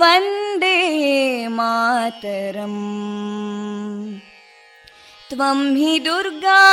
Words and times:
वन्दे 0.00 0.78
मातरम् 1.56 2.80
त्वं 5.30 5.60
हि 5.76 5.92
दुर्गा 6.06 6.64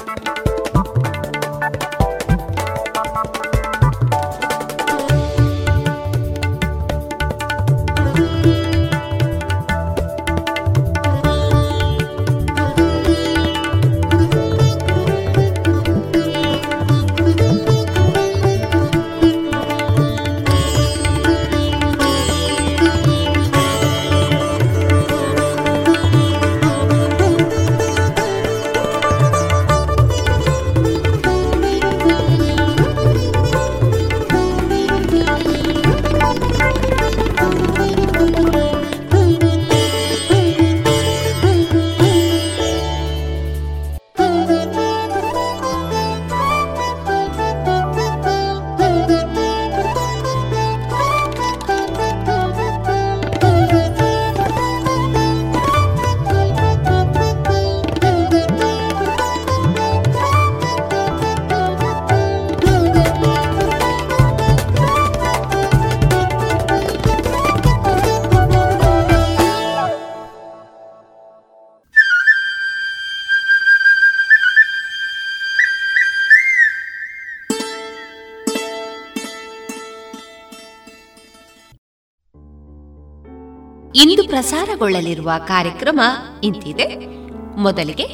ಪ್ರಸಾರಗೊಳ್ಳಲಿರುವ 84.37 85.31
ಕಾರ್ಯಕ್ರಮ 85.47 86.01
ಇಂತಿದೆ. 86.43 86.87
ಮೊದಲಿಗೆ 87.57 88.05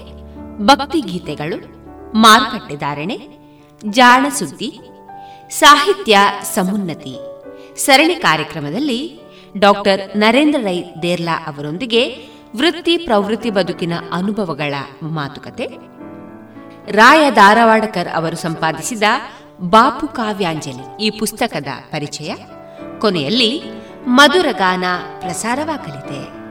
ಭಕ್ತಿ 0.65 1.01
ಗೀತೆಗಳು 1.01 1.57
ಮಾರುಕಟ್ಟೆದಾರಣೆ 2.17 3.19
ಜಾಣ 3.89 4.25
ಸುದ್ದಿ, 4.29 4.79
ಸಾಹಿತ್ಯ 5.49 6.17
ಸಮುನ್ನತಿ. 6.55 7.15
ಸರಣಿ 7.75 8.15
ಕಾರ್ಯಕ್ರಮದಲ್ಲಿ 8.15 9.19
ಡಾಕ್ಟರ್ 9.57 10.17
ನರೇಂದ್ರ 10.17 10.59
ರೈ 10.63 10.83
ದೇರ್ಲಾ 11.01 11.45
ಅವರೊಂದಿಗೆ 11.47 12.15
ವೃತ್ತಿ 12.55 12.97
ಪ್ರವೃತ್ತಿ 12.97 13.49
ಬದುಕಿನ 13.49 13.93
ಅನುಭವಗಳ 14.11 14.73
ಮಾತುಕತೆ. 15.03 15.67
ರಾಯ 16.91 17.31
ಧಾರವಾಡಕರ್ 17.31 18.15
ಅವರು 18.15 18.35
ಸಂಪಾದಿಸಿದ 18.35 19.03
ಬಾಪು 19.61 20.07
ಕಾವ್ಯಾಂಜಲಿ 20.07 21.05
ಈ 21.05 21.09
ಪುಸ್ತಕದ 21.09 21.67
ಪರಿಚಯ. 21.91 22.35
ಕೊನೆಯಲ್ಲಿ 22.99 23.82
ಮಧುರಗಾನ 24.07 24.83
ಪ್ರಸಾರವಾಗಲಿದೆ. 25.19 26.43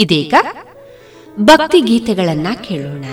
ಇದೀಗ 0.00 0.34
ಭಕ್ತಿ 1.40 1.80
ಗೀತೆಗಳನ್ನ 1.80 2.46
ಕೇಳೋಣ. 2.64 3.04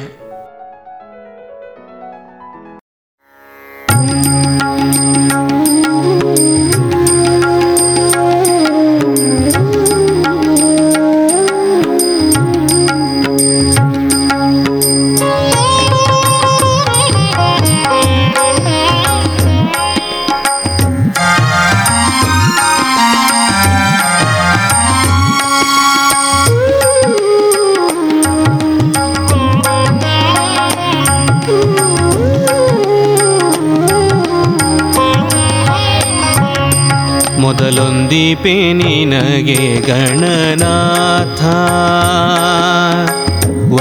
ಮೊದಲೊಂದೀಪೆ 38.46 38.74
ನಿನಗೆ 38.74 39.82
ಗಣನಾಥ. 39.82 41.42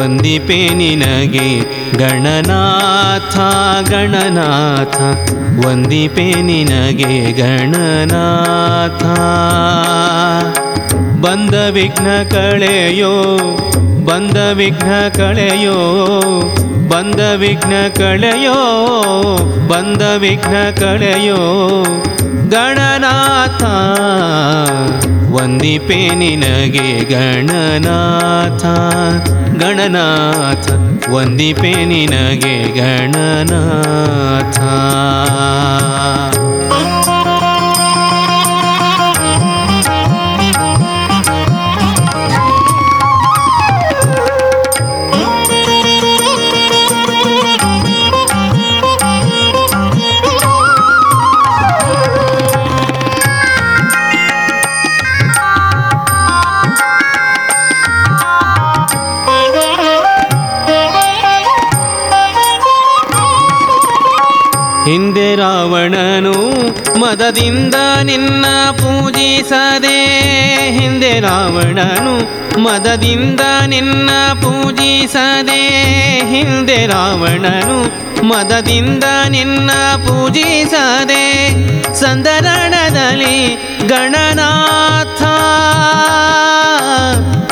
ಒಂದಿಪೆ 0.00 0.74
ನಿನಗೆ 0.74 1.60
ಗಣನಾಥ 1.98 3.36
ಗಣನಾಥ. 3.90 4.96
ಒಂದಿಪೆ 5.66 6.42
ನಿನಗೆ 6.42 7.32
ಗಣನಾಥ. 7.32 9.04
ಬಂದ 11.20 11.54
ವಿಘ್ನ 11.54 12.22
ಕಳೆಯೋ, 12.30 13.12
ಬಂದ 14.06 14.36
ವಿಘ್ನ 14.52 15.08
ಕಳೆಯೋ, 15.08 15.78
ಬಂದ 16.88 17.20
ವಿಘ್ನ 17.34 17.88
ಕಳೆಯೋ, 17.96 18.58
ಬಂದ 19.68 20.02
ವಿಘ್ನ 20.16 20.70
ಕಳೆಯೋ 20.76 21.84
ಗಣನಾಥ 22.50 23.23
ವಂದಿಪೆ 25.30 26.14
ನಿನಗೆ 26.14 27.04
ಗಣನಾಥ. 27.04 28.64
ಗಣನಾಥ. 29.62 30.70
ವಂದಿಪೆ 31.10 31.84
ನಿನಗೆ 31.84 32.72
ಗಣನಾಥ. 32.78 34.58
ರಾವಣನು 65.36 66.50
ಮದದಿಂದ 67.00 67.74
ನಿನ್ನ 68.02 68.44
ಪೂಜಿಸದೆ. 68.72 70.06
ಹಿಂದೆ 70.78 71.20
ರಾವಣನು 71.20 72.44
ಮದದಿಂದ 72.62 73.40
ನಿನ್ನ 73.66 74.10
ಪೂಜಿಸದೆ. 74.42 75.68
ಹಿಂದೆ 76.34 76.86
ರಾವಣನು 76.86 78.04
ಮದದಿಂದ 78.26 79.04
ನಿನ್ನ 79.28 79.70
ಪೂಜಿಸದೆ. 79.96 81.54
ಸಂದರಣದಲ್ಲಿ 81.94 83.54
ಗಣನಾಥ. 83.86 85.22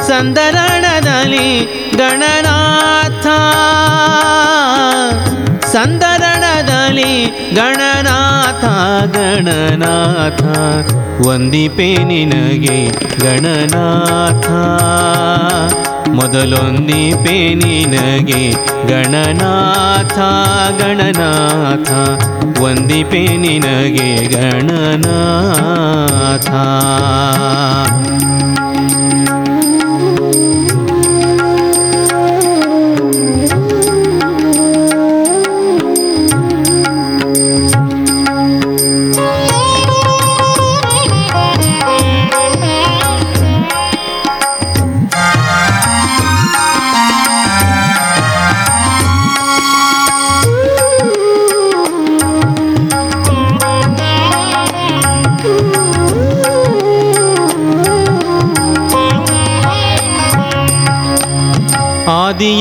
ಸಂದರಣದಲ್ಲಿ 0.02 1.60
ಗಣನಾಥ. 1.96 3.26
ಸಂದರಣದಲ್ಲಿ 7.02 7.54
ಗಣನಾಥ 7.54 8.64
ಗಣನಾಥ. 9.16 10.42
ವಂದಿಪೆ 11.26 12.04
ನಿನಗೆ 12.04 12.90
ಗಣನಾಥ. 13.18 14.46
ಮೊದಲೊಂದಿಪೆ 16.08 17.54
ನಿನಗೆ 17.54 18.54
ಗಣನಾಥ 18.88 20.18
ಗಣನಾಥ. 20.82 21.90
ಒಂದಿಪೆ 22.60 23.36
ನಿನಗೆ 23.36 24.26
ಗಣನಾಥ. 24.26 26.50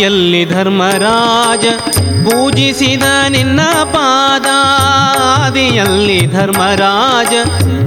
ಆದಿಯಲ್ಲಿ 0.01 0.46
ಧರ್ಮರಾಜ 0.46 1.65
ಪೂಜಿಸಿದ 2.25 3.03
ನಿನ್ನ 3.29 3.62
ಪಾದ 3.84 4.46
ಆದಿಯಲ್ಲಿ 5.46 6.25
ಧರ್ಮರಾಜ 6.25 7.34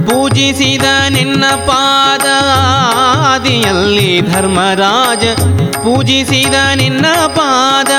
ಪೂಜಿಸಿದ 0.09 0.85
ನಿನ್ನ 1.09 1.45
ಪಾದ 1.65 2.27
ಆದಿಯಲ್ಲಿ 3.33 4.21
ಧರ್ಮರಾಜ 4.21 5.25
ಪೂಜಿಸಿದ 5.71 6.53
ನಿನ್ನ 6.75 7.05
ಪಾದ 7.27 7.91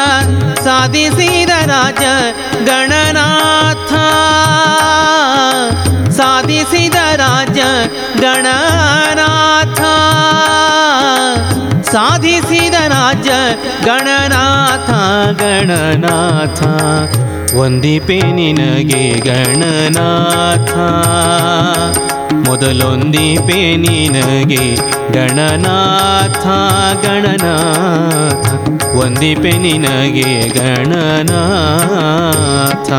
ಸಾಧಿಸಿದ 0.64 1.50
ರಾಜ 1.66 2.04
ಗಣನಾಥ. 2.64 3.92
ಸಾಧಿಸಿದ 6.10 6.94
ರಾಜ 7.16 7.58
ಗಣನಾಥ. 8.20 9.80
ಸಾಧಿಸಿದ 11.96 12.74
ರಾಜ್ಯ 12.74 13.32
ಗಣನಾಥ 13.84 14.90
ಗಣನಾಥ. 15.40 16.62
ಒಂದಿಪೆ 17.54 18.18
ನಿನಗೆ 18.18 19.20
ಗಣನಾಥ. 19.20 20.72
ಮೊದಲೊಂದಿಪೆ 22.48 23.76
ನಿನಗೆ 23.76 24.78
ಗಣನಾಥ 25.12 26.46
ಗಣನಾಥ. 27.06 28.46
ಒಂದಿಪೆ 28.96 29.50
ನಿನಗೆ 29.50 30.48
ಗಣನಾಥ. 30.48 32.92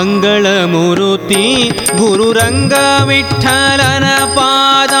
ಮಂಗಳಮೂರುತಿ 0.00 1.44
ಗುರುರಂಗ 1.98 2.74
ವಿಠಲನ 3.08 4.06
ಪಾದ 4.36 4.94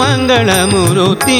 ಮಂಗಳಮೂರುತಿ 0.00 1.38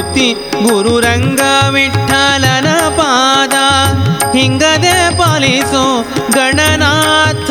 ಮಂಗಳಮೂರುತಿ 0.00 0.32
ಗುರುರಂಗ 0.68 1.40
ವಿಠಲನ 1.70 2.66
ಪಾದ, 2.88 3.54
ಹಿಂಗದೆ 4.36 5.18
ಪಾಲಿಸೋ 5.18 6.04
ಗಣನಾಥ. 6.34 7.50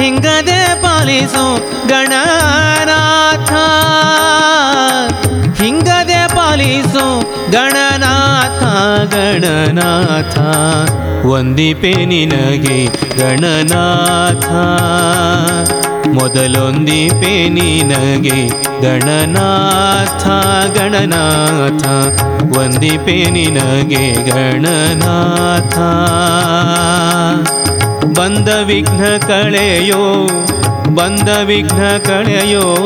ಹಿಂಗದೆ 0.00 0.82
ಪಾಲಿಸೋ 0.82 1.56
ಗಣನಾಥ. 1.88 3.52
ಹಿಂಗದೆ 5.62 6.28
ಪಾಲಿಸೋ 6.28 7.20
ಗಣನಾಥ 7.52 8.62
ಗಣನಾಥ. 9.14 10.38
ಒಂದಿಪೆ 11.26 11.92
ನಿನಗೆ 12.04 12.86
ಗಣನಾಥ. 13.18 14.50
ಮೊದಲೊಂದಿಪೆ 16.08 17.48
ನಿನಗೆ 17.48 18.48
ಗಣನಾಥ 18.82 20.26
ಗಣನಾಥ. 20.78 21.86
ಒಂದಿಪೆ 22.58 23.30
ನಿನಗೆ 23.30 24.30
ಗಣನಾಥ. 24.30 25.78
ಬಂದ 28.18 28.48
ವಿಘ್ನ 28.48 29.04
ಕಳೆಯೋ, 29.26 30.26
ಬಂದ 30.94 31.28
ವಿಘ್ನ 31.28 31.82
ಕಳೆಯೋ, 31.98 32.76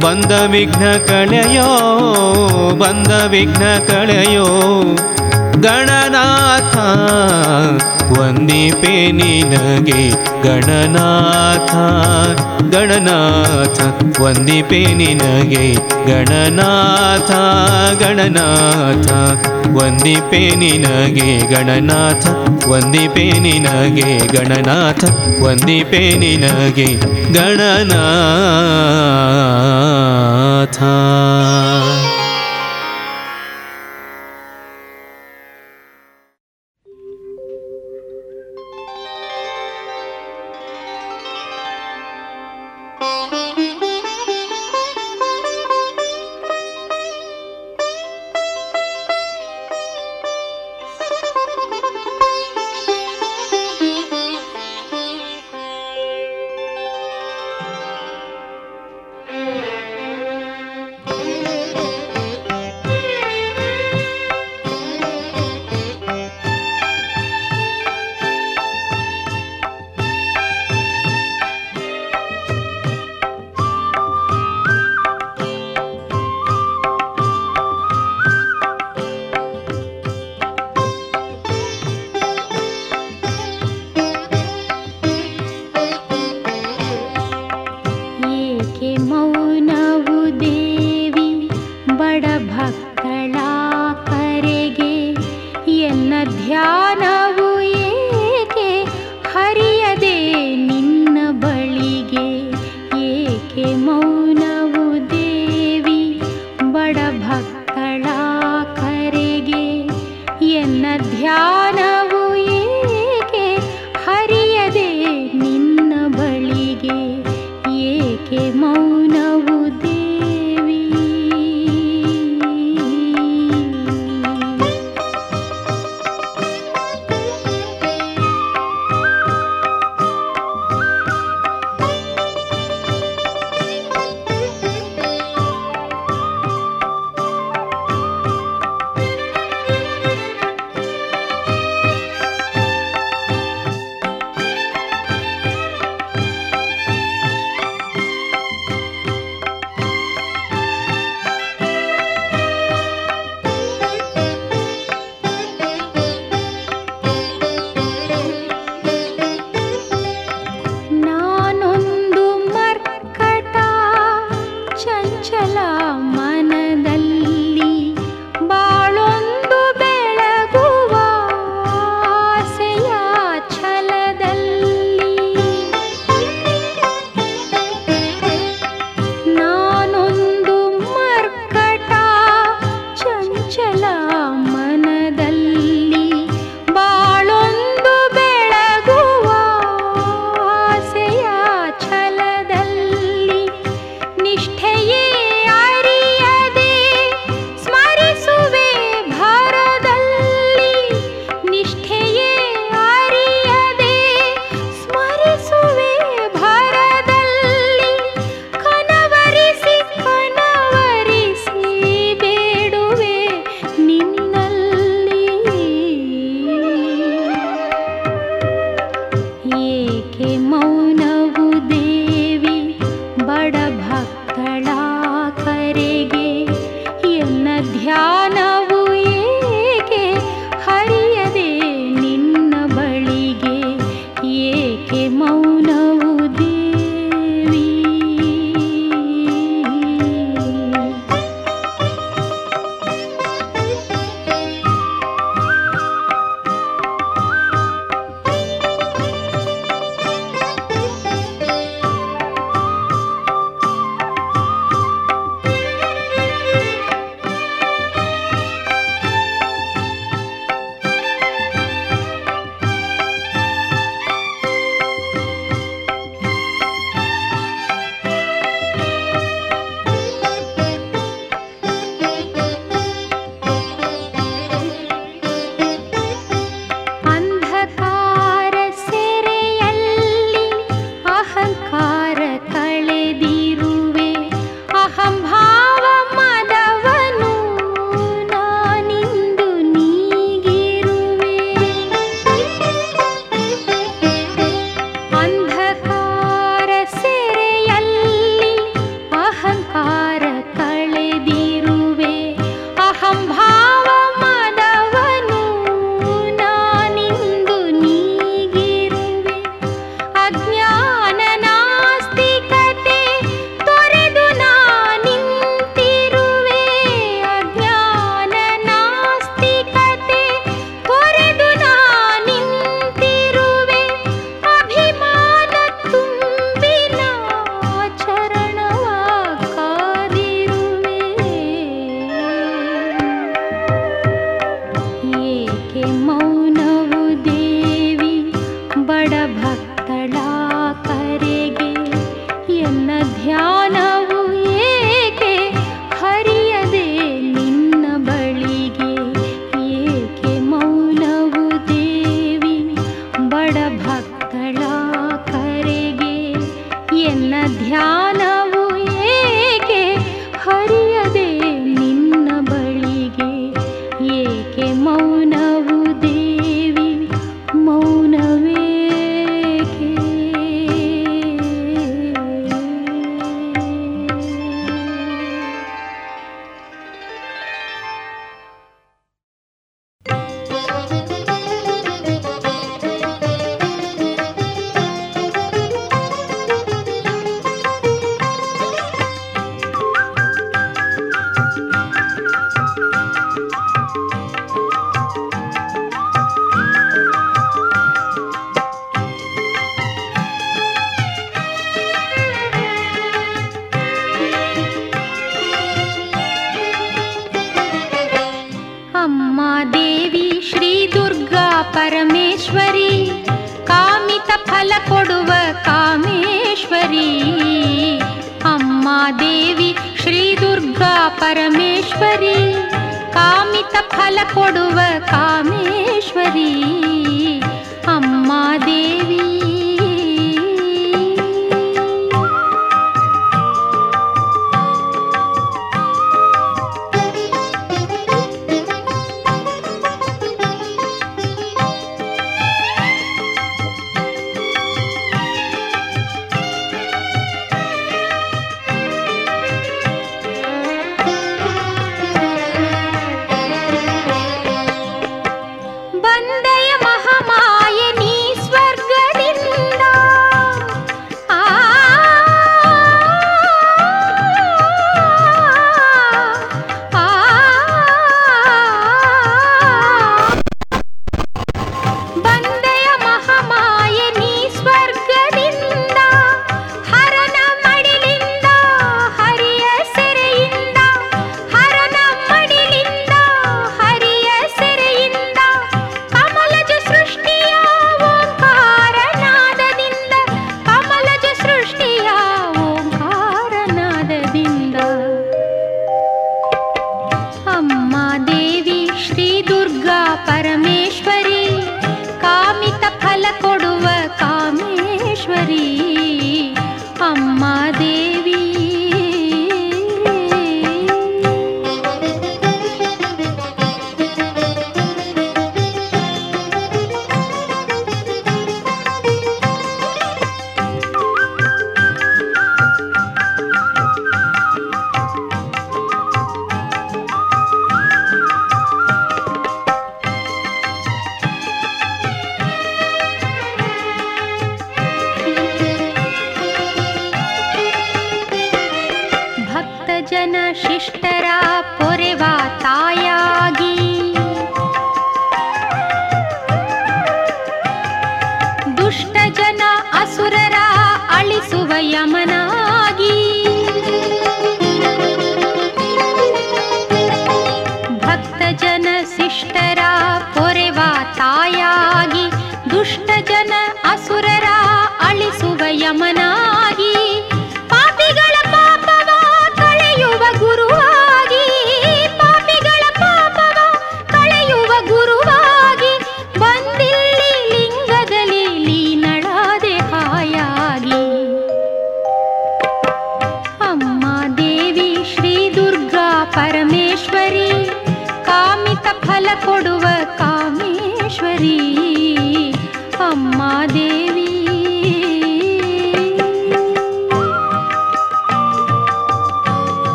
ಬಂದ 0.00 0.32
ವಿಘ್ನ 0.50 0.92
ಕಳೆಯೋ, 1.06 1.68
ಬಂದ 2.70 3.30
ವಿಘ್ನ 3.30 3.62
ಕಳೆಯೋ. 3.86 4.46
ಗಣನಾಥ, 5.60 6.76
ಒಂದಿಪೆ 8.18 9.12
ನಿನಗೆ 9.12 10.29
ಗಣನಾಥ 10.44 11.72
ಗಣನಾಥ 12.74 13.78
ವಂದಿಪೆ 14.22 14.80
ನಿನಗೆ 14.94 15.66
ಗಣನಾಥ 16.08 17.30
ಗಣನಾಥ 18.02 19.08
ವಂದಿಪೆ 19.76 20.42
ನಿನಗೆ 20.56 21.28
ಗಣನಾಥ 21.52 22.24
ವಂದಿಪೆ 22.68 23.26
ನಿನಗೆ 23.40 24.10
ಗಣನಾಥ 24.26 25.02
ವಂದಿಪೆ 25.40 26.02
ನಿನಗೆ 26.18 26.88
ಗಣನಾಥ. 27.32 27.70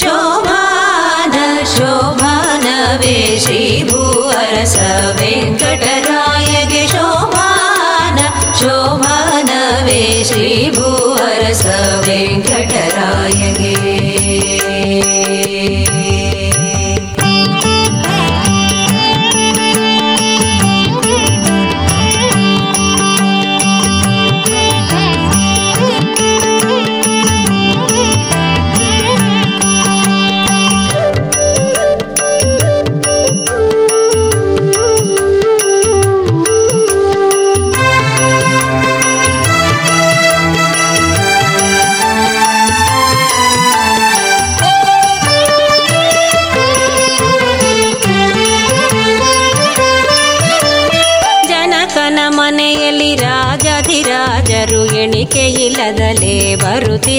शोभान 0.00 1.34
शोमानवे 1.74 3.16
श्री 3.44 3.60
भुवरस 3.90 4.76
शोभान 5.20 6.64
गे 6.72 6.86
सोमान 6.92 8.18
सोमानवे 8.60 10.02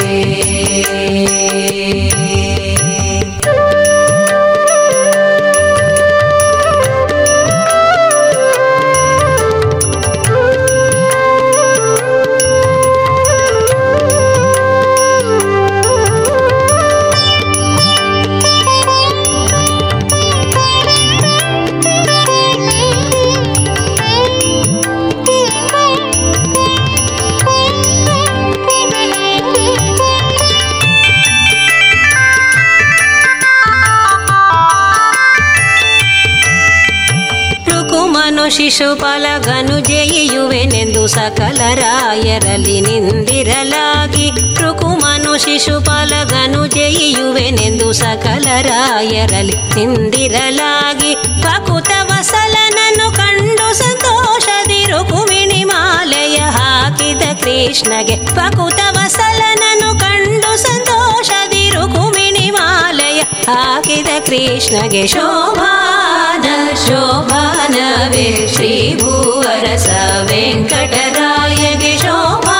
ಶಿಶುಪಾಲಗನು 38.67 39.75
ಜಯಿಯುವೆನೆಂದು 39.87 41.01
ಸಕಲರಾಯರಲ್ಲಿ 41.07 42.77
ನಿಂದಿರಲಾಗಿ 42.85 44.25
ರುಕುಮನು 44.61 45.33
ಶಿಶುಪಾಲಗನು 45.43 46.61
ಜಯಿಯುವೆನೆಂದು 46.75 47.89
ಸಕಲರಾಯರಲ್ಲಿ 47.93 49.57
ನಿಂದಿರಲಾಗಿ 49.75 51.11
ಪಕುತ 51.43 51.91
ವಸಲನನ್ನು 52.09 53.07
ಕಂಡು 53.19 53.67
ಸಂತೋಷದಿ 53.81 54.81
ರುಕುಮಿಣಿ 54.93 55.61
ಮಾಲೆಯ 55.63 56.39
ಹಾಕಿದ 56.57 57.25
ಕೃಷ್ಣಗೆ 57.43 58.17
ಪಕುತ 58.35 58.81
ವಸಲನನ್ನು 58.97 59.91
ಕಂಡು 59.99 60.53
ಸಂತೋಷದಿ 60.67 61.65
ರುಕುಮಿಣಿ 61.77 62.24
हिमालय 62.45 63.21
आकित 63.49 64.07
कृष्णगे 64.27 65.05
शोभान 65.07 66.43
शोभनवे 66.85 68.25
श्रीभूवरस 68.55 69.87
वेङ्कटराय 70.29 71.75
के 71.81 71.97
शोभा 72.03 72.59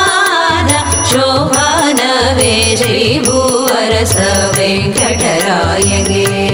शोभनवे 1.12 2.54
श्रीभूवरस 2.82 4.16
वेङ्कटराय 4.58 6.02
गे 6.10 6.45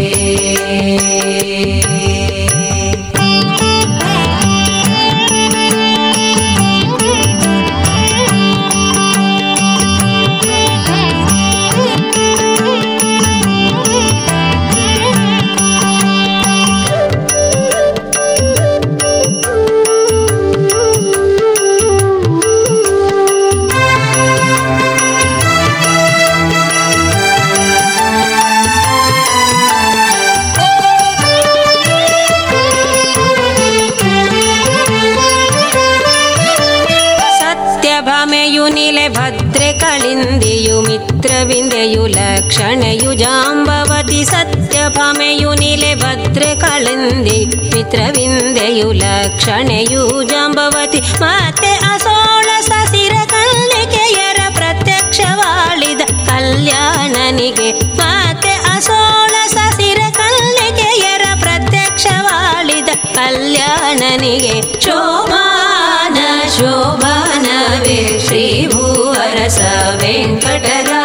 ಕ್ಷಣೆಯು 49.41 50.23
ಜಾಂಬವತಿ. 50.23 50.99
ಮತ್ತೆ 50.99 51.67
ಅಸೋಳ 51.67 52.49
ಸಸಿರ 52.61 53.13
ಕಲ್ಲಿಕೆಯರ 53.25 54.37
ಪ್ರತ್ಯಕ್ಷವಾಳಿದ 54.55 56.01
ಕಲ್ಯಾಣನಿಗೆ. 56.27 57.71
ಮತ್ತೆ 57.95 58.51
ಅಸೋಳ 58.51 59.47
ಸಸಿರ 59.47 60.01
ಕಲ್ಲಿಕೆಯರ 60.11 61.21
ಪ್ರತ್ಯಕ್ಷವಾಳಿದ 61.39 62.89
ಕಲ್ಯಾಣನಿಗೆ. 63.15 64.79
ಶೋಭಾನ, 64.79 66.17
ಶೋಭಾನವೇ 66.49 68.19
ಶ್ರೀ 68.27 68.67
ಭೂವರಸ 68.67 69.59
ವೆಂಕಟರ 70.01 71.00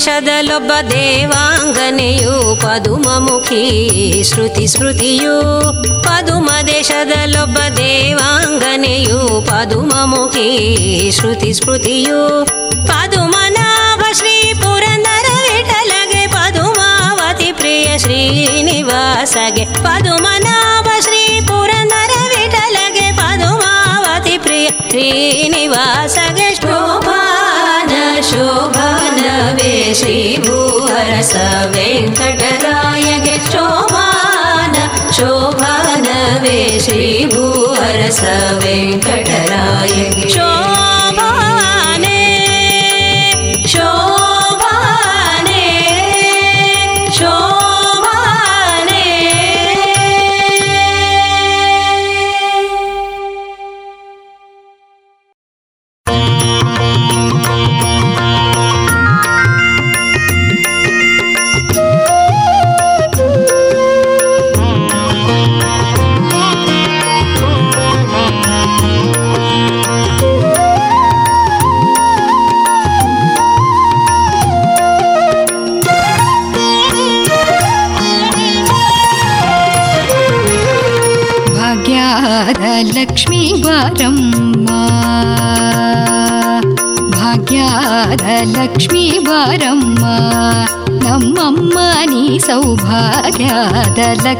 ದೇಶದಲ್ಲೊಬ್ಬ 0.00 0.72
ದೇವಾಂಗನೆಯು 0.90 2.34
ಪದುಮಮುಖಿ 2.62 3.62
ಶ್ರುತಿ 4.22 4.66
ಸ್ಮೃತಿಯು 4.66 5.34
ಪದುಮ 6.02 6.48
ದೇಶದಲ್ಲೊಬ್ಬ 6.66 7.58
ದೇವಾಂಗನೆಯು 7.76 9.18
ಪದುಮಮುಖಿ 9.48 10.48
ಶ್ರುತಿ 11.10 11.52
ಸ್ಮೃತಿಯು 11.52 12.20
ಪದುಮನಾಭ 12.86 14.02
ಶ್ರೀ 14.12 14.36
ಪುರಂದರ 14.62 15.28
ವಿಠಲಗೆ 15.46 16.24
ಪದುಮಾವತಿ 16.34 17.50
ಪ್ರಿಯ 17.52 17.98
ಶ್ರೀನಿವಾಸಗೆ 17.98 19.66
ಪದುಮನಾಭ 19.82 20.88
ಶ್ರೀ 21.00 21.22
ಪುರಂದರ 21.48 22.14
ವಿಠಲಗೆ 22.34 23.08
ಪದುಮಾವತಿ 23.18 24.36
ಪ್ರಿಯ 24.38 24.68
ಶ್ರೀನಿವಾಸಗೆ 24.90 26.48
शोभानवे 28.29 29.71
श्रीभूहरस 30.01 31.33
भूवरस 31.75 31.75
शोभान 31.75 33.27
चो 33.51 33.65
मान 33.93 34.75
शोभानवे 35.17 36.57
श्री 36.85 37.25
भूवरस 37.33 38.21
वेङ्कटराय 38.63 40.09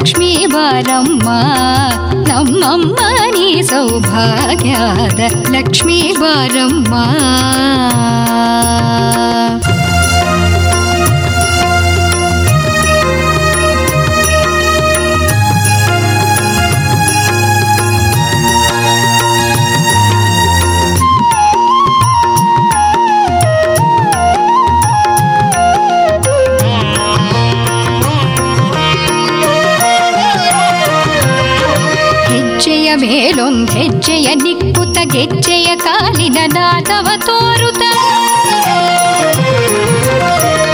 ಲಕ್ಷ್ಮೀ 0.01 0.47
ಬಾರಮ್ಮ 0.47 1.29
ನಮ್ಮಮ್ಮ 2.29 2.99
ನೀ 3.33 3.63
ಸೌಭಾಗ್ಯದ 3.63 5.21
ಲಕ್ಷ್ಮೀ 5.51 6.15
ಬಾರಮ್ಮ 6.21 6.95
ಮೇಲೊಂದ್ 33.11 33.71
ಹೆಜ್ಜೆಯ 33.71 34.29
ನಿಕ್ಕುತ 34.35 34.99
ಗೆಜ್ಜೆಯ 35.13 35.77
ಕಾಲಿನ 35.77 36.39
ನಾದವ 36.55 37.09
ತೋರುತ 37.27 37.83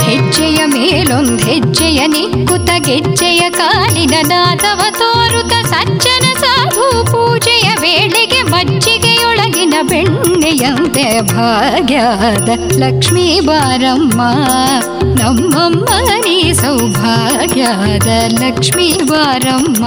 ಹೆಜ್ಜೆಯ 0.07 0.61
ಮೇಲೊಂದ್ 0.67 1.43
ಹೆಜ್ಜೆಯ 1.43 2.01
ನಿಕ್ಕುತ 2.07 2.71
ಗೆಜ್ಜೆಯ 2.87 3.51
ಕಾಲಿನ 3.51 4.15
ನಾದವ 4.29 4.81
ತೋರುತ 4.99 5.53
ಸಜ್ಜನ 5.67 6.27
ಸಾಧು 6.41 6.87
ಪೂಜೆಯ 7.13 7.69
ವೇಳೆಗೆ 7.81 8.43
ಮಜ್ಜಿಗೆಯೊಳಗಿನ 8.43 9.06
ಬೆಣ್ಣೆಯಂತೆ 9.77 11.21
ಭಾಗ್ಯದ 11.21 12.49
ಲಕ್ಷ್ಮೀ 12.79 13.41
ಬಾರಮ್ಮ 13.41 14.21
ನಮ್ಮಮ್ಮ 15.21 15.87
ನೀ 16.25 16.53
ಸೌಭಾಗ್ಯದ 16.53 18.09
ಲಕ್ಷ್ಮೀ 18.41 18.89
ಬಾರಮ್ಮ 19.05 19.85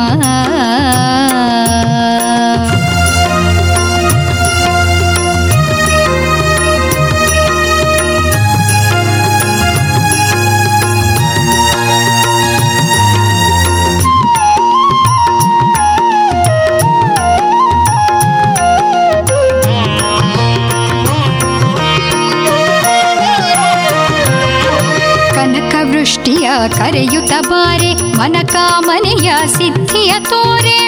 ಕರೆಯುತ್ತ 26.68 27.32
ಬಾರೆ 27.48 27.94
ಮನಕಾಮನೆಯ 27.94 29.32
ಸಿದ್ಧಿಯ 29.46 30.12
ತೋರೆ. 30.20 30.78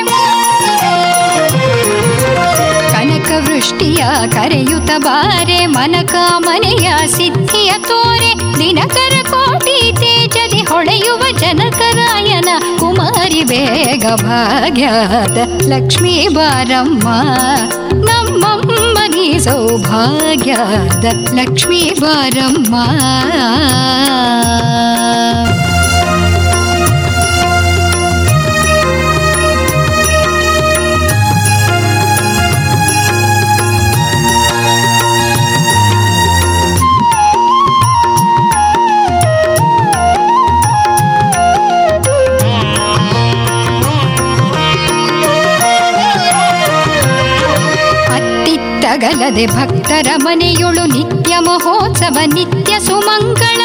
ಕನಕ 2.92 3.30
ವೃಷ್ಟಿಯ 3.38 4.04
ಕರೆಯುತ್ತ 4.30 4.90
ಬಾರೆ 4.98 5.66
ಮನಕಾಮನೆಯ 5.66 6.90
ಸಿದ್ಧಿಯ 7.06 7.72
ತೋರೆ. 7.78 8.58
ದಿನಕರ 8.58 9.14
ಕೋಟಿ 9.30 9.92
ತೇಜದಿ 9.92 10.62
ಹೊಳೆಯುವ 10.62 11.38
ಜನಕರಾಯನ 11.38 12.48
ಕುಮಾರಿ 12.78 13.44
ಬೇಗ 13.44 14.06
ಭಾಗ್ಯದ 14.14 15.36
ಲಕ್ಷ್ಮೀ 15.68 16.28
ಬಾರಮ್ಮ. 16.28 17.08
ನಮ್ಮಮ್ಮನಿ 17.94 19.38
ಸೌಭಾಗ್ಯದ 19.38 21.04
ಲಕ್ಷ್ಮೀ 21.34 21.90
ಬಾರಮ್ಮ. 21.90 22.74
ಅತ್ತಿತ್ತಗಲದೆ 49.02 49.46
ಭಕ್ತರ 49.46 50.08
ಮನೆಯೊಳು 50.16 50.84
ನಿತ್ಯ 50.86 51.38
ಮಹೋತ್ಸವ, 51.38 52.16
ನಿತ್ಯ 52.34 52.74
ಸುಮಂಗಳ. 52.80 53.60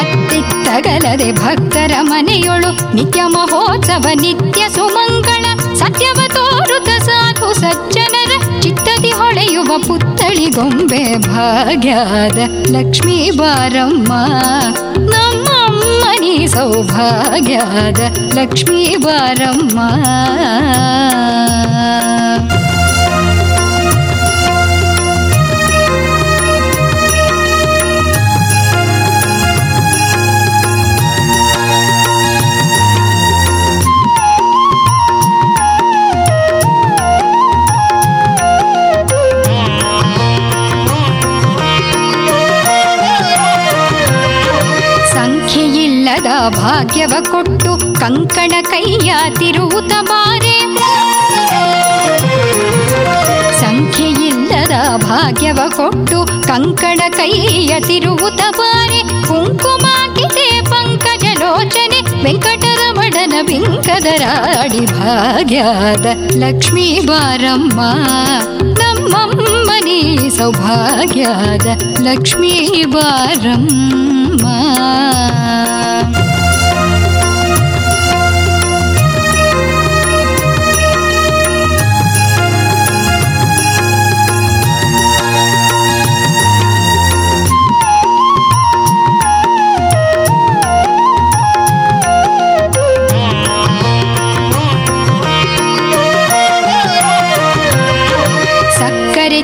ಅತ್ತಿತ್ತಗಲದೆ 0.00 1.32
ಭಕ್ತರ 1.32 1.92
ಮನೆಯೊಳು 2.00 2.96
ನಿತ್ಯ 2.96 3.22
ಮಹೋತ್ಸವ, 3.26 4.06
ನಿತ್ಯ 4.20 4.62
ಸುಮಂಗಳ. 4.68 5.44
ಸತ್ಯವ 5.74 6.20
ತೋರುತ 6.34 6.88
ಸಾಕು 7.02 7.52
ಸಜ್ಜನರ 7.54 8.60
ಚಿತ್ತದಿ 8.60 9.10
ಹೊಳೆಯುವ 9.10 9.78
ಪುತ್ತಳಿ 9.88 10.50
ಗೊಂಬೆ 10.50 11.18
ಭಾಗ್ಯದ 11.18 12.38
ಲಕ್ಷ್ಮೀ 12.70 13.30
ಬಾರಮ್ಮ. 13.30 14.12
ನಮ್ಮಮ್ಮನಿ 15.14 16.46
ಸೌಭಾಗ್ಯದ 16.46 18.00
ಲಕ್ಷ್ಮೀ 18.34 18.96
ಬಾರಮ್ಮ. 18.96 19.78
ಸಂಖ್ಯೆಯಿಲ್ಲದ 46.24 46.48
ಭಾಗ್ಯವ 46.56 47.14
ಕೊಟ್ಟು 47.30 48.00
ಕಂಕಣ 48.00 48.52
ಕೈಯ 48.62 49.12
ತಿರುವುತ 49.38 49.92
ಬಾರೆ 50.02 50.56
ಸಂಖ್ಯೆಯಿಲ್ಲದ 53.60 54.74
ಭಾಗ್ಯವ 54.96 55.60
ಕೊಟ್ಟು 55.76 56.18
ಕಂಕಣ 56.46 57.00
ಕೈಯ 57.08 57.80
ತಿರುವುತ 57.80 58.40
ಬಾರೆ 58.58 59.00
ಕುಂಕುಮಾಕಿತೆ 59.28 60.46
ಪಂಕಜ 60.70 61.24
ಲೋಚನೆ, 61.40 62.00
ವೆಂಕಟರಮಣನ 62.24 63.34
ಬಿಂಕದರಾಡಿ 63.42 64.86
ಭಾಗ್ಯದ 64.86 66.06
ಲಕ್ಷ್ಮೀ 66.36 67.00
ಬಾರಮ್ಮ. 67.00 67.80
ನಮ್ಮಮ್ಮನಿ 68.80 70.30
ಸೌಭಾಗ್ಯದ 70.38 71.66
ಲಕ್ಷ್ಮೀ 72.00 72.84
ಬಾರಮ್ಮ. 72.84 74.21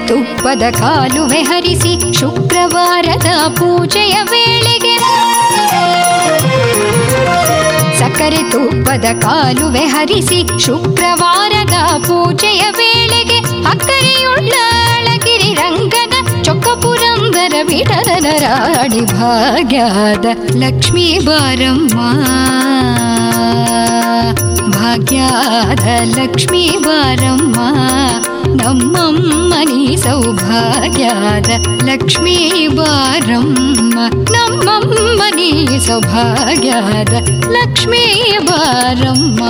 ತುಪ್ಪದ 0.08 0.64
ಕಾಲುವೆ 0.70 1.40
ಹರಿಸಿ 1.40 1.92
ಶುಕ್ರವಾರದ 2.12 3.28
ಪೂಜೆಯ 3.48 4.16
ವೇಳೆಗೆ 4.22 4.67
ಸಕ್ಕರೆ 8.28 8.50
ತುಪ್ಪದ 8.50 9.04
ಕಾಲುವೆ 9.20 9.80
ಹರಿಸಿ 9.80 10.60
ಶುಕ್ರವಾರದ 10.64 11.76
ಪೂಜೆಯ 12.06 12.62
ವೇಳೆಗೆ 12.70 13.38
ಅಕ್ಕರೆಯುಳ್ಳ 13.64 14.52
ಅಳಗಿರಿ 14.96 15.54
ರಂಗದ 15.54 16.42
ಚೊಕ್ಕಪುರಂದರ 16.42 17.54
ವಿಠಲನ 17.62 18.26
ರಾಡಿ 18.38 19.00
ಭಾಗ್ಯದ 19.00 20.26
ಲಕ್ಷ್ಮೀ 20.56 21.18
ಬಾರಮ್ಮ. 21.18 21.96
ಭಾಗ್ಯದ 24.70 25.88
ಲಕ್ಷ್ಮೀ 26.18 26.68
ಬಾರಮ್ಮ. 26.68 27.56
ನಮ್ಮಮ್ಮನಿ 28.61 29.81
ಸೌಭಾಗ್ಯದ 29.95 31.51
ಲಕ್ಷ್ಮೀ 31.85 32.37
ಬಾರಮ್ಮ 32.75 33.97
ನಮ್ಮಮ್ಮನಿ 34.35 35.51
ಸೌಭಾಗ್ಯದ 35.87 37.13
ಲಕ್ಷ್ಮೀ 37.51 38.05
ಬಾರಮ್ಮ 38.49 39.41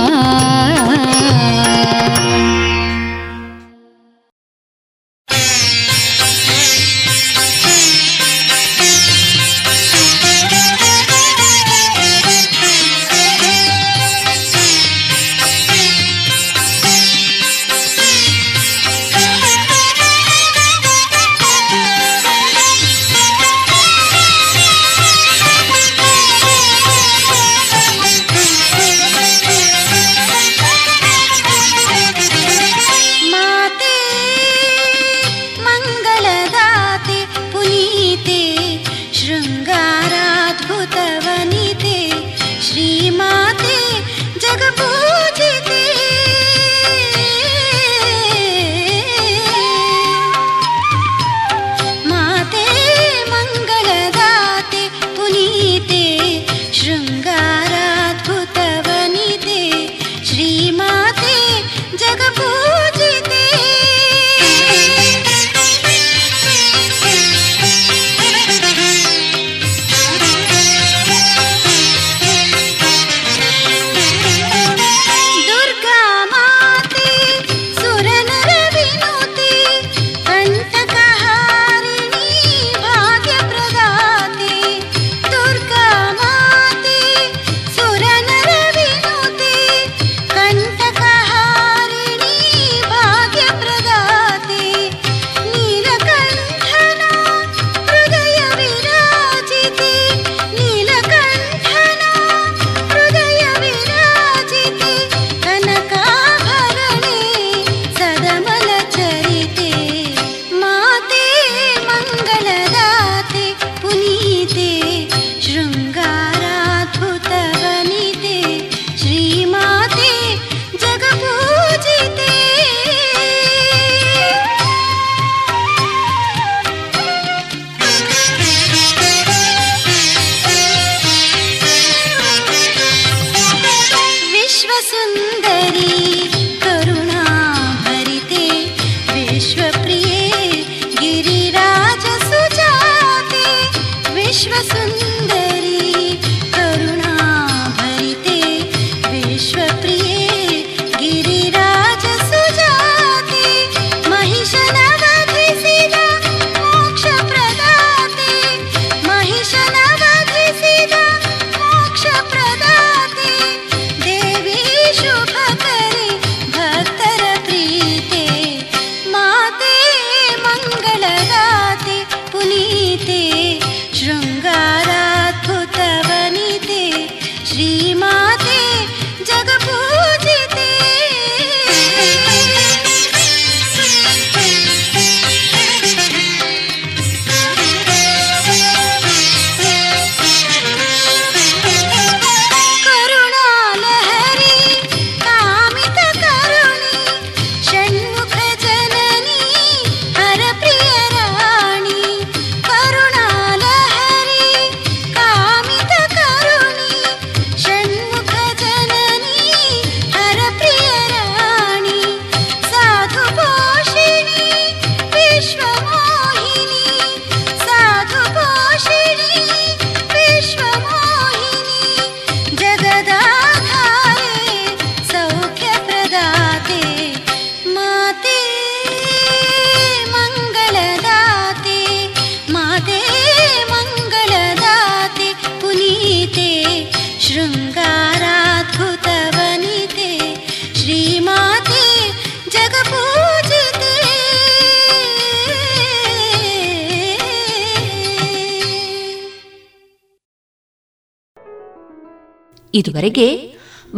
ಇದುವರೆಗೆ 252.98 253.26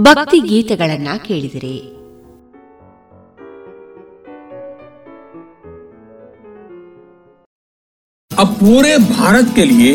ಭಕ್ತಿ 0.06 0.38
ಗೀತೆಗಳನ್ನ 0.50 1.10
ಕೇಳಿದಿರಿ 1.26 1.76
अब 8.30 8.48
पूरे 8.56 8.96
भारत 9.10 9.52
के 9.54 9.64
लिए 9.64 9.92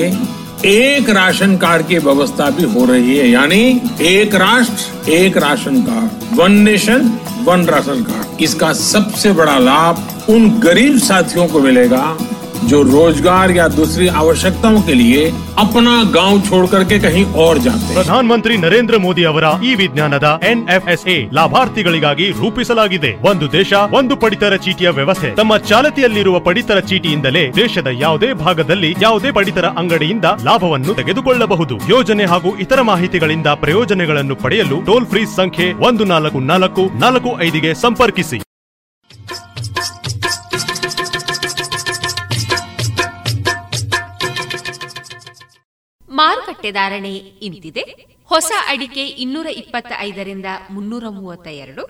एक 0.67 1.09
राशन 1.11 1.55
कार्ड 1.57 1.86
की 1.88 1.97
व्यवस्था 1.99 2.49
भी 2.49 2.63
हो 2.73 2.86
रही 2.86 3.17
है 3.17 3.27
यानी 3.29 3.61
एक 4.03 4.36
राष्ट्र 4.38 5.11
एक 5.11 5.38
ration 5.38 5.82
card 5.84 6.09
one 6.39 6.51
nation 6.61 7.01
one 7.41 7.65
ration 7.65 8.03
card 8.03 8.41
इसका 8.43 8.71
सबसे 8.82 9.32
बड़ा 9.34 9.57
लाभ 9.61 10.29
उन 10.29 10.49
गरीब 10.59 10.97
साथियों 11.01 11.47
को 11.47 11.59
मिलेगा 11.59 12.03
जो 12.65 12.82
रोजगार 12.88 13.51
या 13.51 13.67
दूसरी 13.71 14.07
आवश्यकताओं 14.15 14.82
के 14.82 14.93
लिए 14.95 15.21
अपना 15.57 15.93
गांव 16.11 16.34
छोड़ 16.41 16.65
करके 16.67 16.97
कहीं 16.99 17.23
और 17.38 17.55
जाते 17.59 17.86
हैं 17.86 17.95
ಪ್ರಧಾನಮಂತ್ರಿ 17.95 18.55
ನರೇಂದ್ರ 18.57 18.95
ಮೋದಿ 18.97 19.23
ಅವರ 19.25 19.45
ಈ 19.63 19.71
ವಿಜ್ಞಾನದ 19.82 20.27
ಎನ್ಎಫ್ಎಸ್ಎ 20.51 21.15
ಲಾಭಾರ್ಥಿಗಳಿಗಾಗಿ 21.38 22.27
ರೂಪಿಸಲಾಗಿದೆ 22.39 23.11
ಒಂದು 23.25 23.47
ದೇಶ 23.51 23.71
ಒಂದು 23.99 24.15
ಪಡಿತರ 24.17 24.55
ಚೀಟಿಯ 24.57 24.89
ವ್ಯವಸ್ಥೆ 24.91 25.32
ತಮ್ಮ 25.36 25.57
ಚಾಲತಿಯಲ್ಲಿರುವ 25.69 26.39
ಪಡಿತರ 26.39 26.79
ಚೀಟಿಯಿಂದಲೇ 26.91 27.43
ದೇಶದ 27.57 27.89
ಯಾವುದೇ 27.99 28.29
ಭಾಗದಲ್ಲಿ 28.43 28.91
ಯಾವುದೇ 28.99 29.32
ಪಡಿತರ 29.32 29.67
ಅಂಗಡಿಯಿಂದ 29.82 30.29
ಲಾಭವನ್ನು 30.43 30.93
ತೆಗೆದುಕೊಳ್ಳಬಹುದು 30.93 31.77
ಯೋಜನೆ 31.89 32.25
ಹಾಗೂ 32.25 32.51
ಇತರ 32.65 32.82
ಮಾಹಿತಿಗಳಿಂದ 32.84 33.49
ಪ್ರಯೋಜನಗಳನ್ನು 33.63 34.38
ಪಡೆಯಲು 34.38 34.79
ಟೋಲ್ 34.84 35.09
ಫ್ರೀ 35.11 35.25
ಸಂಖ್ಯೆ 35.36 35.67
ಒಂದು 35.82 36.05
ನಾಲ್ಕು 36.05 36.41
ನಾಲ್ಕು 36.51 36.86
ನಾಲ್ಕು 36.97 37.32
ಐದಿಗೆ 37.43 37.73
ಸಂಪರ್ಕಿಸಿ 37.82 38.39
ಮಾರುಕಟ್ಟೆ 46.18 46.70
ಧಾರಣೆ 46.78 47.14
ಇಂತಿದೆ. 47.46 47.84
ಹೊಸ 48.32 48.50
ಅಡಿಕೆ 48.72 49.04
ಇನ್ನೂರ 49.24 49.48
ಇಪ್ಪತ್ತ 49.62 49.92
ಐದರಿಂದ 50.08 50.48
ಮುನ್ನೂರ 50.74 51.06
ಮೂವತ್ತ 51.18 51.48
ಎರಡು 51.64 51.82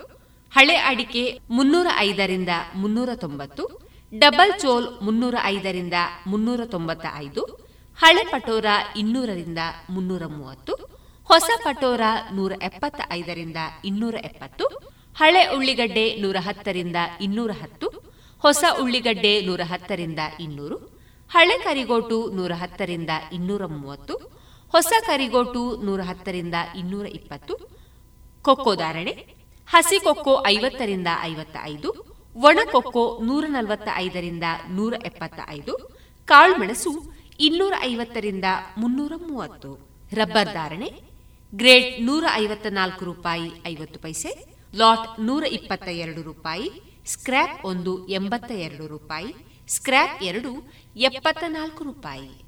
ಹಳೆ 0.53 0.77
ಅಡಿಕೆ 0.91 1.23
ಮುನ್ನೂರ 1.57 1.89
ಐದರಿಂದ 2.09 2.53
ಮುನ್ನೂರ 2.83 3.11
ತೊಂಬತ್ತು, 3.25 3.65
ಡಬಲ್ 4.13 4.53
ಚೋಲ್ 4.63 4.87
ಮುನ್ನೂರ 5.07 5.37
ಐದರಿಂದ 5.55 5.97
ಮುನ್ನೂರ 6.27 6.61
ತೊಂಬತ್ತ 6.75 7.07
ಐದು 7.25 7.43
ಹಳೆ 7.99 8.25
ಪಟೋರ 8.33 8.69
ಇನ್ನೂರರಿಂದ 8.97 9.61
ಮುನ್ನೂರ 9.91 10.25
ಮೂವತ್ತು, 10.27 10.75
ಹೊಸ 11.31 11.51
ಪಟೋರ 11.65 12.01
ನೂರ 12.33 12.53
ಎಪ್ಪತ್ತ 12.63 13.01
ಐದರಿಂದ 13.13 13.61
ಇನ್ನೂರ 13.85 14.17
ಎಪ್ಪತ್ತು, 14.29 14.67
ಹಳೆ 15.21 15.43
ಉಳ್ಳಿಗಡ್ಡೆ 15.57 16.05
ನೂರ 16.23 16.37
ಹತ್ತರಿಂದ 16.47 16.99
ಇನ್ನೂರ 17.21 17.53
ಹತ್ತು, 17.63 17.89
ಹೊಸ 18.45 18.65
ಉಳ್ಳಿಗಡ್ಡೆ 18.83 19.33
ನೂರ 19.47 19.61
ಹತ್ತರಿಂದ 19.65 20.21
ಇನ್ನೂರು 20.41 20.96
ಹಳೆ 21.31 21.57
ಕರಿಗೋಟು 21.65 22.19
ನೂರ 22.37 22.53
ಹತ್ತರಿಂದ 22.55 23.13
ಇನ್ನೂರ 23.33 23.65
ಮೂವತ್ತು, 23.67 24.15
ಹೊಸ 24.75 24.93
ಕರಿಗೋಟು 25.07 25.63
ನೂರ 25.87 26.01
ಹತ್ತರಿಂದ 26.01 26.55
ಇನ್ನೂರ 26.77 27.07
ಇಪ್ಪತ್ತು, 27.19 27.55
ಕೊಕ್ಕೋ 28.43 28.73
ಧಾರಣೆ, 28.75 29.15
ಹಸಿ 29.69 29.99
ಕೊಕ್ಕೋ 29.99 30.35
ಐವತ್ತರಿಂದ 30.47 31.09
ಐವತ್ತ 31.23 31.57
ಐದು 31.73 31.91
ಒಣ 32.37 32.59
ಕೊಕ್ಕೋ 32.73 33.05
ನೂರ 33.29 33.45
ನಲವತ್ತ 33.49 33.89
ಐದರಿಂದ 33.97 34.47
ನೂರ 34.69 34.95
ಎಪ್ಪತ್ತ 35.05 35.41
ಐದು 35.49 35.75
ಕಾಳುಮೆಣಸು 36.29 36.93
ಇನ್ನೂರ 37.41 37.75
ಐವತ್ತರಿಂದ 37.83 38.45
ಮುನ್ನೂರ 38.79 39.13
ಮೂವತ್ತು. 39.29 39.71
ರಬ್ಬರ್ 40.13 40.53
ಧಾರಣೆ 40.53 40.89
ಗ್ರೇಡ್ 41.53 41.91
ನೂರ 42.07 42.25
ಐವತ್ತ 42.35 42.67
ನಾಲ್ಕು 42.71 43.05
ರೂಪಾಯಿ 43.05 43.49
ಐವತ್ತು 43.73 43.99
ಪೈಸೆ, 43.99 44.31
ಲಾಟ್ 44.75 45.07
ನೂರ 45.21 45.45
ಇಪ್ಪತ್ತ 45.59 45.89
ಎರಡು 46.05 46.23
ರೂಪಾಯಿ, 46.23 46.69
ಸ್ಕ್ರ್ಯಾಪ್ 47.07 47.59
ಒಂದು 47.65 47.93
ಎಂಬತ್ತ 48.09 48.51
ಎರಡು 48.67 48.87
ರೂಪಾಯಿ, 48.87 49.31
ಸ್ಕ್ರ್ಯಾಪ್ 49.77 50.23
ಎರಡು 50.23 50.51
ಎಪ್ಪತ್ತ 50.97 51.45
ನಾಲ್ಕು 51.49 51.85
ರೂಪಾಯಿ. 51.85 52.47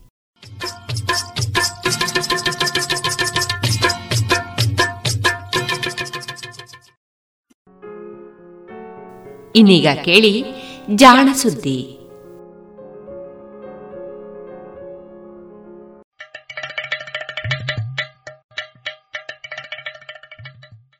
ಇನ್ನೀಗ 9.56 9.86
ಕೇಳಿ 10.04 10.44
ಜಾಣ 10.94 11.32
ಸುದ್ದಿ. 11.32 11.94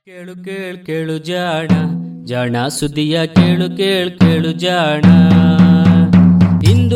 ಕೇಳು 0.04 0.44
ಕೇಳು 0.44 0.86
ಕೇಳು 0.86 1.18
ಜಾಣ 1.18 1.68
ಜಾಣ 2.24 2.68
ಸುದ್ದಿಯ 2.68 3.26
ಕೇಳು 3.26 3.76
ಕೇಳು 3.76 4.18
ಕೇಳು 4.18 4.52
ಜಾಣ. 4.52 5.02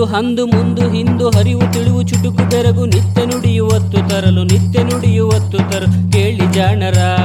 ಹಂದು 0.04 0.46
ಮುಂದು 0.46 0.90
ಹಿಂದು 0.90 1.30
ಹರಿವು 1.30 1.72
ತಿಳಿವು 1.72 2.02
ಚುಟುಕು 2.02 2.50
ಬೆರಗು 2.50 2.86
ನಿತ್ಯ 2.86 3.26
ನುಡಿಯುವತ್ತು 3.26 4.08
ತರಲು 4.08 4.42
ನಿತ್ಯ 4.44 4.82
ನುಡಿಯುವತ್ತು 4.82 5.58
ತರಲು 5.58 6.12
ಕೇಳಿ 6.12 6.52
ಜಾಣರ, 6.52 7.16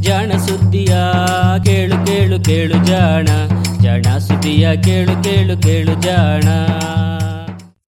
ಜಾಣ 0.00 0.32
ಸುದ್ದಿಯ, 0.36 0.96
ಕೇಳು 1.64 2.06
ಕೇಳು 2.06 2.44
ಕೇಳು 2.44 2.86
ಜಾಣ. 2.86 3.28
ಜಾಣ 3.82 4.18
ಸುದ್ದಿಯ, 4.18 4.76
ಕೇಳು 4.82 5.24
ಕೇಳು 5.24 5.62
ಕೇಳು 5.62 6.02
ಜಾಣ. 6.02 6.44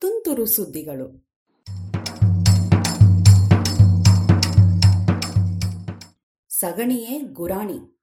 ತುಂತುರು 0.01 0.47
ಸುದ್ದಿಗಳು. 0.47 1.29
ಸಗಣಿಯೇ 6.51 7.21
ಗುರಾಣಿ. 7.33 7.98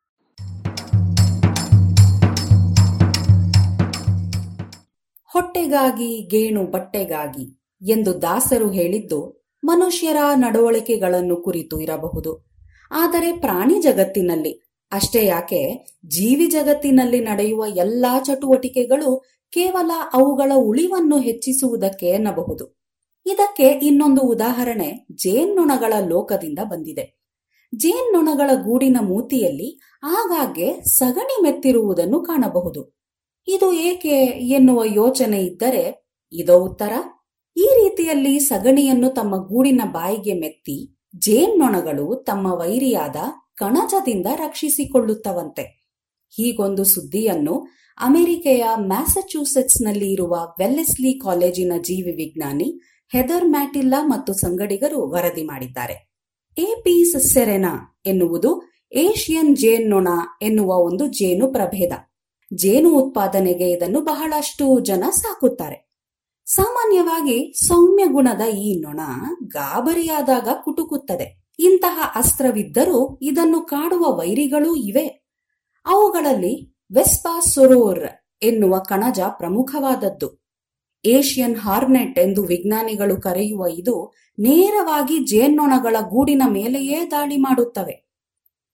ಹೊಟ್ಟೆಗಾಗಿ 5.36 6.28
ಗೇಣು 6.32 6.64
ಬಟ್ಟೆಗಾಗಿ 6.64 7.60
ಎಂದು 7.92 8.22
ದಾಸರು 8.22 8.70
ಹೇಳಿದ್ದು 8.70 9.50
ಮನುಷ್ಯರ 9.64 10.18
ನಡವಳಿಕೆಗಳನ್ನು 10.36 11.36
ಕುರಿತು 11.36 11.80
ಇರಬಹುದು. 11.80 12.48
ಆದರೆ 12.92 13.40
ಪ್ರಾಣಿ 13.40 13.82
ಜಗತ್ತಿನಲ್ಲಿ, 13.82 14.62
ಅಷ್ಟೇ 14.92 15.26
ಯಾಕೆ 15.26 15.88
ಜೀವಿ 16.08 16.48
ಜಗತ್ತಿನಲ್ಲಿ 16.48 17.20
ನಡೆಯುವ 17.20 17.66
ಎಲ್ಲಾ 17.68 18.20
ಚಟುವಟಿಕೆಗಳು 18.20 19.24
ಕೇವಲ 19.52 19.92
ಅವುಗಳ 20.14 20.52
ಉಳಿವನ್ನು 20.56 21.18
ಹೆಚ್ಚಿಸುವುದಕ್ಕೆ 21.18 22.06
ಎನ್ನಬಹುದು. 22.06 22.82
ಇದಕ್ಕೆ 23.26 23.64
ಇನ್ನೊಂದು 23.64 24.22
ಉದಾಹರಣೆ 24.22 25.08
ಜೇನ್ನೊಣಗಳ 25.12 25.94
ಲೋಕದಿಂದ 26.08 26.60
ಬಂದಿದೆ. 26.64 27.30
ಜೇನ್ನೊಣಗಳ 27.76 28.50
ಗೂಡಿನ 28.56 28.98
ಮೂತಿಯಲ್ಲಿ 29.02 29.82
ಆಗಾಗ್ಗೆ 30.04 30.84
ಸಗಣಿ 30.84 31.44
ಮೆತ್ತಿರುವುದನ್ನು 31.44 32.22
ಕಾಣಬಹುದು. 32.22 32.95
ಇದು 33.48 33.74
ಏಕೆ 33.74 34.16
ಎನ್ನುವ 34.26 34.84
ಯೋಚನೆ 34.86 35.40
ಇದ್ದರೆ, 35.42 36.08
ಇದೋ 36.32 36.60
ಉತ್ತರ. 36.60 36.94
ಈ 37.58 37.62
ರೀತಿಯಲ್ಲಿ 37.62 38.40
ಸಗಣಿಯನ್ನು 38.40 39.10
ತಮ್ಮ 39.10 39.48
ಗೂಡಿನ 39.48 39.82
ಬಾಯಿಗೆ 39.86 40.34
ಮೆತ್ತಿ, 40.34 40.98
ಜೇನ್ನೊಣಗಳು 41.18 42.16
ತಮ್ಮ 42.16 42.48
ವೈರಿಯಾದ 42.48 43.16
ಕಣಜದಿಂದ 43.56 44.26
ರಕ್ಷಿಸಿಕೊಳ್ಳುತ್ತವಂತೆ. 44.36 45.86
ಹೀಗೊಂದು 46.38 46.84
ಸುದ್ದಿಯನ್ನು 46.84 47.68
ಅಮೆರಿಕೆಯ 48.02 48.64
ಮ್ಯಾಸಚ್ಯೂಸೆಟ್ಸ್ನಲ್ಲಿ 48.76 50.12
ಇರುವ 50.12 50.36
ವೆಲ್ಲೆಸ್ಲಿ 50.60 51.20
ಕಾಲೇಜಿನ 51.20 51.74
ಜೀವಿ 51.78 52.12
ವಿಜ್ಞಾನಿ 52.12 52.80
ಹೆದರ್ 53.12 53.46
ಮ್ಯಾಟಿಲ್ಲಾ 53.46 54.08
ಮತ್ತು 54.08 54.34
ಸಂಗಡಿಗರು 54.34 55.10
ವರದಿ 55.10 55.44
ಮಾಡಿದ್ದಾರೆ. 55.44 56.16
ಎಪೀಸ್ 56.58 57.34
ಸೆರೆನಾ 57.34 58.02
ಎನ್ನುವುದು 58.06 58.62
ಏಷಿಯನ್ 58.94 59.58
ಜೇನ್ನೊಣ 59.58 60.08
ಎನ್ನುವ 60.42 60.68
ಒಂದು 60.68 61.08
ಜೇನು 61.08 61.48
ಪ್ರಭೇದ 61.48 61.92
ಜೇನು 62.56 62.90
ಉತ್ಪಾದನೆಗೆ 62.90 63.72
ಇದನ್ನು 63.72 64.02
ಬಹಳಷ್ಟು 64.02 64.80
ಜನ 64.80 65.04
ಸಾಕುತ್ತಾರೆ. 65.10 65.86
ಸಾಮಾನ್ಯವಾಗಿ 66.46 67.54
ಸೌಮ್ಯ 67.68 68.06
ಗುಣದ 68.06 68.42
ಈ 68.42 68.80
ನೊಣ 68.80 69.00
ಗಾಬರಿಯಾದಾಗ 69.44 70.48
ಕುಟುಕುತ್ತದೆ. 70.64 71.46
ಇಂತಹ 71.60 72.12
ಅಸ್ತ್ರವಿದ್ದರೂ 72.16 73.20
ಇದನ್ನು 73.22 73.62
ಕಾಡುವ 73.62 74.18
ವೈರಿಗಳೂ 74.18 74.76
ಇವೆ. 74.76 75.08
ಅವುಗಳಲ್ಲಿ 75.86 76.78
ವೆಸ್ಪಾ 76.96 77.40
ಸೊರೋರ್ 77.40 78.10
ಎನ್ನುವ 78.44 78.78
ಕಣಜ 78.80 79.20
ಪ್ರಮುಖವಾದದ್ದು. 79.30 80.46
ಏಷ್ಯನ್ 81.06 81.56
ಹಾರ್ನೆಟ್ 81.56 82.20
ಎಂದು 82.20 82.44
ವಿಜ್ಞಾನಿಗಳು 82.44 83.22
ಕರೆಯುವ 83.22 83.66
ಇದು 83.70 84.14
ನೇರವಾಗಿ 84.40 85.20
ಜೇನ್ನೊಣಗಳ 85.20 85.96
ಗೂಡಿನ 86.02 86.42
ಮೇಲೆಯೇ 86.48 87.08
ದಾಳಿ 87.12 87.38
ಮಾಡುತ್ತವೆ. 87.38 88.05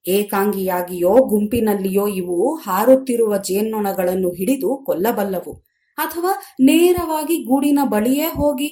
ಏಕಾಂಗಿಯಾಗಿಯೋ 0.08 1.10
ಗುಂಪಿನಲ್ಲಿಯೋ 1.10 2.08
ಇವು 2.08 2.56
ಹಾರುತ್ತಿರುವ 2.56 3.38
ಜೇನ್ನೊಣಗಳನ್ನು 3.38 4.30
ಹಿಡಿದು 4.30 4.84
ಕೊಲ್ಲಬಲ್ಲವು. 4.86 5.54
ಅಥವಾ 5.98 6.44
ನೇರವಾಗಿ 6.62 7.44
ಗೂಡಿನ 7.44 7.80
ಬಳಿಯೇ 7.84 8.26
ಹೋಗಿ 8.26 8.68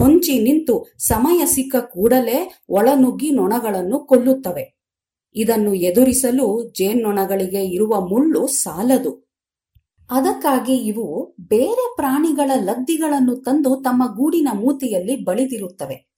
ಹೊಂಚಿ 0.00 0.40
ನಿಂತು 0.40 0.94
ಸಮಯ 0.98 1.46
ಸಿಕ್ಕ 1.46 1.76
ಕೂಡಲೇ 1.76 2.60
ಒಳನುಗ್ಗಿ 2.68 3.30
ನೊಣಗಳನ್ನು 3.30 3.98
ಕೊಲ್ಲುತ್ತವೆ. 3.98 4.80
ಇದನ್ನು 5.34 5.74
ಎದುರಿಸಲು 5.74 6.72
ಜೇನ್ನೊಣಗಳಿಗೆ 6.78 7.64
ಇರುವ 7.64 8.00
ಮುಳ್ಳು 8.00 8.46
ಸಾಲದು. 8.46 9.30
ಅದಕ್ಕಾಗಿ 10.10 10.74
ಇವು 10.74 11.34
ಬೇರೆ 11.40 11.92
ಪ್ರಾಣಿಗಳ 11.96 12.50
ಲದ್ದಿಗಳನ್ನು 12.54 13.36
ತಂದು 13.36 13.76
ತಮ್ಮ 13.76 14.16
ಗೂಡಿನ 14.16 14.48
ಮೂತಿಯಲ್ಲಿ 14.52 15.24
ಬಳಿದಿರುತ್ತವೆ. 15.24 16.09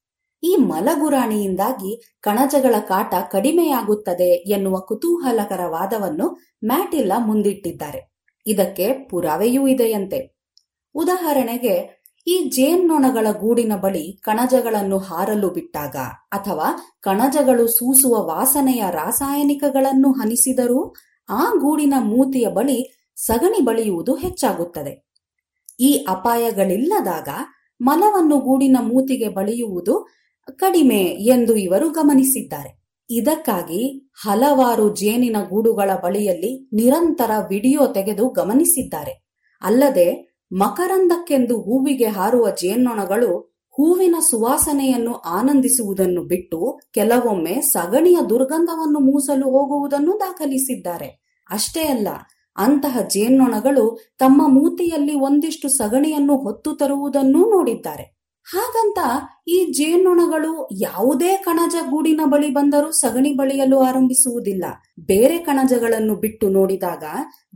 ಈ 0.43 0.57
ಮಲಗುರಾಣಿಯಿಂದಾಗಿ 0.57 2.19
ಕಣಜಗಳ 2.21 2.75
ಕಾಟ 2.81 3.15
ಕಡಿಮೆಯಾಗುತ್ತದೆ 3.31 4.31
ಎನ್ನುವ 4.35 4.79
ಕುತೂಹಲಕರ 4.79 5.61
ವಾದವನ್ನು 5.67 6.27
ಮ್ಯಾಟಿಲ್ಲ 6.65 7.13
ಮುಂದಿಟ್ಟಿದ್ದಾರೆ. 7.19 8.13
ಇದಕ್ಕೆ 8.47 8.93
ಪುರಾವೆಯೂ 8.93 9.67
ಇದೆಯಂತೆ. 9.67 10.37
ಉದಾಹರಣೆಗೆ, 10.95 12.03
ಈ 12.27 12.39
ಜೇನ್ನೊಣಗಳ 12.49 13.27
ಗೂಡಿನ 13.31 13.73
ಬಳಿ 13.77 14.13
ಕಣಜಗಳನ್ನು 14.13 14.99
ಹಾರಲು 14.99 15.51
ಬಿಟ್ಟಾಗ 15.51 15.97
ಅಥವಾ 16.33 16.99
ಕಣಜಗಳು 17.01 17.67
ಸೂಸುವ 17.67 18.27
ವಾಸನೆಯ 18.27 18.85
ರಾಸಾಯನಿಕಗಳನ್ನು 18.91 20.13
ಹನಿಸಿದರೂ 20.13 20.95
ಆ 21.29 21.45
ಗೂಡಿನ 21.45 21.95
ಮೂತಿಯ 21.99 22.49
ಬಳಿ 22.49 23.11
ಸಗಣಿ 23.17 23.61
ಬಳಿಯುವುದು 23.61 24.15
ಹೆಚ್ಚಾಗುತ್ತದೆ. 24.15 25.13
ಈ 25.81 26.07
ಅಪಾಯಗಳಿಲ್ಲದಾಗ 26.09 27.29
ಮಲವನ್ನು 27.81 28.39
ಗೂಡಿನ 28.39 28.77
ಮೂತಿಗೆ 28.81 29.29
ಬಳಿಯುವುದು 29.29 30.22
ಕಡಿಮೆ 30.49 31.03
ಎಂದು 31.05 31.57
ಇವರು 31.57 31.91
ಗಮನಿಸಿದ್ದಾರೆ. 31.91 32.99
ಇದಕ್ಕಾಗಿ 33.11 34.11
ಹಲವಾರು 34.25 34.95
ಜೇನಿನ 34.95 35.37
ಗೂಡುಗಳ 35.49 35.91
ಬಳಿಯಲ್ಲಿ 36.05 36.69
ನಿರಂತರ 36.73 37.31
ವಿಡಿಯೋ 37.49 37.87
ತೆಗೆದು 37.87 38.29
ಗಮನಿಸಿದ್ದಾರೆ. 38.29 39.11
ಅಲ್ಲದೆ 39.63 40.33
ಮಕರಂದಕ್ಕೆಂದು 40.53 41.61
ಹೂವಿಗೆ 41.61 42.07
ಹಾರುವ 42.07 42.51
ಜೇನ್ನೊಣಗಳು 42.51 43.53
ಹೂವಿನ 43.71 44.17
ಸುವಾಸನೆಯನ್ನು 44.31 45.13
ಆನಂದಿಸುವುದನ್ನು 45.13 46.23
ಬಿಟ್ಟು 46.23 46.79
ಕೆಲವೊಮ್ಮೆ 46.95 47.61
ಸಗಣಿಯ 47.61 48.19
ದುರ್ಗಂಧವನ್ನು 48.29 48.99
ಮೂಸಲು 48.99 49.51
ಹೋಗುವುದನ್ನು 49.51 50.21
ದಾಖಲಿಸಿದ್ದಾರೆ. 50.21 51.09
ಅಷ್ಟೇ 51.51 51.81
ಅಲ್ಲ, 51.81 52.09
ಅಂತಹ 52.57 52.99
ಜೇನ್ನೊಣಗಳು 53.01 54.15
ತಮ್ಮ 54.19 54.43
ಮೂತಿಯಲ್ಲಿ 54.47 55.15
ಒಂದಿಷ್ಟು 55.15 55.69
ಸಗಣಿಯನ್ನು 55.69 56.37
ಹೊತ್ತು 56.37 56.73
ತರುವುದನ್ನೂ 56.73 57.51
ನೋಡಿದ್ದಾರೆ. 57.51 58.22
ಹಾಗಂತ 58.47 58.99
ಈ 59.49 59.73
ಜೇನ್ನೊಣಗಳು 59.73 60.69
ಯಾವುದೇ 60.73 61.37
ಕಣಜ 61.37 61.75
ಗೂಡಿನ 61.91 62.21
ಬಳಿ 62.25 62.51
ಬಂದರೂ 62.51 62.91
ಸಗಣಿ 62.91 63.33
ಬಳಿಯಲು 63.33 63.81
ಆರಂಭಿಸುವುದಿಲ್ಲ. 63.81 64.65
ಬೇರೆ 65.01 65.39
ಕಣಜಗಳನ್ನು 65.39 66.15
ಬಿಟ್ಟು 66.15 66.49
ನೋಡಿದಾಗ 66.49 67.05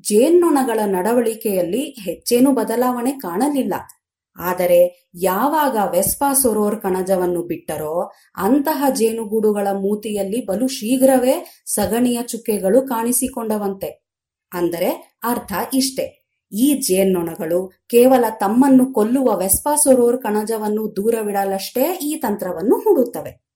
ಜೇನ್ನೊಣಗಳ 0.00 0.80
ನಡವಳಿಕೆಯಲ್ಲಿ 0.84 1.80
ಹೆಚ್ಚೇನು 1.80 2.52
ಬದಲಾವಣೆ 2.52 3.10
ಕಾಣಲಿಲ್ಲ. 3.10 3.74
ಆದರೆ 4.38 5.12
ಯಾವಾಗ 5.14 5.76
ವೆಸ್ಪಾ 5.90 6.32
ಸೊರೋರ್ 6.32 6.80
ಕಣಜವನ್ನು 6.80 7.42
ಬಿಟ್ಟರೋ 7.42 8.12
ಅಂತಹ 8.36 8.84
ಜೇನುಗೂಡುಗಳ 8.90 9.66
ಮೂತಿಯಲ್ಲಿ 9.72 10.46
ಬಲು 10.46 10.68
ಶೀಘ್ರವೇ 10.68 11.64
ಸಗಣಿಯ 11.66 12.18
ಚುಕ್ಕೆಗಳು 12.22 12.82
ಕಾಣಿಸಿಕೊಂಡವಂತೆ. 12.82 14.06
ಅಂದರೆ 14.52 15.20
ಅರ್ಥ 15.24 15.52
ಇಷ್ಟೆ. 15.74 16.15
ಈ 16.52 16.82
ಜೇನ್ನೊಣಗಳು 16.88 17.66
ಕೇವಲ 17.90 18.24
ತಮ್ಮನ್ನು 18.30 18.92
ಕೊಲ್ಲುವ 18.92 19.36
ವೆಸ್ಪಾಸೊರೋರ್ 19.36 20.22
ಕಣಜವನ್ನು 20.22 20.96
ದೂರವಿಡಲಷ್ಟೇ 20.96 21.98
ಈ 22.02 22.16
ತಂತ್ರವನ್ನು 22.16 22.76
ಹೂಡುತ್ತವೆ. 22.76 23.46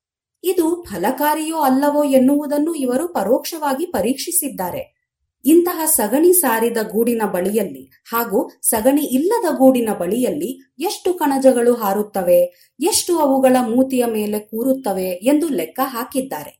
ಇದು 0.45 0.85
ಫಲಕಾರಿಯೋ 0.89 1.57
ಅಲ್ಲವೋ 1.57 2.05
ಎನ್ನುವುದನ್ನು 2.05 2.75
ಇವರು 2.75 3.09
ಪರೋಕ್ಷವಾಗಿ 3.09 3.87
ಪರೀಕ್ಷಿಸಿದ್ದಾರೆ. 3.87 5.01
ಇಂತಹ 5.45 5.85
ಸಗಣಿ 5.85 6.33
ಸಾರಿದ 6.33 6.77
ಗೂಡಿನ 6.77 7.23
ಬಳಿಯಲ್ಲಿ 7.25 7.91
ಹಾಗೂ 8.13 8.51
ಸಗಣಿ 8.63 9.03
ಇಲ್ಲದ 9.03 9.57
ಗೂಡಿನ 9.57 9.89
ಬಳಿಯಲ್ಲಿ 9.99 10.77
ಎಷ್ಟು 10.79 11.15
ಕಣಜಗಳು 11.15 11.75
ಹಾರುತ್ತವೆ, 11.75 12.41
ಎಷ್ಟು 12.81 13.19
ಅವುಗಳ 13.19 13.57
ಮೂತಿಯ 13.61 14.05
ಮೇಲೆ 14.05 14.39
ಕೂರುತ್ತವೆ 14.39 15.11
ಎಂದು 15.11 15.49
ಲೆಕ್ಕ 15.49 15.81
ಹಾಕಿದ್ದಾರೆ. 15.83 16.60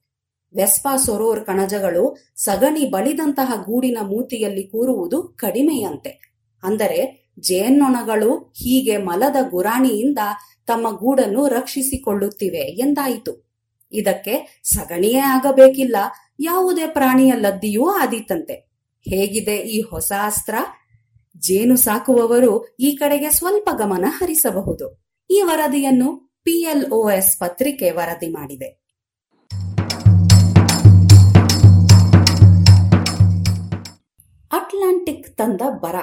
ವೆಸ್ಪಾ 0.57 0.97
ಸೊರೋರ್ 0.97 1.45
ಕಣಜಗಳು 1.45 2.17
ಸಗಣಿ 2.37 2.85
ಬಳಿದಂತಹ 2.85 3.53
ಗೂಡಿನ 3.67 3.99
ಮೂತಿಯಲ್ಲಿ 4.03 4.63
ಕೂರುವುದು 4.63 5.23
ಕಡಿಮೆಯಂತೆ. 5.23 6.21
ಅಂದರೆ 6.63 7.31
ಜೇನ್ನೊಣಗಳು 7.39 8.53
ಹೀಗೆ 8.57 8.97
ಮಲದ 8.97 9.37
ಗುರಾಣಿಯಿಂದ 9.51 10.19
ತಮ್ಮ 10.67 10.87
ಗೂಡನ್ನು 10.99 11.49
ರಕ್ಷಿಸಿಕೊಳ್ಳುತ್ತಿವೆ 11.49 12.59
ಎಂದಾಯಿತು. 12.59 13.51
ಇದಕ್ಕೆ 13.93 14.63
ಸಗಣಿಯೇ 14.65 15.19
ಆಗಬೇಕಿಲ್ಲ, 15.19 15.97
ಯಾವುದೇ 16.41 16.87
ಪ್ರಾಣಿಯ 16.87 17.33
ಲದ್ದಿಯೂ 17.37 17.87
ಆದೀತಂತೆ. 17.91 18.57
ಹೇಗಿದೆ 19.07 19.57
ಈ 19.57 19.81
ಹೊಸ 19.81 20.13
ಅಸ್ತ್ರ? 20.23 20.55
ಜೇನು 21.39 21.77
ಸಾಕುವವರು 21.77 22.77
ಈ 22.81 22.97
ಕಡೆಗೆ 22.97 23.31
ಸ್ವಲ್ಪ 23.31 23.69
ಗಮನ 23.73 24.05
ಹರಿಸಬಹುದು. 24.09 24.87
ಈ 25.31 25.43
ವರದಿಯನ್ನು 25.43 26.31
ಪಿಎಲ್ಒಎಸ್ 26.43 27.41
ಪತ್ರಿಕೆ 27.41 27.91
ವರದಿ 27.91 28.29
ಮಾಡಿದೆ. 28.29 28.80
ಅಟ್ಲಾಂಟಿಕ್ 34.53 35.37
ತಂದ 35.37 35.61
ಬರ. 35.71 35.95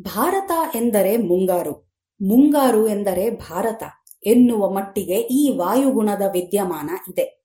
ಭಾರತ 0.00 0.76
ಎಂದರೆ 0.76 1.16
ಮುಂಗಾರು. 1.16 1.92
ಮುಂಗಾರು 2.20 2.88
ಎಂದರೆ 2.88 3.30
ಭಾರತ 3.30 3.82
ಎನ್ನುವ 4.26 4.70
ಮಟ್ಟಿಗೆ 4.70 5.14
ಈ 5.14 5.56
ವಾಯುಗುಣದ 5.56 6.22
ವಿದ್ಯಮಾನ 6.32 6.90
ಇದೆ. 7.08 7.44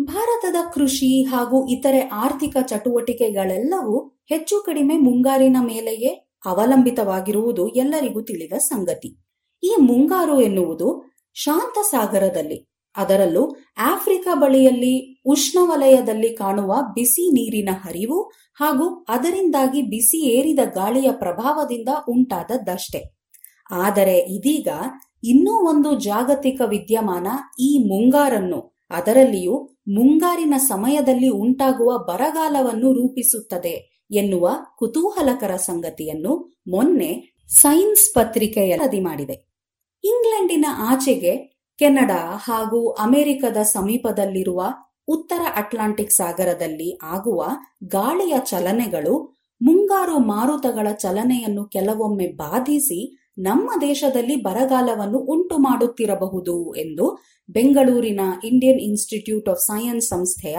ಭಾರತದ 0.00 0.56
ಕೃಷಿ 0.74 1.22
ಹಾಗೂ 1.22 1.68
ಇತರೆ 1.68 2.00
ಆರ್ಥಿಕ 2.00 2.56
ಚಟುವಟಿಕೆಗಳೆಲ್ಲವೂ 2.66 4.20
ಹೆಚ್ಚು 4.28 4.62
ಕಡಿಮೆ 4.66 4.96
ಮುಂಗಾರಿನ 4.96 5.56
ಮೇಲೆಯೇ 5.60 6.32
ಅವಲಂಬಿತವಾಗಿರುವುದು 6.44 7.68
ಎಲ್ಲರಿಗೂ 7.68 8.20
ತಿಳಿದ 8.20 8.52
ಸಂಗತಿ. 8.52 9.16
ಈ 9.62 9.76
ಮುಂಗಾರು 9.78 10.40
ಎನ್ನುವುದು 10.40 11.10
ಶಾಂತ 11.34 11.78
ಸಾಗರದಲ್ಲಿ 11.90 12.69
ಅದರಲ್ಲೂ 12.96 13.56
ಆಫ್ರಿಕಾ 13.78 14.34
ಬಳಿಯಲ್ಲಿ 14.34 15.22
ಉಷ್ಣವಲಯದಲ್ಲಿ 15.26 16.36
ಕಾಣುವ 16.36 16.74
ಬಿಸಿ 16.94 17.30
ನೀರಿನ 17.30 17.68
ಹರಿವು 17.72 18.22
ಹಾಗೂ 18.54 19.06
ಅದರಿಂದಾಗಿ 19.08 19.82
ಬಿಸಿ 19.82 20.26
ಏರಿದ 20.26 20.58
ಗಾಳಿಯ 20.74 21.12
ಪ್ರಭಾವದಿಂದ 21.12 21.88
ಉಂಟಾದದ್ದಷ್ಟೇ. 22.08 23.16
ಆದರೆ 23.70 24.18
ಇದೀಗ 24.18 24.68
ಇನ್ನೂ 25.24 25.68
ಒಂದು 25.68 25.98
ಜಾಗತಿಕ 25.98 26.60
ವಿದ್ಯಮಾನ 26.66 27.26
ಈ 27.60 27.78
ಮುಂಗಾರನ್ನು, 27.78 28.76
ಅದರಲ್ಲಿಯೂ 28.90 29.64
ಮುಂಗಾರಿನ 29.88 30.54
ಸಮಯದಲ್ಲಿ 30.58 31.28
ಉಂಟಾಗುವ 31.28 31.98
ಬರಗಾಲವನ್ನು 31.98 32.92
ರೂಪಿಸುತ್ತದೆ 32.92 34.06
ಎನ್ನುವ 34.10 34.50
ಕುತೂಹಲಕರ 34.78 35.56
ಸಂಗತಿಯನ್ನು 35.56 36.62
ಮೊನ್ನೆ 36.68 37.38
ಸೈನ್ಸ್ 37.48 38.14
ಪತ್ರಿಕೆಯ 38.14 38.76
ವರದಿ 38.76 39.00
ಮಾಡಿದೆ. 39.00 39.50
ಇಂಗ್ಲೆಂಡಿನ 40.04 40.66
ಆಚೆಗೆ 40.78 41.49
ಕೆನಡಾ 41.80 42.36
ಹಾಗೂ 42.44 42.90
ಅಮೆರಿಕದ 42.90 43.56
ಸಮೀಪದಲ್ಲಿರುವ 43.62 44.62
ಉತ್ತರ 45.08 45.40
ಅಟ್ಲಾಂಟಿಕ್ 45.56 46.12
ಸಾಗರದಲ್ಲಿ 46.12 46.98
ಆಗುವ 47.02 47.46
ಗಾಳಿಯ 47.84 48.34
ಚಲನೆಗಳು 48.44 49.14
ಮುಂಗಾರು 49.62 50.18
ಮಾರುತಗಳ 50.18 50.86
ಚಲನೆಯನ್ನು 50.92 51.64
ಕೆಲವೊಮ್ಮೆ 51.64 52.26
ಬಾಧಿಸಿ 52.26 53.16
ನಮ್ಮ 53.38 53.70
ದೇಶದಲ್ಲಿ 53.80 54.36
ಬರಗಾಲವನ್ನು 54.36 55.18
ಉಂಟು 55.18 55.58
ಮಾಡುತ್ತಿರಬಹುದು 55.58 56.74
ಎಂದು 56.76 57.18
ಬೆಂಗಳೂರಿನ 57.48 58.20
ಇಂಡಿಯನ್ 58.44 58.80
ಇನ್ಸ್ಟಿಟ್ಯೂಟ್ 58.80 59.48
ಆಫ್ 59.48 59.60
ಸೈನ್ಸ್ 59.60 60.08
ಸಂಸ್ಥೆಯ 60.08 60.58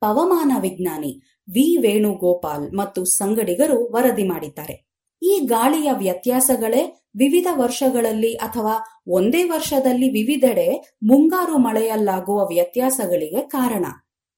ಪವಮಾನ 0.00 0.52
ವಿಜ್ಞಾನಿ 0.60 1.12
ವಿ 1.48 1.76
ವೇಣುಗೋಪಾಲ್ 1.76 2.72
ಮತ್ತು 2.72 3.04
ಸಂಗಡಿಗರು 3.04 3.92
ವರದಿ 3.92 4.28
ಮಾಡಿದ್ದಾರೆ. 4.28 4.92
ಈ 5.22 5.38
ಗಾಳಿಯ 5.38 5.90
ವ್ಯತ್ಯಾಸಗಳೇ 5.92 7.01
ವಿವಿಧ 7.16 7.46
ವರ್ಷಗಳಲ್ಲಿ 7.54 8.34
ಅಥವಾ 8.34 9.02
ಒಂದೇ 9.06 9.44
ವರ್ಷದಲ್ಲಿ 9.44 10.08
ವಿವಿಧೆಡೆ 10.10 10.96
ಮುಂಗಾರು 11.02 11.58
ಮಳೆಯಲ್ಲಾಗುವ 11.58 12.46
ವ್ಯತ್ಯಾಸಗಳಿಗೆ 12.46 13.40
ಕಾರಣ. 13.40 13.84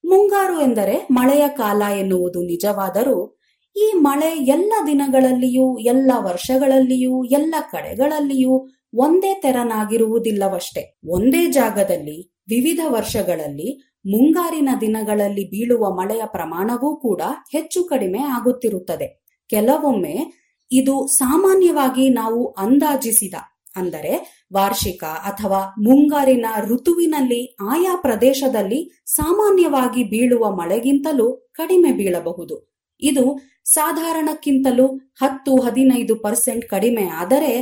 ಮುಂಗಾರು 0.05 0.61
ಎಂದರೆ 0.61 1.09
ಮಳೆಯ 1.11 1.49
ಕಾಲ 1.49 1.83
ಎನ್ನುವುದು 1.99 2.43
ನಿಜವಾದರೂ, 2.43 3.39
ಈ 3.77 3.93
ಮಳೆ 3.97 4.37
ಎಲ್ಲ 4.37 4.73
ದಿನಗಳಲ್ಲಿಯೂ, 4.87 5.79
ಎಲ್ಲ 5.79 6.11
ವರ್ಷಗಳಲ್ಲಿಯೂ, 6.19 7.25
ಎಲ್ಲ 7.25 7.55
ಕಡೆಗಳಲ್ಲಿಯೂ 7.73 8.67
ಒಂದೇ 8.95 9.41
ತೆರನಾಗಿರುವುದಿಲ್ಲವಷ್ಟೇ. 9.43 10.99
ಒಂದೇ 11.07 11.47
ಜಾಗದಲ್ಲಿ, 11.47 12.35
ವಿವಿಧ 12.49 12.81
ವರ್ಷಗಳಲ್ಲಿ, 12.89 13.91
ಮುಂಗಾರಿನ 14.07 14.69
ದಿನಗಳಲ್ಲಿ 14.81 15.51
ಬೀಳುವ 15.51 15.91
ಮಳೆಯ 15.91 16.23
ಪ್ರಮಾಣವೂ 16.27 16.97
ಕೂಡ 16.97 17.23
ಹೆಚ್ಚು 17.53 17.85
ಕಡಿಮೆ 17.85 18.19
ಆಗುತ್ತಿರುತ್ತದೆ. 18.19 19.25
ಕೆಲವೊಮ್ಮೆ 19.49 20.44
ಇದು 20.71 21.07
ಸಾಮಾನ್ಯವಾಗಿ 21.07 22.11
ನಾವು 22.11 22.53
ಅಂದಾಜಿಸಿದ, 22.53 23.35
ಅಂದರೆ 23.77 24.13
ವಾರ್ಷಿಕ 24.53 25.05
ಅಥವಾ 25.05 25.61
ಮುಂಗಾರಿನ 25.79 26.47
ಋತುವಿನಲ್ಲಿ 26.67 27.57
ಆಯಾ 27.71 27.97
ಪ್ರದೇಶದಲ್ಲಿ 27.97 29.05
ಸಾಮಾನ್ಯವಾಗಿ 29.07 30.05
ಬೀಳುವ 30.05 30.51
ಮಳೆಗಿಂತಲೂ 30.57 31.53
ಕಡಿಮೆ 31.53 31.93
ಬೀಳಬಹುದು. 31.93 32.77
ಇದು 33.03 33.39
ಸಾಧಾರಣಕ್ಕಿಂತಲೂ 33.65 34.87
ಹತ್ತು, 34.97 35.57
ಹದಿನೈದು 35.57 36.17
ಪರ್ಸೆಂಟ್ 36.17 36.69
ಕಡಿಮೆ 36.69 37.05
ಆದರೆ 37.05 37.53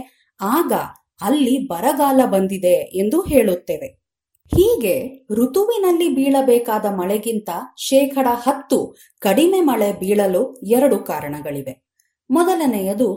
ಆಗ 0.41 0.73
ಅಲ್ಲಿ 1.21 1.69
ಬರಗಾಲ 1.69 2.21
ಬಂದಿದೆ 2.25 2.77
ಎಂದು 2.99 3.21
ಹೇಳುತ್ತೇವೆ. 3.21 3.89
ಹೀಗೆ 4.53 4.95
ಋತುವಿನಲ್ಲಿ 5.35 6.09
ಬೀಳಬೇಕಾದ 6.09 6.87
ಮಳೆಗಿಂತ 6.87 7.51
ಶೇಕಡ 7.79 8.27
ಹತ್ತು 8.31 8.97
ಕಡಿಮೆ 9.19 9.61
ಮಳೆ 9.61 9.93
ಬೀಳಲು 9.93 10.55
ಎರಡು 10.55 10.99
ಕಾರಣಗಳಿವೆ. 10.99 11.92
ಮೊದಲನೆಯದು 12.33 13.09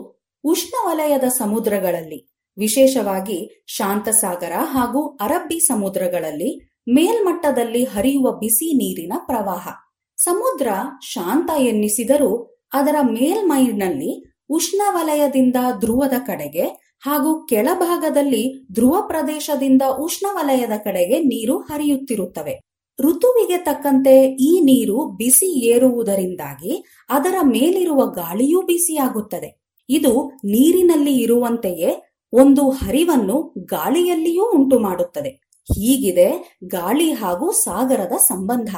ಉಷ್ಣವಲಯದ 0.44 1.24
ಸಮುದ್ರಗಳಲ್ಲಿ, 1.24 2.28
ವಿಶೇಷವಾಗಿ 2.58 3.64
ಶಾಂತಸಾಗರ 3.66 4.52
ಹಾಗೂ 4.56 5.06
ಅರಬ್ಬಿ 5.06 5.58
ಸಮುದ್ರಗಳಲ್ಲಿ 5.58 6.50
ಮೇಲ್ಮಟ್ಟದಲ್ಲಿ 6.88 7.84
ಹರಿಯುವ 7.84 8.32
ಬಿಸಿ 8.32 8.74
ನೀರಿನ 8.74 9.12
ಪ್ರವಾಹ. 9.26 9.68
ಸಮುದ್ರ 10.16 10.68
ಶಾಂತ 11.02 11.50
ಎನ್ನಿಸಿದರೂ 11.60 12.60
ಅದರ 12.72 12.96
ಮೇಲ್ಮೈನಲ್ಲಿ 13.02 14.24
ಉಷ್ಣವಲಯದಿಂದ 14.50 15.56
ಧ್ರುವದ 15.80 16.12
ಕಡೆಗೆ 16.26 16.64
ಹಾಗೂ 17.00 17.46
ಕೆಳಭಾಗದಲ್ಲಿ 17.46 18.66
ಧ್ರುವ 18.72 19.02
ಪ್ರದೇಶದಿಂದ 19.06 19.82
ಉಷ್ಣವಲಯದ 20.00 20.76
ಕಡೆಗೆ 20.84 21.18
ನೀರು 21.18 21.58
ಹರಿಯುತ್ತಿರುತ್ತವೆ. 21.58 22.60
ಋತುವಿಗೆ 23.00 23.58
ತಕ್ಕಂತೆ 23.58 24.26
ಈ 24.26 24.60
ನೀರು 24.60 25.04
ಬಿಸಿ 25.04 25.66
ಏರುವುದರಿಂದಾಗಿ 25.66 26.84
ಅದರ 27.08 27.34
ಮೇಲಿರುವ 27.42 28.06
ಗಾಳಿಯೂ 28.06 28.62
ಬಿಸಿಯಾಗುತ್ತದೆ. 28.62 29.74
ಇದು 29.88 30.28
ನೀರಿನಲ್ಲಿ 30.44 31.18
ಇರುವಂತೆಯೇ 31.18 32.12
ಒಂದು 32.32 32.70
ಹರಿವನ್ನು 32.70 33.54
ಗಾಳಿಯಲ್ಲಿಯೂ 33.58 34.50
ಉಂಟು 34.54 34.78
ಮಾಡುತ್ತದೆ 34.78 35.28
ಹೀಗಿದೆ 35.62 36.58
ಗಾಳಿ 36.64 37.12
ಹಾಗೂ 37.12 37.52
ಸಾಗರದ 37.52 38.16
ಸಂಬಂಧ. 38.16 38.68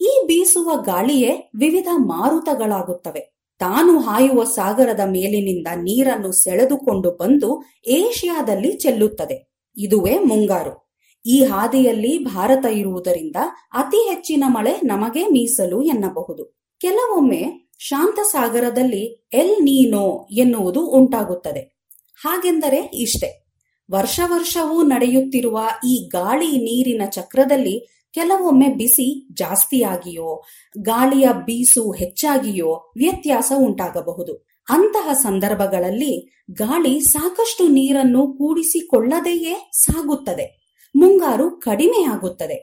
ಈ 0.00 0.22
ಬೀಸುವ 0.26 0.76
ಗಾಳಿಯೇ 0.76 1.50
ವಿವಿಧ 1.56 1.88
ಮಾರುತಗಳಾಗುತ್ತವೆ. 1.94 3.36
ತಾನು 3.58 3.98
ಹಾಯುವ 3.98 4.44
ಸಾಗರದ 4.44 5.00
ಮೇಲಿನಿಂದ 5.00 5.66
ನೀರನ್ನು 5.74 6.32
ಸೆಳೆದುಕೊಂಡು 6.32 7.10
ಬಂದು 7.10 7.62
ಏಷ್ಯಾದಲ್ಲಿ 7.86 8.72
ಚೆಲ್ಲುತ್ತದೆ. 8.72 9.56
ಇದುವೇ 9.76 10.18
ಮುಂಗಾರು. 10.18 10.85
ಈ 11.26 11.44
ಹಾದಿಯಲ್ಲಿ 11.44 12.24
ಭಾರತ 12.24 12.66
ಇರುವುದರಿಂದ 12.66 13.36
ಅತಿ 13.72 14.08
ಹೆಚ್ಚಿನ 14.08 14.44
ಮಳೆ 14.46 14.80
ನಮಗೆ 14.84 15.24
ಮೀಸಲು 15.24 15.82
ಎನ್ನಬಹುದು. 15.82 16.58
ಕೆಲವೊಮ್ಮೆ 16.80 17.72
ಶಾಂತ 17.78 18.18
ಸಾಗರದಲ್ಲಿ 18.20 19.28
ಎಲ್ 19.32 19.64
ನೀನೋ 19.64 20.28
ಎನ್ನುವುದು 20.30 20.86
ಉಂಟಾಗುತ್ತದೆ. 20.86 21.78
ಹಾಗೆಂದರೆ 22.20 22.90
ಇಷ್ಟೆ. 22.94 23.46
ವರ್ಷ 23.90 24.20
ವರ್ಷವೂ 24.24 24.82
ನಡೆಯುತ್ತಿರುವ 24.82 25.60
ಈ 25.86 26.08
ಗಾಳಿ 26.12 26.46
ನೀರಿನ 26.46 27.02
ಚಕ್ರದಲ್ಲಿ 27.10 28.06
ಕೆಲವೊಮ್ಮೆ 28.14 28.68
ಬಿಸಿ 28.68 29.28
ಜಾಸ್ತಿಯಾಗಿಯೋ, 29.34 30.42
ಗಾಳಿಯ 30.78 31.28
ಬೀಸು 31.32 31.92
ಹೆಚ್ಚಾಗಿಯೋ 31.92 32.92
ವ್ಯತ್ಯಾಸ 32.96 33.52
ಉಂಟಾಗಬಹುದು. 33.56 34.46
ಅಂತಹ 34.68 35.12
ಸಂದರ್ಭಗಳಲ್ಲಿ 35.12 36.44
ಗಾಳಿ 36.50 37.00
ಸಾಕಷ್ಟು 37.00 37.68
ನೀರನ್ನು 37.68 38.26
ಕೂಡಿಸಿಕೊಳ್ಳದೆಯೇ 38.26 39.70
ಸಾಗುತ್ತದೆ. 39.72 40.65
ಮುಂಗಾರು 40.96 41.50
ಕಡಿಮೆಯಾಗುತ್ತದೆ 41.50 42.58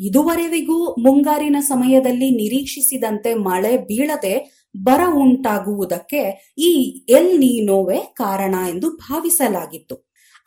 ಇದುವರೆವಿಗೂ 0.00 0.76
ಮುಂಗಾರಿನ 1.00 1.56
ಸಮಯದಲ್ಲಿ 1.60 2.30
ನಿರೀಕ್ಷಿಸಿದಂತೆ 2.30 3.34
ಮಳೆ 3.34 3.76
ಬೀಳದೆ 3.78 4.34
ಬರ 4.76 5.00
ಉಂಟಾಗುವುದಕ್ಕೆ 5.14 6.22
ಈ 6.58 6.70
ಎಲ್ 7.08 7.38
ನೀನೋವೇ 7.38 7.98
ಕಾರಣ 8.14 8.54
ಎಂದು 8.70 8.90
ಭಾವಿಸಲಾಗಿತ್ತು. 8.90 9.96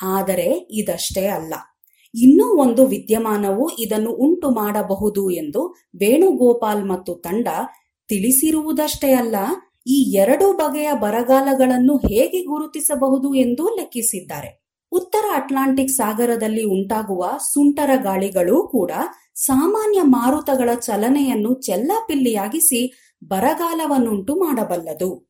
ಆದರೆ 0.04 0.48
ಇದಷ್ಟೇ 0.72 1.26
ಅಲ್ಲ. 1.28 1.54
ಇನ್ನೂ 2.14 2.46
ಒಂದು 2.64 2.86
ವಿದ್ಯಮಾನವು 2.86 3.66
ಇದನ್ನು 3.80 4.12
ಉಂಟು 4.12 4.50
ಮಾಡಬಹುದು 4.50 5.32
ಎಂದು 5.32 5.62
ವೇಣುಗೋಪಾಲ್ 5.96 6.84
ಮತ್ತು 6.86 7.14
ತಂಡ 7.16 7.48
ತಿಳಿಸಿರುವುದಷ್ಟೇ 8.10 9.14
ಅಲ್ಲ, 9.14 9.36
ಈ 9.88 9.98
ಎರಡು 10.12 10.54
ಬಗೆಯ 10.54 10.90
ಬರಗಾಲಗಳನ್ನು 10.94 11.98
ಹೇಗೆ 11.98 12.42
ಗುರುತಿಸಬಹುದು 12.44 13.36
ಎಂದು 13.36 13.64
ಲೆಕ್ಕಿಸಿದ್ದಾರೆ. 13.76 14.67
ಉತ್ತರ 14.92 15.26
ಅಟ್ಲಾಂಟಿಕ್ 15.36 15.90
ಸಾಗರದಲ್ಲಿ 15.90 16.64
ಉಂಟಾಗುವ 16.64 17.26
ಸುಂಟರ 17.54 17.90
ಗಾಳಿಗಳು 17.96 18.68
ಕೂಡ 18.68 18.92
ಸಾಮಾನ್ಯ 19.36 20.02
ಮಾರುತಗಳ 20.02 20.70
ಚಲನೆಯನ್ನು 20.74 21.54
ಚೆಲ್ಲಾಪಿಲ್ಲಿಯಾಗಿಸಿ 21.54 23.14
ಬರಗಾಲವನ್ನುಂಟು 23.24 24.36
ಮಾಡಬಲ್ಲದು. 24.36 25.28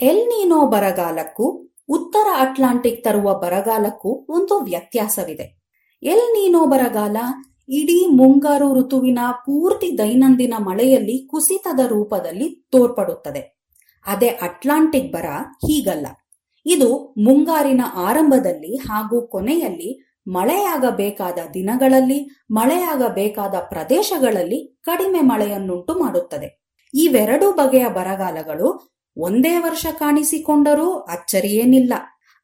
ಎಲ್ 0.00 0.26
ನೀನೋ 0.26 0.66
ಬರಗಾಲಕ್ಕೂ 0.66 1.72
ಉತ್ತರ 1.88 2.26
ಅಟ್ಲಾಂಟಿಕ್ 2.38 3.04
ತರುವ 3.04 3.34
ಬರಗಾಲಕ್ಕೂ 3.34 4.26
ಒಂದು 4.28 4.58
ವ್ಯತ್ಯಾಸವಿದೆ. 4.58 5.62
ಎಲ್ 6.02 6.26
ನೀನೋ 6.32 6.66
ಬರಗಾಲ 6.66 7.16
ಇಡೀ 7.68 8.06
ಮುಂಗಾರು 8.06 8.74
ಋತುವಿನ 8.74 9.18
ಪೂರ್ತಿ 9.30 9.98
ದೈನಂದಿನ 9.98 10.54
ಮಳೆಯಲ್ಲಿ 10.58 11.26
ಕುಸಿತದ 11.26 11.80
ರೂಪದಲ್ಲಿ 11.86 12.68
ತೋರ್ಪಡುತ್ತದೆ. 12.72 13.56
ಅದೇ 14.06 14.28
ಅಟ್ಲಾಂಟಿಕ್ 14.28 15.12
ಬರ 15.12 15.24
ಹೀಗಲ್ಲ. 15.66 16.06
ಇದು 16.66 17.14
ಮುಂಗಾರಿನ 17.18 17.80
ಆರಂಭದಲ್ಲಿ 17.94 18.76
ಹಾಗೂ 18.76 19.26
ಕೊನೆಯಲ್ಲಿ 19.26 19.90
ಮಳೆಯಾಗಬೇಕಾದ 20.28 21.38
ದಿನಗಳಲ್ಲಿ, 21.54 22.46
ಮಳೆಯಾಗಬೇಕಾದ 22.50 23.54
ಪ್ರದೇಶಗಳಲ್ಲಿ 23.54 24.80
ಕಡಿಮೆ 24.82 25.20
ಮಳೆಯನ್ನುಂಟು 25.20 25.94
ಮಾಡುತ್ತದೆ. 25.94 26.72
ಇವೆರಡೂ 26.94 27.52
ಬಗೆಯ 27.52 27.88
ಬರಗಾಲಗಳು 27.88 28.88
ಒಂದೇ 29.16 29.58
ವರ್ಷ 29.58 29.86
ಕಾಣಿಸಿಕೊಂಡರೂ 29.98 30.92
ಅಚ್ಚರಿಯೇನಿಲ್ಲ. 30.92 31.92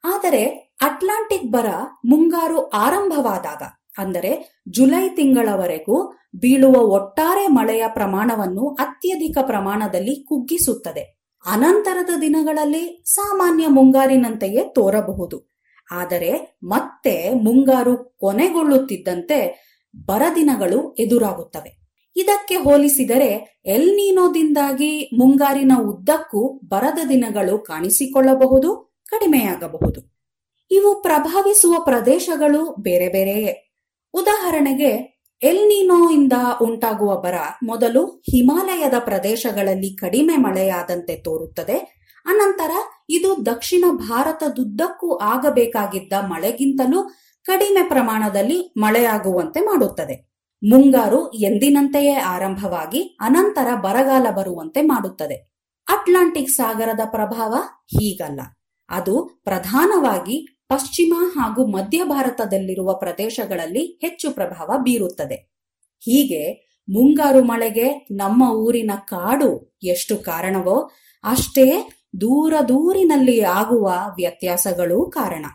ಆದರೆ 0.03 0.43
ಅಟ್ಲಾಂಟಿಕ್ 0.81 1.51
ಬರ 1.51 1.65
ಮುಂಗಾರು 2.05 2.69
ಆರಂಭವಾದಾಗ, 2.69 3.61
ಅಂದರೆ 3.97 4.61
ಜುಲೈ 4.69 5.09
ತಿಂಗಳವರೆಗೂ 5.09 6.11
ಬೀಳುವ 6.35 6.75
ಒಟ್ಟಾರೆ 6.79 7.47
ಮಳೆಯ 7.47 7.83
ಪ್ರಮಾಣವನ್ನು 7.87 8.67
ಅತ್ಯಧಿಕ 8.79 9.37
ಪ್ರಮಾಣದಲ್ಲಿ 9.41 10.15
ಕುಗ್ಗಿಸುತ್ತದೆ. 10.23 11.22
ಅನಂತರದ 11.45 12.09
ದಿನಗಳಲ್ಲಿ 12.21 13.03
ಸಾಮಾನ್ಯ 13.05 13.67
ಮುಂಗಾರಿನಂತೆಯೇ 13.67 14.71
ತೋರಬಹುದು. 14.75 15.53
ಆದರೆ 15.91 16.57
ಮತ್ತೆ 16.63 17.33
ಮುಂಗಾರು 17.33 17.97
ಕೊನೆಗೊಳ್ಳುತ್ತಿದ್ದಂತೆ 17.97 19.63
ಬರದಿನಗಳು 19.95 20.93
ಎದುರಾಗುತ್ತವೆ. 20.93 21.83
ಇದಕ್ಕೆ 22.15 22.55
ಹೋಲಿಸಿದರೆ 22.55 23.61
ಎಲ್ 23.65 23.89
ನೀನೋದಿಂದಾಗಿ 23.89 25.09
ಮುಂಗಾರಿನ 25.17 25.71
ಉದ್ದಕ್ಕೂ 25.81 26.61
ಬರದ 26.65 26.99
ದಿನಗಳು 27.09 27.57
ಕಾಣಿಸಿಕೊಳ್ಳಬಹುದು, 27.57 28.95
ಕಡಿಮೆಯಾಗಬಹುದು. 29.09 30.13
ಇವು 30.71 31.01
ಪ್ರಭಾವಿಸುವ 31.01 31.73
ಪ್ರದೇಶಗಳು 31.83 32.75
ಬೇರೆ 32.81 33.09
ಬೇರೆಯೇ. 33.09 33.73
ಉದಾಹರಣೆಗೆ 34.13 35.12
ಎಲ್ 35.43 35.67
ನೀನೋ 35.67 36.09
ಇಂದ 36.09 36.33
ಉಂಟಾಗುವ 36.61 37.21
ಬರ 37.21 37.33
ಮೊದಲು 37.63 38.05
ಹಿಮಾಲಯದ 38.05 38.93
ಪ್ರದೇಶಗಳಲ್ಲಿ 38.99 39.95
ಕಡಿಮೆ 39.95 40.35
ಮಳೆಯಾದಂತೆ 40.35 41.15
ತೋರುತ್ತದೆ. 41.15 42.03
ಅನಂತರ 42.25 42.71
ಇದು 43.09 43.45
ದಕ್ಷಿಣ 43.45 43.83
ಭಾರತದುದ್ದಕ್ಕೂ 43.91 45.17
ಆಗಬೇಕಾಗಿದ್ದ 45.17 46.13
ಮಳೆಗಿಂತಲೂ 46.27 47.09
ಕಡಿಮೆ 47.43 47.89
ಪ್ರಮಾಣದಲ್ಲಿ 47.89 48.73
ಮಳೆಯಾಗುವಂತೆ 48.77 49.59
ಮಾಡುತ್ತದೆ. 49.59 50.33
ಮುಂಗಾರು 50.63 51.31
ಎಂದಿನಂತೆಯೇ 51.31 52.13
ಆರಂಭವಾಗಿ 52.13 53.17
ಅನಂತರ 53.21 53.75
ಬರಗಾಲ 53.75 54.31
ಬರುವಂತೆ 54.31 54.81
ಮಾಡುತ್ತದೆ. 54.81 55.35
ಅಟ್ಲಾಂಟಿಕ್ 55.87 56.49
ಸಾಗರದ 56.49 56.99
ಪ್ರಭಾವ 57.05 57.53
ಹೀಗಲ್ಲ. 57.85 58.41
ಅದು 58.89 59.41
ಪ್ರಧಾನವಾಗಿ 59.43 60.52
ಪಶ್ಚಿಮ 60.73 61.13
ಹಾಗೂ 61.35 61.65
ಮಧ್ಯ 61.65 62.03
ಭಾರತದಲ್ಲಿರುವ 62.03 62.93
ಪ್ರದೇಶಗಳಲ್ಲಿ 62.93 63.85
ಹೆಚ್ಚು 63.85 64.31
ಪ್ರಭಾವ 64.31 64.69
ಬೀರುತ್ತದೆ. 64.83 65.35
ಹೀಗೆ 65.99 66.73
ಮುಂಗಾರು 66.89 67.43
ಮಳೆಗೆ 67.43 68.07
ನಮ್ಮ 68.11 68.49
ಊರಿನ 68.49 68.91
ಕಾಡು 69.07 69.77
ಎಷ್ಟು 69.83 70.17
ಕಾರಣವೋ 70.17 70.91
ಅಷ್ಟೇ 71.23 71.89
ದೂರ 72.21 72.53
ದೂರಿನಲ್ಲಿ 72.67 73.41
ಆಗುವ 73.41 73.87
ವ್ಯತ್ಯಾಸಗಳೂ 74.15 75.05
ಕಾರಣ. 75.05 75.45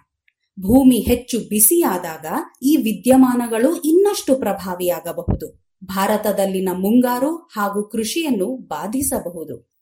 ಭೂಮಿ 0.61 0.97
ಹೆಚ್ಚು 0.97 1.39
ಬಿಸಿಯಾದಾಗ 1.39 2.27
ಈ 2.63 2.77
ವಿದ್ಯಮಾನಗಳು 2.77 3.77
ಇನ್ನಷ್ಟು 3.77 4.35
ಪ್ರಭಾವಿಯಾಗಬಹುದು. 4.35 5.77
ಭಾರತದಲ್ಲಿನ 5.85 6.69
ಮುಂಗಾರು 6.73 7.37
ಹಾಗೂ 7.37 7.83
ಕೃಷಿಯನ್ನು 7.83 8.47
ಬಾಧಿಸಬಹುದು. 8.47 9.78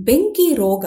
ಬೆಂಕಿ 0.00 0.54
ರೋಗ. 0.54 0.84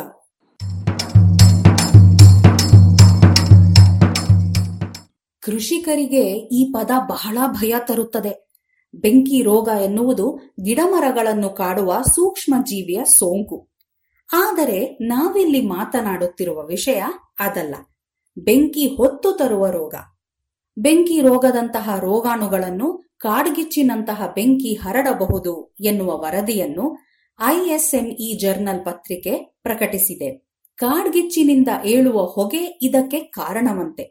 ಕೃಷಿಕರಿಗೆ 5.40 6.24
ಈ 6.38 6.72
ಪದ 6.72 6.92
ಬಹಳ 7.10 7.38
ಭಯ 7.48 7.76
ತರುತ್ತದೆ. 7.88 8.52
ಬೆಂಕಿ 8.94 9.42
ರೋಗ 9.42 9.70
ಎನ್ನುವುದು 9.84 10.40
ಗಿಡಮರಗಳನ್ನು 10.64 11.50
ಕಾಡುವ 11.50 12.02
ಸೂಕ್ಷ್ಮ 12.16 12.56
ಜೀವಿಯ 12.64 13.04
ಸೋಂಕು. 13.04 13.70
ಆದರೆ 14.34 14.98
ನಾವಿಲ್ಲಿ 15.02 15.62
ಮಾತನಾಡುತ್ತಿರುವ 15.62 16.66
ವಿಷಯ 16.66 17.04
ಅದಲ್ಲ. 17.40 17.76
ಬೆಂಕಿ 18.38 18.96
ಹೊತ್ತು 18.96 19.32
ತರುವ 19.32 19.70
ರೋಗ. 19.70 19.96
ಬೆಂಕಿ 20.78 21.22
ರೋಗದಂತಹ 21.22 22.00
ರೋಗಾಣುಗಳನ್ನು 22.00 23.14
ಕಾಡ್ಗಿಚ್ಚಿನಂತಹ 23.18 24.32
ಬೆಂಕಿ 24.36 24.74
ಹರಡಬಹುದು 24.74 25.76
ಎನ್ನುವ 25.80 26.18
ವರದಿಯನ್ನು 26.18 27.11
ಐಎಸ್ಎಂಇ 27.44 28.38
ಜರ್ನಲ್ 28.38 28.86
ಪತ್ರಿಕೆ 28.86 29.60
ಪ್ರಕಟಿಸಿದೆ. 29.64 30.48
ಕಾಡ್ಗಿಚ್ಚಿನಿಂದ 30.76 31.68
ಏಳುವ 31.86 32.26
ಹೊಗೆ 32.26 32.80
ಇದಕ್ಕೆ 32.82 33.20
ಕಾರಣವಂತೆ. 33.20 34.04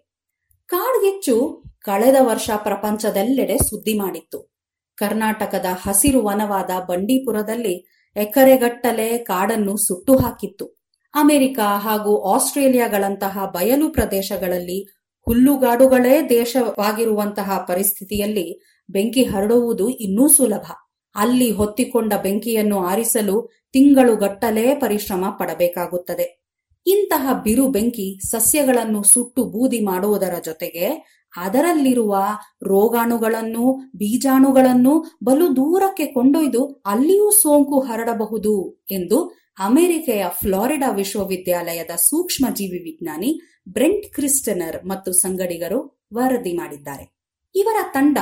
ಕಾಡ್ಗಿಚ್ಚು 0.66 1.62
ಕಳೆದ 1.80 2.14
ವರ್ಷ 2.20 2.50
ಪ್ರಪಂಚದೆಲ್ಲೆಡೆ 2.56 3.58
ಸುದ್ದಿ 3.58 3.98
ಮಾಡಿತ್ತು. 3.98 4.54
ಕರ್ನಾಟಕದ 4.96 5.66
ಹಸಿರು 5.82 6.24
ವನವಾದ 6.24 6.70
ಬಂಡೀಪುರದಲ್ಲಿ 6.88 8.06
ಎಕರೆಗಟ್ಟಲೆ 8.16 9.18
ಕಾಡನ್ನು 9.18 9.76
ಸುಟ್ಟು 9.76 10.16
ಹಾಕಿತ್ತು. 10.16 10.66
ಅಮೆರಿಕ 11.14 11.58
ಹಾಗೂ 11.58 12.22
ಆಸ್ಟ್ರೇಲಿಯಾಗಳಂತಹ 12.22 13.50
ಬಯಲು 13.54 13.88
ಪ್ರದೇಶಗಳಲ್ಲಿ 13.88 14.96
ಹುಲ್ಲುಗಾಡುಗಳೇ 15.20 16.28
ದೇಶವಾಗಿರುವಂತಹ 16.28 17.64
ಪರಿಸ್ಥಿತಿಯಲ್ಲಿ 17.68 18.60
ಬೆಂಕಿ 18.90 19.24
ಹರಡುವುದು 19.24 19.88
ಇನ್ನೂ 19.88 20.28
ಸುಲಭ. 20.28 20.72
ಅಲ್ಲಿ 21.14 21.50
ಹೊತ್ತಿಕೊಂಡ 21.50 22.12
ಬೆಂಕಿಯನ್ನು 22.22 22.84
ಆರಿಸಲು 22.84 23.50
ತಿಂಗಳುಗಟ್ಟಲೇ 23.72 24.74
ಪರಿಶ್ರಮ 24.74 25.24
ಪಡಬೇಕಾಗುತ್ತದೆ. 25.38 26.40
ಇಂತಹ 26.86 27.40
ಬಿರು 27.44 27.68
ಬೆಂಕಿ 27.68 28.18
ಸಸ್ಯಗಳನ್ನು 28.30 29.02
ಸುಟ್ಟು 29.02 29.44
ಬೂದಿ 29.44 29.80
ಮಾಡುವುದರ 29.80 30.34
ಜೊತೆಗೆ 30.44 31.16
ಅದರಲ್ಲಿರುವ 31.36 32.16
ರೋಗಾಣುಗಳನ್ನು, 32.62 33.90
ಬೀಜಾಣುಗಳನ್ನು 33.96 35.18
ಬಲು 35.24 35.56
ದೂರಕ್ಕೆ 35.56 36.06
ಕೊಂಡೊಯ್ದು 36.06 36.82
ಅಲ್ಲಿಯೂ 36.86 37.30
ಸೋಂಕು 37.30 37.80
ಹರಡಬಹುದು 37.80 38.84
ಎಂದು 38.90 39.40
ಅಮೆರಿಕೆಯ 39.58 40.24
ಫ್ಲಾರಿಡಾ 40.28 40.90
ವಿಶ್ವವಿದ್ಯಾಲಯದ 40.90 41.90
ಸೂಕ್ಷ್ಮಜೀವಿ 41.96 42.78
ವಿಜ್ಞಾನಿ 42.78 43.40
ಬ್ರೆಂಟ್ 43.68 44.14
ಕ್ರಿಸ್ಟನರ್ 44.14 44.86
ಮತ್ತು 44.86 45.12
ಸಂಗಡಿಗರು 45.12 46.06
ವರದಿ 46.14 46.52
ಮಾಡಿದ್ದಾರೆ. 46.52 47.20
ಇವರ 47.54 47.76
ತಂಡ 47.92 48.18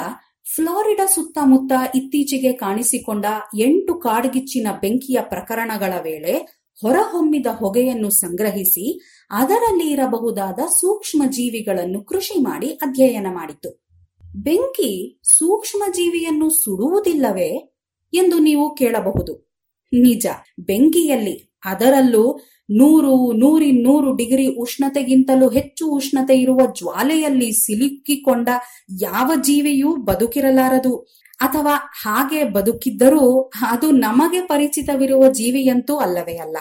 ಫ್ಲಾರಿಡಾ 0.54 1.06
ಸುತ್ತಮುತ್ತ 1.06 1.72
ಇತ್ತೀಚೆಗೆ 1.94 2.52
ಕಾಣಿಸಿಕೊಂಡ 2.52 3.24
ಎಂಟು 3.58 3.94
ಕಾಡ್ಗಿಚ್ಚಿನ 3.94 4.66
ಬೆಂಕಿಯ 4.80 5.18
ಪ್ರಕರಣಗಳ 5.20 5.92
ವೇಳೆ 6.02 6.34
ಹೊರಹೊಮ್ಮಿದ 6.82 7.46
ಹೊಗೆಯನ್ನು 7.46 8.10
ಸಂಗ್ರಹಿಸಿ 8.10 9.00
ಅದರಲ್ಲಿ 9.30 9.90
ಇರಬಹುದಾದ 9.90 10.58
ಸೂಕ್ಷ್ಮ 10.66 11.22
ಜೀವಿಗಳನ್ನು 11.30 12.04
ಕೃಷಿ 12.04 12.40
ಮಾಡಿ 12.40 12.66
ಅಧ್ಯಯನ 12.66 13.26
ಮಾಡಿತು. 13.30 13.88
ಬೆಂಕಿ 14.34 15.20
ಸೂಕ್ಷ್ಮ 15.22 15.82
ಜೀವಿಯನ್ನು 15.92 16.50
ಸುಡುವುದಿಲ್ಲವೇ 16.50 17.50
ಎಂದು 18.12 18.38
ನೀವು 18.38 18.74
ಕೇಳಬಹುದು. 18.74 19.34
ನಿಜ, 19.92 20.26
ಬೆಂಕಿಯಲ್ಲಿ 20.58 21.58
ಅದರಲ್ಲೂ 21.64 22.40
ನೂರು 22.70 23.32
ನೂರಿನ್ನೂರು 23.32 24.16
ಡಿಗ್ರಿ 24.16 24.46
ಉಷ್ಣತೆಗಿಂತಲೂ 24.46 25.48
ಹೆಚ್ಚು 25.48 25.90
ಉಷ್ಣತೆ 25.90 26.36
ಇರುವ 26.36 26.58
ಜ್ವಾಲೆಯಲ್ಲಿ 26.78 27.52
ಸಿಲುಕಿಕೊಂಡ 27.52 28.48
ಯಾವ 29.00 29.32
ಜೀವಿಯೂ 29.42 29.96
ಬದುಕಿರಲಾರದು. 29.96 30.96
ಅಥವಾ 31.40 31.74
ಹಾಗೆ 31.74 32.44
ಬದುಕಿದ್ದರೂ 32.44 33.50
ಅದು 33.70 33.90
ನಮಗೆ 33.90 34.40
ಪರಿಚಿತವಿರುವ 34.40 35.32
ಜೀವಿಯಂತೂ 35.32 35.96
ಅಲ್ಲವೇ 35.96 36.36
ಅಲ್ಲ. 36.36 36.56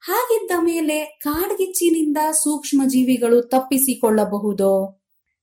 ಹಾಗಿದ್ದ 0.00 0.50
ಮೇಲೆ 0.60 1.18
ಕಾಡ್ಗಿಚ್ಚಿನಿಂದ 1.20 2.16
ಸೂಕ್ಷ್ಮ 2.32 2.82
ಜೀವಿಗಳು 2.86 3.42
ತಪ್ಪಿಸಿಕೊಳ್ಳಬಹುದೋ? 3.42 5.00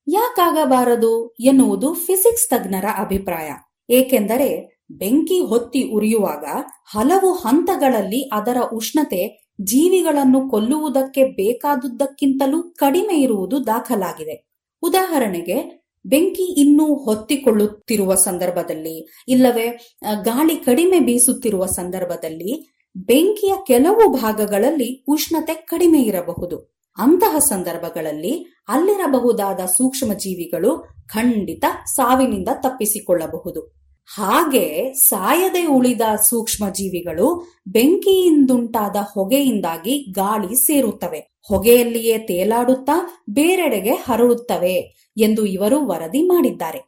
ಯಾಕಾಗಬಾರದು 0.08 1.36
ಎನ್ನುವುದು 1.40 1.94
ಫಿಸಿಕ್ಸ್ 1.94 2.48
ತಜ್ಞರ 2.48 2.84
ಅಭಿಪ್ರಾಯ. 2.98 3.50
ಏಕೆಂದರೆ 3.90 4.80
ಬೆಂಕಿ 4.90 5.40
ಹೊತ್ತಿ 5.40 5.82
ಉರಿಯುವಾಗ 5.82 6.44
ಹಲವು 6.86 7.32
ಹಂತಗಳಲ್ಲಿ 7.32 8.20
ಅದರ 8.22 8.56
ಉಷ್ಣತೆ 8.74 9.39
ಜೀವಿಗಳನ್ನು 9.64 10.50
ಕೊಲ್ಲುವುದಕ್ಕೆ 10.50 11.24
ಬೇಕಾದುದಕ್ಕಿಂತಲೂ 11.24 12.62
ಕಡಿಮೆ 12.62 13.20
ಇರುವುದು 13.20 13.66
ದಾಖಲಾಗಿದೆ. 13.66 14.50
ಉದಾಹರಣೆಗೆ, 14.82 15.86
ಬೆಂಕಿ 16.06 16.60
ಇನ್ನೂ 16.60 16.94
ಹೊತ್ತಿಕೊಳ್ಳುತ್ತಿರುವ 16.94 18.14
ಸಂದರ್ಭದಲ್ಲಿ, 18.14 19.24
ಇಲ್ಲವೇ 19.28 19.96
ಗಾಳಿ 20.22 20.56
ಕಡಿಮೆ 20.56 21.00
ಬೀಸುತ್ತಿರುವ 21.00 21.66
ಸಂದರ್ಭದಲ್ಲಿ, 21.66 22.76
ಬೆಂಕಿಯ 22.96 23.54
ಕೆಲವು 23.66 24.16
ಭಾಗಗಳಲ್ಲಿ 24.16 25.04
ಉಷ್ಣತೆ 25.08 25.54
ಕಡಿಮೆ 25.54 26.02
ಇರಬಹುದು. 26.02 26.80
ಅಂತಹ 26.98 27.38
ಸಂದರ್ಭಗಳಲ್ಲಿ 27.38 28.64
ಅಲ್ಲಿರಬಹುದಾದ 28.68 29.60
ಸೂಕ್ಷ್ಮ 29.66 30.12
ಜೀವಿಗಳು 30.12 30.88
ಖಂಡಿತ 31.06 31.64
ಸಾವಿನಿಂದ 31.86 32.48
ತಪ್ಪಿಸಿಕೊಳ್ಳಬಹುದು. 32.54 33.79
ಹಾಗೆ 34.12 34.92
ಸಾಯದೆ 34.92 35.66
ಉಳಿದ 35.66 36.00
ಸೂಕ್ಷ್ಮ 36.28 36.68
ಜೀವಿಗಳು 36.68 37.56
ಬೆಂಕಿಯಿಂದುಂಟಾದ 37.66 38.96
ಹೊಗೆಯಿಂದಾಗಿ 39.00 40.12
ಗಾಳಿ 40.12 40.54
ಸೇರುತ್ತವೆ. 40.54 41.38
ಹೊಗೆಯಲ್ಲಿಯೇ 41.48 42.18
ತೇಲಾಡುತ್ತಾ 42.18 43.24
ಬೇರೆಡೆಗೆ 43.30 43.90
ಹರಡುತ್ತವೆ 43.90 44.76
ಎಂದು 45.16 45.46
ಇವರು 45.46 45.86
ವರದಿ 45.86 46.22
ಮಾಡಿದ್ದಾರೆ. 46.22 46.80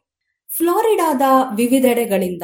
ಫ್ಲಾರಿಡಾದ 0.57 1.21
ವಿವಿಧೆಡೆಗಳಿಂದ 1.55 2.43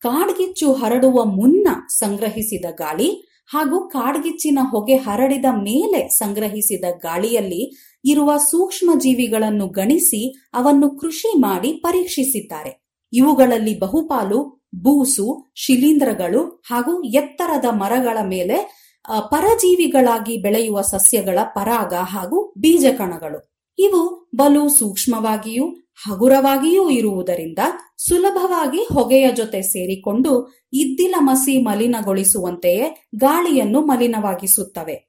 ಕಾಡ್ಗಿಚ್ಚು 0.00 0.72
ಹರಡುವ 0.72 1.24
ಮುನ್ನ 1.24 1.68
ಸಂಗ್ರಹಿಸಿದ 1.88 2.64
ಗಾಳಿ 2.70 3.10
ಹಾಗೂ 3.48 3.88
ಕಾಡ್ಗಿಚ್ಚಿನ 3.88 4.58
ಹೊಗೆ 4.62 4.96
ಹರಡಿದ 4.96 5.44
ಮೇಲೆ 5.44 6.08
ಸಂಗ್ರಹಿಸಿದ 6.08 6.84
ಗಾಳಿಯಲ್ಲಿ 6.90 7.62
ಇರುವ 8.04 8.36
ಸೂಕ್ಷ್ಮ 8.36 8.90
ಜೀವಿಗಳನ್ನು 8.98 9.66
ಗಣಿಸಿ 9.66 10.50
ಅವನ್ನು 10.54 10.98
ಕೃಷಿ 10.98 11.38
ಮಾಡಿ 11.38 11.72
ಪರೀಕ್ಷಿಸಿದ್ದಾರೆ. 11.72 12.85
ಇವುಗಳಲ್ಲಿ 13.16 13.78
ಬಹುಪಾಲು 13.78 14.68
ಬೂಸು, 14.74 15.46
ಶಿಲೀಂಧ್ರಗಳು 15.54 16.62
ಹಾಗೂ 16.70 17.02
ಎತ್ತರದ 17.02 17.64
ಮರಗಳ 17.70 18.18
ಮೇಲೆ 18.22 18.86
ಪರಜೀವಿಗಳಾಗಿ 19.30 20.36
ಬೆಳೆಯುವ 20.36 20.80
ಸಸ್ಯಗಳ 20.80 21.38
ಪರಾಗ 21.44 21.94
ಹಾಗೂ 21.94 22.54
ಬೀಜಕಣಗಳು. 22.58 23.56
ಇವು 23.78 24.30
ಬಲು 24.36 24.68
ಸೂಕ್ಷ್ಮವಾಗಿಯೂ 24.68 25.66
ಹಗುರವಾಗಿಯೂ 26.08 26.90
ಇರುವುದರಿಂದ 26.90 27.58
ಸುಲಭವಾಗಿ 27.96 28.78
ಹೊಗೆಯ 28.78 29.32
ಜೊತೆ 29.32 29.62
ಸೇರಿಕೊಂಡು 29.62 30.32
ಇದ್ದಿಲ 30.72 31.14
ಮಸಿ 31.18 31.62
ಮಲಿನಗೊಳಿಸುವಂತೆಯೇ 31.62 33.08
ಗಾಳಿಯನ್ನು 33.16 33.80
ಮಲಿನವಾಗಿಸುತ್ತವೆ. 33.80 35.05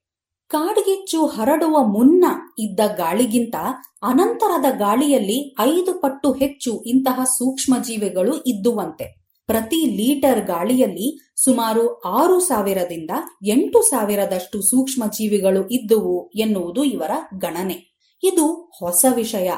ಕಾಡ್ಗಿಚ್ಚು 0.48 1.26
ಹರಡುವ 1.26 1.84
ಮುನ್ನ 1.84 2.26
ಇದ್ದ 2.60 2.80
ಗಾಳಿಗಿಂತ 2.96 3.56
ಅನಂತರದ 4.04 4.66
ಗಾಳಿಯಲ್ಲಿ 4.78 5.56
ಐದು 5.60 6.02
ಪಟ್ಟು 6.02 6.32
ಹೆಚ್ಚು 6.32 6.84
ಇಂತಹ 6.84 7.24
ಸೂಕ್ಷ್ಮ 7.24 7.76
ಜೀವಿಗಳು 7.84 8.38
ಇದ್ದುವಂತೆ. 8.38 9.28
ಪ್ರತಿ 9.46 9.86
ಲೀಟರ್ 9.86 10.46
ಗಾಳಿಯಲ್ಲಿ 10.46 11.34
ಸುಮಾರು 11.44 12.00
ಆರು 12.00 12.40
ಸಾವಿರದಿಂದ 12.40 13.10
ಎಂಟು 13.48 13.82
ಸಾವಿರದಷ್ಟು 13.82 14.62
ಸೂಕ್ಷ್ಮ 14.62 15.04
ಜೀವಿಗಳು 15.06 15.68
ಇದ್ದುವು 15.68 16.30
ಎನ್ನುವುದು 16.36 16.84
ಇವರ 16.84 17.12
ಗಣನೆ. 17.38 17.98
ಇದು 18.24 18.72
ಹೊಸ 18.80 19.06
ವಿಷಯ. 19.16 19.52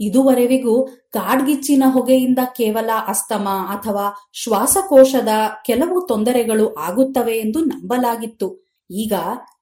ಇದುವರೆವಿಗೂ 0.00 0.86
ಕಾಡ್ಗಿಚ್ಚಿನ 1.10 1.82
ಹೊಗೆಯಿಂದ 1.86 2.38
ಕೇವಲ 2.56 2.90
ಅಸ್ತಮ 3.08 3.48
ಅಥವಾ 3.48 4.30
ಶ್ವಾಸಕೋಶದ 4.32 5.28
ಕೆಲವು 5.64 6.06
ತೊಂದರೆಗಳು 6.06 6.74
ಆಗುತ್ತವೆ 6.74 7.38
ಎಂದು 7.38 7.60
ನಂಬಲಾಗಿತ್ತು. 7.60 8.67
ಈಗ 8.90 9.12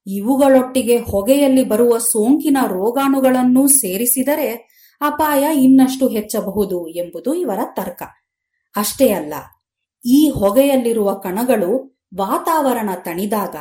ಇವುಗಳೊಟ್ಟಿಗೆ 0.06 0.96
ಹೊಗೆಯಲ್ಲಿ 0.96 1.62
ಬರುವ 1.62 1.98
ಸೋಂಕಿನ 1.98 2.56
ರೋಗಾಣುಗಳನ್ನೂ 2.66 3.66
ಸೇರಿಸಿದರೆ 3.66 4.76
ಅಪಾಯ 5.00 5.58
ಇನ್ನಷ್ಟು 5.62 6.08
ಹೆಚ್ಚಬಹುದು 6.08 6.88
ಎಂಬುದು 6.88 7.34
ಇವರ 7.34 7.58
ತರ್ಕ. 7.72 8.02
ಅಷ್ಟೇ 8.76 9.08
ಅಲ್ಲ, 9.08 9.34
ಈ 10.06 10.30
ಹೊಗೆಯಲ್ಲಿರುವ 10.30 11.12
ಕಣಗಳು 11.14 12.00
ವಾತಾವರಣ 12.16 12.90
ತಣಿದಾಗ 12.94 13.56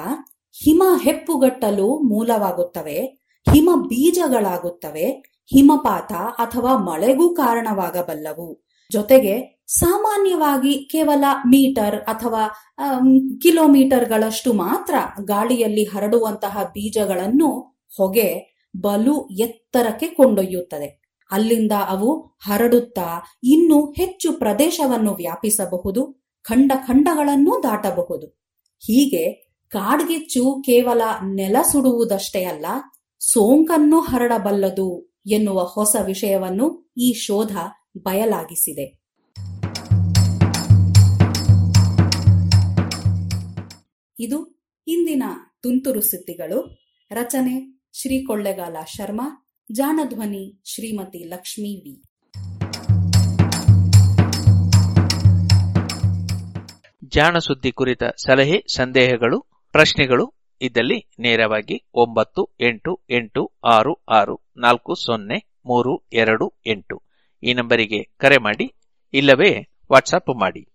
ಹಿಮ 0.64 0.84
ಹೆಪ್ಪುಗಟ್ಟಲು 1.02 2.00
ಮೂಲವಾಗುತ್ತವೆ, 2.00 3.00
ಹಿಮ 3.54 3.70
ಬೀಜಗಳಾಗುತ್ತವೆ, 3.82 5.08
ಹಿಮಪಾತ 5.54 6.14
ಅಥವಾ 6.14 6.78
ಮಳೆಗೂ 6.78 7.36
ಕಾರಣವಾಗಬಲ್ಲವು. 7.36 8.66
ಜೊತೆಗೆ 8.92 9.55
ಸಾಮಾನ್ಯವಾಗಿ 9.68 10.90
ಕೇವಲ 10.92 11.24
ಮೀಟರ್ 11.46 11.96
ಅಥವಾ 11.96 12.48
ಕಿಲೋಮೀಟರ್ಗಳಷ್ಟು 13.42 14.54
ಮಾತ್ರ 14.54 14.96
ಗಾಳಿಯಲ್ಲಿ 15.24 15.84
ಹರಡುವಂತಹ 15.84 16.64
ಬೀಜಗಳನ್ನು 16.64 17.80
ಹೊಗೆ 17.98 18.56
ಬಲು 18.82 19.28
ಎತ್ತರಕ್ಕೆ 19.28 20.08
ಕೊಂಡೊಯ್ಯುತ್ತದೆ. 20.08 21.06
ಅಲ್ಲಿಂದ 21.32 21.72
ಅವು 21.90 22.22
ಹರಡುತ್ತಾ 22.22 23.24
ಇನ್ನೂ 23.44 23.92
ಹೆಚ್ಚು 23.92 24.34
ಪ್ರದೇಶವನ್ನು 24.34 25.14
ವ್ಯಾಪಿಸಬಹುದು, 25.14 26.26
ಖಂಡ 26.44 26.72
ಖಂಡಗಳನ್ನು 26.88 27.64
ದಾಟಬಹುದು. 27.64 28.28
ಹೀಗೆ 28.80 29.32
ಕಾಡ್ಗಿಚ್ಚು 29.70 30.64
ಕೇವಲ 30.66 31.02
ನೆಲ 31.24 31.56
ಸುಡುವುದಷ್ಟೇ 31.72 32.44
ಅಲ್ಲ, 32.44 32.66
ಸೋಂಕನ್ನು 33.20 34.00
ಹರಡಬಲ್ಲದು 34.00 35.18
ಎನ್ನುವ 35.26 35.64
ಹೊಸ 35.64 35.96
ವಿಷಯವನ್ನು 36.06 36.94
ಈ 36.98 37.14
ಶೋಧ 37.14 37.58
ಬಯಲಾಗಿಸಿದೆ. 37.98 39.05
ಇದು 44.20 44.64
ಇಂದಿನ 44.88 45.24
ತುಂತುರು 45.62 46.02
ಸುದ್ದಿಗಳು. 46.02 46.80
ರಚನೆ 47.12 47.82
ಶ್ರೀ 47.94 48.26
ಕೊಳ್ಳೆಗಾಲ 48.26 48.78
ಶರ್ಮಾ 48.86 49.48
ಜಾನಧ್ವನಿ 49.72 50.62
ಶ್ರೀಮತಿ 50.66 51.24
ಲಕ್ಷ್ಮೀ 51.24 51.76
ವಿ. 51.76 52.02
ಜಾಣ 57.08 57.38
ಸುದ್ದಿ 57.38 57.72
ಕುರಿತ 57.72 58.04
ಸಲಹೆ, 58.04 58.58
ಸಂದೇಹಗಳು, 58.76 59.42
ಪ್ರಶ್ನೆಗಳು 59.72 60.34
ಇದ್ದಲ್ಲಿ 60.62 61.12
ನೇರವಾಗಿ 61.20 61.90
ಒಂಬತ್ತು, 61.94 62.56
ಎಂಟು 62.62 63.02
ಎಂಟು, 63.10 63.52
ಆರು 63.64 63.94
ಆರು, 64.10 64.52
ನಾಲ್ಕು, 64.58 64.96
ಸೊನ್ನೆ, 64.96 65.60
ಮೂರು, 65.66 66.08
ಎರಡು, 66.14 66.54
ಎಂಟು. 66.66 67.02
ಈ 67.44 67.54
ನಂಬರಿಗೆ 67.54 68.04
ಕರೆ 68.18 68.38
ಮಾಡಿ, 68.38 68.74
ಇಲ್ಲವೇ 69.14 69.70
ವಾಟ್ಸಪ್ 69.92 70.40
ಮಾಡಿ. 70.40 70.75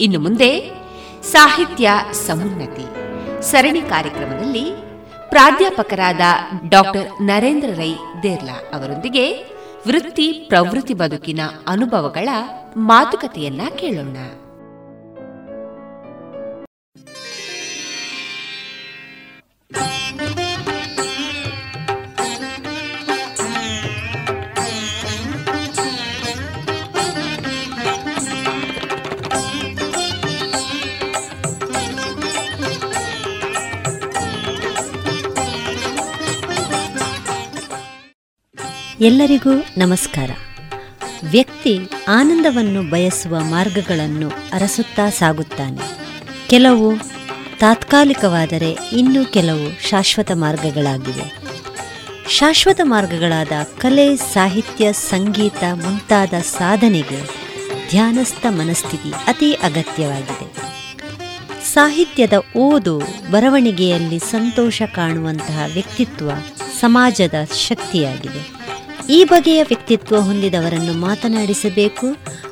ಇನ್ನು 0.00 0.20
ಮುಂದೆ 0.20 0.70
ಸಾಹಿತ್ಯ 1.22 1.90
ಸಮುನ್ನತಿ 2.12 2.86
ಸರಣಿ 3.42 3.80
ಕಾರ್ಯಕ್ರಮದಲ್ಲಿ 3.80 4.64
ಪ್ರಾಧ್ಯಾಪಕರಾದ 5.28 6.20
ಡಾಕ್ಟರ್ 6.68 7.22
ನರೇಂದ್ರ 7.22 7.68
ರೈ 7.74 7.94
ದೇರ್ಲಾ 8.22 8.52
ಅವರೊಂದಿಗೆ 8.52 9.42
ವೃತ್ತಿ 9.86 10.32
ಪ್ರವೃತ್ತಿ 10.32 10.94
ಬದುಕಿನ 10.94 11.40
ಅನುಭವಗಳ 11.66 12.28
ಮಾತುಕತೆಯನ್ನ 12.76 13.60
ಕೇಳೋಣ. 13.76 14.16
ಎಲ್ಲರಿಗೂ 39.00 39.50
ನಮಸ್ಕಾರ. 39.78 40.30
ವ್ಯಕ್ತಿ 41.30 41.78
ಆನಂದವನ್ನು 42.08 42.90
ಬಯಸುವ 42.90 43.40
ಮಾರ್ಗಗಳನ್ನು 43.40 44.28
ಅರಸುತ್ತಾ 44.28 45.10
ಸಾಗುತ್ತಾನೆ. 45.10 45.80
ಕೆಲವು 46.48 46.92
ತಾತ್ಕಾಲಿಕವಾದರೆ 47.58 48.78
ಇನ್ನೂ 48.92 49.24
ಕೆಲವು 49.24 49.88
ಶಾಶ್ವತ 49.88 50.30
ಮಾರ್ಗಗಳಾಗಿವೆ. 50.34 51.36
ಶಾಶ್ವತ 52.30 52.80
ಮಾರ್ಗಗಳಾದ 52.84 53.52
ಕಲೆ, 53.78 54.16
ಸಾಹಿತ್ಯ, 54.16 54.92
ಸಂಗೀತ 54.92 55.64
ಮುಂತಾದ 55.72 56.34
ಸಾಧನೆಗೆ 56.40 57.26
ಧ್ಯಾನಸ್ಥ 57.90 58.46
ಮನಸ್ಥಿತಿ 58.48 59.12
ಅತಿ 59.26 59.52
ಅಗತ್ಯವಾಗಿದೆ. 59.52 60.66
ಸಾಹಿತ್ಯದ 61.72 62.32
ಓದು 62.56 62.98
ಬರವಣಿಗೆಯಲ್ಲಿ 63.30 64.18
ಸಂತೋಷ 64.18 64.82
ಕಾಣುವಂತಹ 64.82 65.64
ವ್ಯಕ್ತಿತ್ವ 65.72 66.30
ಸಮಾಜದ 66.80 67.34
ಶಕ್ತಿಯಾಗಿದೆ. 67.68 68.65
ಈ 69.10 69.24
ಬಗೆಯ 69.24 69.62
ವ್ಯಕ್ತಿತ್ವ 69.62 70.20
ಹೊಂದಿದವರನ್ನು 70.20 70.92
ಮಾತನಾಡಿಸಬೇಕು. 70.92 72.06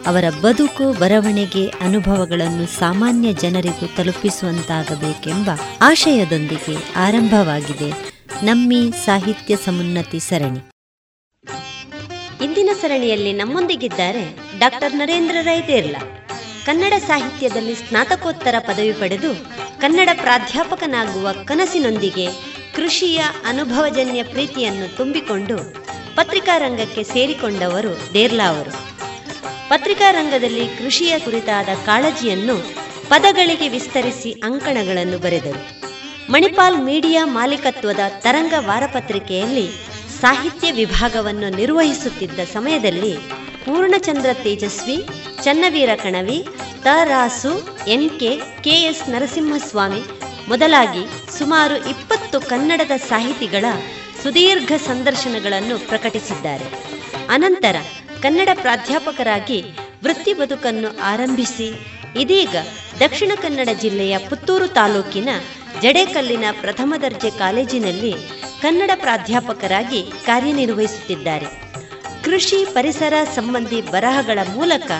ಅವರ 0.06 0.24
ಬದುಕು, 0.30 0.92
ಬರವಣಿಗೆ, 0.92 1.68
ಅನುಭವಗಳನ್ನು 1.68 2.78
ಸಾಮಾನ್ಯ 2.78 3.32
ಜನರಿಗೂ 3.32 3.86
ತಲುಪಿಸುವಂತಾಗಬೇಕೆಂಬ 3.86 5.50
ಆಶಯದೊಂದಿಗೆ 5.80 6.94
ಆರಂಭವಾಗಿದೆ. 6.96 7.90
ನಮ್ಮಿ 8.46 8.90
ಸಾಹಿತ್ಯ 9.04 9.56
ಸಮುನ್ನತಿ 9.56 10.20
ಸರಣಿ. 10.20 10.58
ಇಂದಿನ 12.44 12.70
ಸರಣಿಯಲ್ಲಿ 12.80 13.32
ನಮ್ಮೊಂದಿಗಿದ್ದಾರೆ 13.32 14.38
ಡಾಕ್ಟರ್ 14.58 14.94
ನರೇಂದ್ರ 14.94 15.36
ರೈ 15.42 15.60
ದೇರ್ಲಾ. 15.66 16.26
ಕನ್ನಡ 16.66 16.92
ಸಾಹಿತ್ಯದಲ್ಲಿ 17.06 17.74
ಸ್ನಾತಕೋತ್ತರ 17.74 18.54
ಪದವಿ 18.58 18.92
ಪಡೆದು 18.92 19.34
ಕನ್ನಡ 19.80 20.08
ಪ್ರಾಧ್ಯಾಪಕನಾಗುವ 20.12 21.32
ಕನಸಿನೊಂದಿಗೆ 21.44 22.26
ಕೃಷಿಯ 22.76 23.18
ಅನುಭವಜನ್ಯ 23.48 24.22
ಪ್ರೀತಿಯನ್ನು 24.22 24.96
ತುಂಬಿಕೊಂಡು 24.96 25.83
ಪತ್ರಿಕಾ 26.16 26.58
ರಂಗಕ್ಕೆ 26.58 27.02
ಸೇರಿಕೊಂಡವರು 27.02 28.14
ದೇರ್ಲಾ 28.14 28.46
ಅವರು. 28.48 28.72
ಪತ್ರಿಕಾ 29.68 30.10
ರಂಗದಲ್ಲಿ 30.10 30.68
ಕೃಷಿಯ 30.68 31.18
ಕುರಿತಾದ 31.18 31.68
ಕಾಳಜಿಯನ್ನು 31.86 32.56
ಪದಗಳಿಗೆ 33.08 33.68
ವಿಸ್ತರಿಸಿ 33.68 34.30
ಅಂಕಣಗಳನ್ನು 34.32 35.18
ಬರೆದರು. 35.18 35.62
ಮಣಿಪಾಲ್ 36.30 36.78
ಮೀಡಿಯಾ 36.78 37.26
ಮಾಲೀಕತ್ವದ 37.26 37.98
ತರಂಗ 38.20 38.54
ವಾರಪತ್ರಿಕೆಯಲ್ಲಿ 38.58 39.66
ಸಾಹಿತ್ಯ 40.20 40.72
ವಿಭಾಗವನ್ನು 40.72 41.48
ನಿರ್ವಹಿಸುತ್ತಿದ್ದ 41.56 42.40
ಸಮಯದಲ್ಲಿ 42.40 43.14
Purnachandra 43.64 44.30
Tejaswi, 44.42 44.96
Channaveera 45.44 45.90
Kanavi 46.02 46.46
Tarasu 46.82 47.52
N 47.86 48.10
K 48.20 48.30
KS 48.62 49.08
Narasimhaswamy 49.08 50.02
ಮೊದಲಾಗಿ 50.48 51.04
ಸುಮಾರು 51.38 51.76
ಇಪ್ಪತ್ತು 51.88 52.40
ಕನ್ನಡದ 52.40 52.96
ಸಾಹಿತಿಗಳ 53.08 53.64
ಸುದೀರ್ಘ 54.24 54.72
ಸಂದರ್ಶನಗಳನ್ನು 54.72 55.78
ಪ್ರಕಟಿಸಿದ್ದಾರೆ. 55.88 56.66
ಅನಂತರ 57.28 57.76
ಕನ್ನಡ 58.22 58.48
ಪ್ರಾಧ್ಯಾಪಕರಾಗಿ 58.54 59.58
ವೃತ್ತಿ 60.04 60.32
ಬದುಕನ್ನು 60.32 60.98
ಆರಂಭಿಸಿ, 61.02 61.68
ಇದೀಗ 62.20 62.56
ದಕ್ಷಿಣ 63.00 63.32
ಕನ್ನಡ 63.42 63.68
ಜಿಲ್ಲೆಯ 63.80 64.18
ಪುತ್ತೂರು 64.18 64.66
ತಾಲೂಕಿನ 64.68 65.28
ಜಡೇಕಲ್ಲಿನ 65.82 66.44
ಪ್ರಥಮ 66.60 66.94
ದರ್ಜೆ 67.02 67.30
ಕಾಲೇಜಿನಲ್ಲಿ 67.30 68.14
ಕನ್ನಡ 68.62 68.90
ಪ್ರಾಧ್ಯಾಪಕರಾಗಿ 68.94 70.02
ಕಾರ್ಯನಿರ್ವಹಿಸುತ್ತಿದ್ದಾರೆ. 70.26 71.48
ಕೃಷಿ 72.24 72.64
ಪರಿಸರ 72.64 73.12
ಸಂಬಂಧಿ 73.34 73.80
ಬರಹಗಳ 73.80 74.38
ಮೂಲಕ 74.54 74.90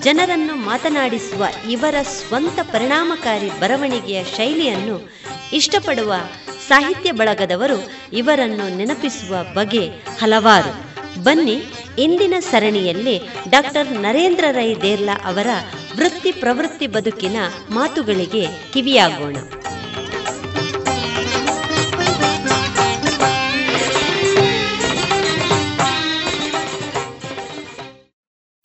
ಜನರನ್ನು 0.00 0.54
ಮಾತನಾಡಿಸುವ 0.56 1.44
ಇವರ 1.70 1.94
ಸ್ವಂತ 2.02 2.58
ಪರಿಣಾಮಕಾರಿ 2.62 3.60
ಬರವಣಿಗೆಯ 3.60 4.24
ಶೈಲಿಯನ್ನು 4.24 5.10
ಇಷ್ಟಪಡುವ 5.52 6.14
ಸಾಹಿತ್ಯ 6.68 7.12
ಬಳಗದವರು 7.12 7.90
ಇವರನ್ನು 8.12 8.76
ನೆನಪಿಸುವ 8.76 9.36
ಬಗೆ 9.54 9.88
ಹಲವಾರು. 10.20 10.90
ಬನ್ನಿ 11.22 11.62
ಇಂದಿನ 11.98 12.34
ಸರಣಿಯಲ್ಲಿ 12.40 13.20
ಡಾಕ್ಟರ್ 13.48 13.92
ನರೇಂದ್ರ 13.92 14.44
ರೈ 14.50 14.74
ದೇರ್ಲಾ 14.74 15.20
ಅವರ 15.24 15.46
ವೃತ್ತಿ 15.96 16.32
ಪ್ರವೃತ್ತಿ 16.32 16.86
ಬದುಕಿನ 16.86 17.36
ಮಾತುಗಳಿಗೆ 17.70 18.46
ಕಿವಿಯಾಗೋಣ. 18.72 19.36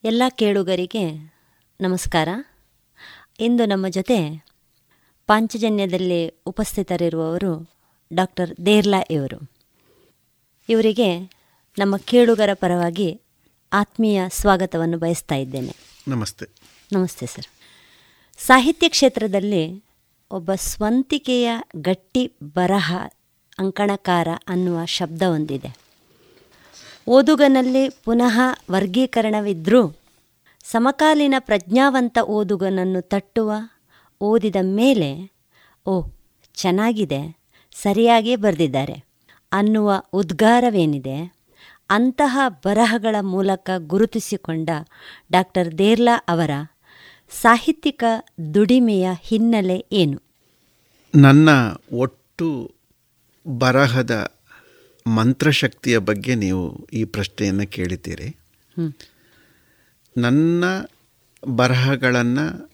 ಎಲ್ಲ 0.06 0.24
ಕೇಳುಗರಿಗೆ 0.30 1.34
ನಮಸ್ಕಾರ. 1.82 2.30
ಇಂದು 3.40 3.66
ನಮ್ಮ 3.66 3.88
ಜೊತೆ 3.88 4.46
ಪಾಂಚಜನ್ಯದಲ್ಲಿ 5.28 6.42
ಉಪಸ್ಥಿತರಿರುವವರು 6.46 7.70
ಡಾಕ್ಟರ್ 8.14 8.66
ದೇರ್ಲಾ 8.66 9.06
ಇವರು. 9.10 9.52
ಇವರಿಗೆ 10.70 11.20
ನಮ್ಮ 11.80 11.98
ಕೇಳುಗರ 11.98 12.50
ಪರವಾಗಿ 12.54 13.22
ಆತ್ಮೀಯ 13.74 14.22
ಸ್ವಾಗತವನ್ನು 14.30 14.98
ಬಯಸ್ತಾ 14.98 15.36
ಇದ್ದೇನೆ. 15.36 15.76
ನಮಸ್ತೆ. 16.08 16.46
ನಮಸ್ತೆ 16.92 17.26
ಸರ್. 17.26 17.46
ಸಾಹಿತ್ಯ 18.38 18.90
ಕ್ಷೇತ್ರದಲ್ಲಿ 18.90 19.86
ಒಬ್ಬ 20.32 20.52
ಸ್ವಂತಿಕೆಯ 20.56 21.58
ಗಟ್ಟಿ 21.76 22.32
ಬರಹ 22.44 23.08
ಅಂಕಣಕಾರ 23.60 24.28
ಅನ್ನುವ 24.48 24.86
ಶಬ್ದ 24.86 25.22
ಒಂದಿದೆ. 25.22 25.85
ಓದುಗನಲ್ಲಿ 27.08 27.90
ಪುನಃ 28.04 28.38
ವರ್ಗೀಕರಣವಿದ್ದರೂ 28.72 29.82
ಸಮಕಾಲೀನ 30.66 31.34
ಪ್ರಜ್ಞಾವಂತ 31.40 32.18
ಓದುಗನನ್ನು 32.28 33.02
ತಟ್ಟುವ, 33.02 33.52
ಓದಿದ 34.22 34.56
ಮೇಲೆ, 34.62 35.10
ಓ, 35.86 36.04
ಚೆನ್ನಾಗಿದೆ, 36.54 37.40
ಸರಿಯಾಗಿ 37.76 38.36
ಬರೆದಿದ್ದಾರೆ 38.36 39.06
ಅನ್ನುವ 39.52 40.04
ಉದ್ಗಾರವೇನಿದೆ, 40.14 41.18
ಅಂತಹ 41.90 42.40
ಬರಹಗಳ 42.64 43.16
ಮೂಲಕ 43.22 43.70
ಗುರುತಿಸಿಕೊಂಡ 43.78 44.70
ಡಾಕ್ಟರ್ 45.32 45.78
ದೇರ್ಲಾ 45.78 46.26
ಅವರ 46.28 46.52
ಸಾಹಿತ್ಯಿಕ 47.42 48.04
ದುಡಿಮೆಯ 48.54 49.10
ಹಿನ್ನೆಲೆ 49.22 49.86
ಏನು? 49.92 50.22
ನನ್ನ 51.14 51.50
ಒಟ್ಟು 51.98 52.72
ಬರಹದ 53.48 54.35
ಮಂತ್ರಶಕ್ತಿಯ 55.08 55.98
ಬಗ್ಗೆ 55.98 56.36
ನೀವು 56.36 56.88
ಈ 56.94 57.04
ಪ್ರಶ್ನೆಯನ್ನು 57.04 57.68
ಕೇಳಿದ್ದೀರಿ. 57.68 58.38
ನನ್ನ 60.18 60.64
ಬರಹಗಳನ್ನು 61.48 62.72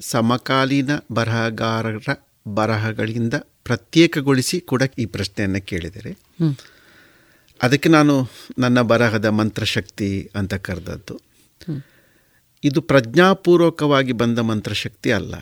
ಸಮಕಾಲೀನ 0.00 0.90
ಬರಹಗಾರರ 1.12 2.14
ಬರಹಗಳಿಂದ 2.54 3.34
ಪ್ರತ್ಯೇಕಗೊಳಿಸಿ 3.64 4.60
ಕೂಡ 4.60 4.82
ಈ 4.98 5.04
ಪ್ರಶ್ನೆಯನ್ನು 5.04 5.66
ಕೇಳಿದರೆ. 5.66 6.18
ಅದಕ್ಕೆ 7.62 7.88
ನಾನು 7.88 8.28
ನನ್ನ 8.58 8.80
ಬರಹದ 8.80 9.24
ಮಂತ್ರಶಕ್ತಿ 9.24 10.30
ಅಂತ 10.34 10.54
ಕರೆದದ್ದು. 10.54 11.20
ಇದು 12.64 12.80
ಪ್ರಜ್ಞಾಪೂರ್ವಕವಾಗಿ 12.82 14.12
ಬಂದ 14.12 14.38
ಮಂತ್ರಶಕ್ತಿ 14.38 15.12
ಅಲ್ಲ 15.12 15.36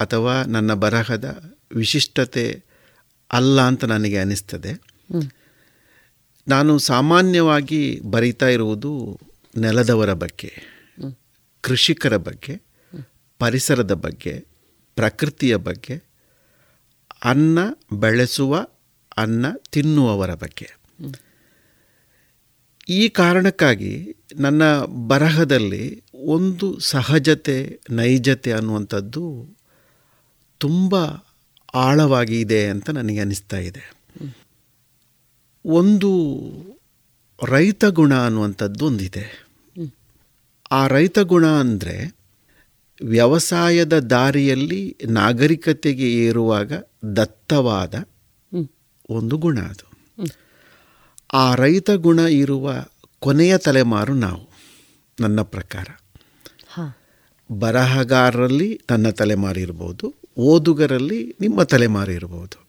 ಅಥವಾ 0.00 0.44
ನನ್ನ 0.44 0.74
ಬರಹದ 0.74 1.54
ವಿಶಿಷ್ಟತೆ 1.74 2.62
ಅಲ್ಲ 3.32 3.60
ಅಂತ 3.60 3.84
ನನಗೆ 3.84 4.18
ಅನಿಸ್ತದೆ. 4.18 4.72
ನಾನು 6.48 6.78
ಸಾಮಾನ್ಯವಾಗಿ 6.78 8.00
ಬರಿತಾ 8.00 8.46
ಇರುವುದು 8.46 9.20
ನೆಲದವರ 9.56 10.12
ಬಗ್ಗೆ 10.12 10.74
ಕೃಷಿಕರ 11.60 12.16
ಬಗ್ಗೆ 12.16 12.62
ಪರಿಸರದ 13.38 13.92
ಬಗ್ಗೆ 13.92 14.44
ಪ್ರಕೃತಿಯ 14.96 15.56
ಬಗ್ಗೆ 15.56 16.02
ಅನ್ನ 17.24 17.58
ಬೆಳೆಸುವ 17.92 18.66
ಅನ್ನ 19.16 19.46
ತಿನ್ನುವವರ 19.72 20.34
ಬಗ್ಗೆ. 20.34 20.68
ಈ 22.88 23.08
ಕಾರಣಕ್ಕಾಗಿ 23.08 24.16
ನನ್ನ 24.36 24.80
ಬರಹದಲ್ಲಿ 24.84 26.04
ಒಂದು 26.14 26.78
ಸಹಜತೆ 26.78 27.80
ನೈಜತೆ 27.90 28.52
ಅನ್ನುವಂಥದ್ದು 28.52 29.48
ತುಂಬ 30.58 30.96
ಆಳವಾಗಿ 31.74 32.40
ಇದೆ 32.40 32.68
ಅಂತ 32.68 32.90
ನನಗೆ 32.90 33.20
ಅನಿಸ್ತಾ 33.20 33.56
ಇದೆ. 33.56 33.92
ಒಂದು 35.66 36.10
ರೈತ 37.42 37.84
ಗುಣ 37.84 38.14
ಅನ್ನುವಂಥದ್ದು 38.14 38.86
ಒಂದಿದೆ. 38.86 39.46
ಆ 40.70 40.86
ರೈತ 40.86 41.18
ಗುಣ 41.18 41.46
ಅಂದರೆ 41.46 42.16
ವ್ಯವಸಾಯದ 43.02 43.98
ದಾರಿಯಲ್ಲಿ 43.98 44.96
ನಾಗರಿಕತೆಗೆ 45.06 46.24
ಏರುವಾಗ 46.24 46.72
ದತ್ತವಾದ 47.16 47.94
ಒಂದು 49.10 49.36
ಗುಣ 49.36 49.60
ಅದು. 49.60 49.90
ಆ 51.32 51.54
ರೈತ 51.54 51.90
ಗುಣ 51.90 52.18
ಇರುವ 52.18 52.84
ಕೊನೆಯ 53.18 53.58
ತಲೆಮಾರು 53.58 54.14
ನಾವು 54.14 54.48
ನನ್ನ 55.20 55.42
ಪ್ರಕಾರ. 55.42 55.86
ಬರಹಗಾರರಲ್ಲಿ 57.52 58.80
ನನ್ನ 58.90 59.10
ತಲೆಮಾರು 59.10 59.60
ಇರ್ಬೋದು 59.60 60.14
ಓದುಗರಲ್ಲಿ 60.36 61.36
ನಿಮ್ಮ 61.40 61.62
ತಲೆಮಾರು 61.62 62.12
ಇರ್ಬೋದು. 62.12 62.63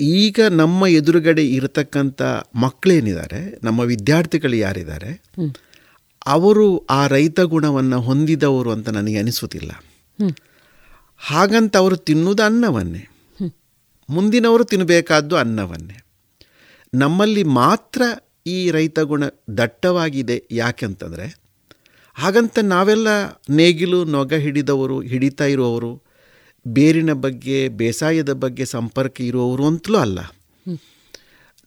ಈಗ 0.00 0.40
ನಮ್ಮ 0.50 0.86
ಎದುರುಗಡೆ 0.86 1.46
ಇರತಕ್ಕಂಥ 1.46 2.22
ಮಕ್ಕಳೇನಿದ್ದಾರೆ 2.54 3.64
ನಮ್ಮ 3.64 3.80
ವಿದ್ಯಾರ್ಥಿಗಳು 3.80 4.56
ಯಾರಿದ್ದಾರೆ. 4.56 5.22
ಅವರು 6.26 6.86
ಆ 6.86 7.06
ರೈತ 7.06 7.40
ಗುಣವನ್ನು 7.40 8.00
ಹೊಂದಿದವರು 8.00 8.70
ಅಂತ 8.70 8.88
ನನಗೆ 8.88 9.18
ಅನಿಸುತ್ತಿಲ್ಲ 9.18 9.72
ಹಾಗಂತ 11.16 11.76
ಅವರು 11.76 11.96
ತಿನ್ನುವುದು 11.96 12.42
ಅನ್ನವನ್ನೇ. 12.42 13.08
ಮುಂದಿನವರು 14.10 14.64
ತಿನ್ನಬೇಕಾದ್ದು 14.64 15.36
ಅನ್ನವನ್ನೇ. 15.36 16.02
ನಮ್ಮಲ್ಲಿ 16.94 17.42
ಮಾತ್ರ 17.42 18.02
ಈ 18.46 18.70
ರೈತ 18.70 19.00
ಗುಣ 19.00 19.24
ದಟ್ಟವಾಗಿದೆ 19.56 20.44
ಯಾಕೆಂತಂದರೆ 20.50 21.46
ಹಾಗಂತ 22.14 22.58
ನಾವೆಲ್ಲ 22.58 23.08
ನೇಗಿಲು 23.50 24.04
ನೊಗ 24.04 24.34
ಹಿಡಿದವರು 24.34 25.00
ಹಿಡಿತಾ 25.00 25.44
ಇರುವವರು 25.44 26.05
ಬೇರಿನ 26.66 27.12
ಬಗ್ಗೆ 27.12 27.68
ಬೇಸಾಯದ 27.68 28.32
ಬಗ್ಗೆ 28.32 28.64
ಸಂಪರ್ಕ 28.64 29.20
ಇರುವವರು 29.20 29.66
ಅಂತಲೂ 29.66 29.98
ಅಲ್ಲ. 29.98 30.18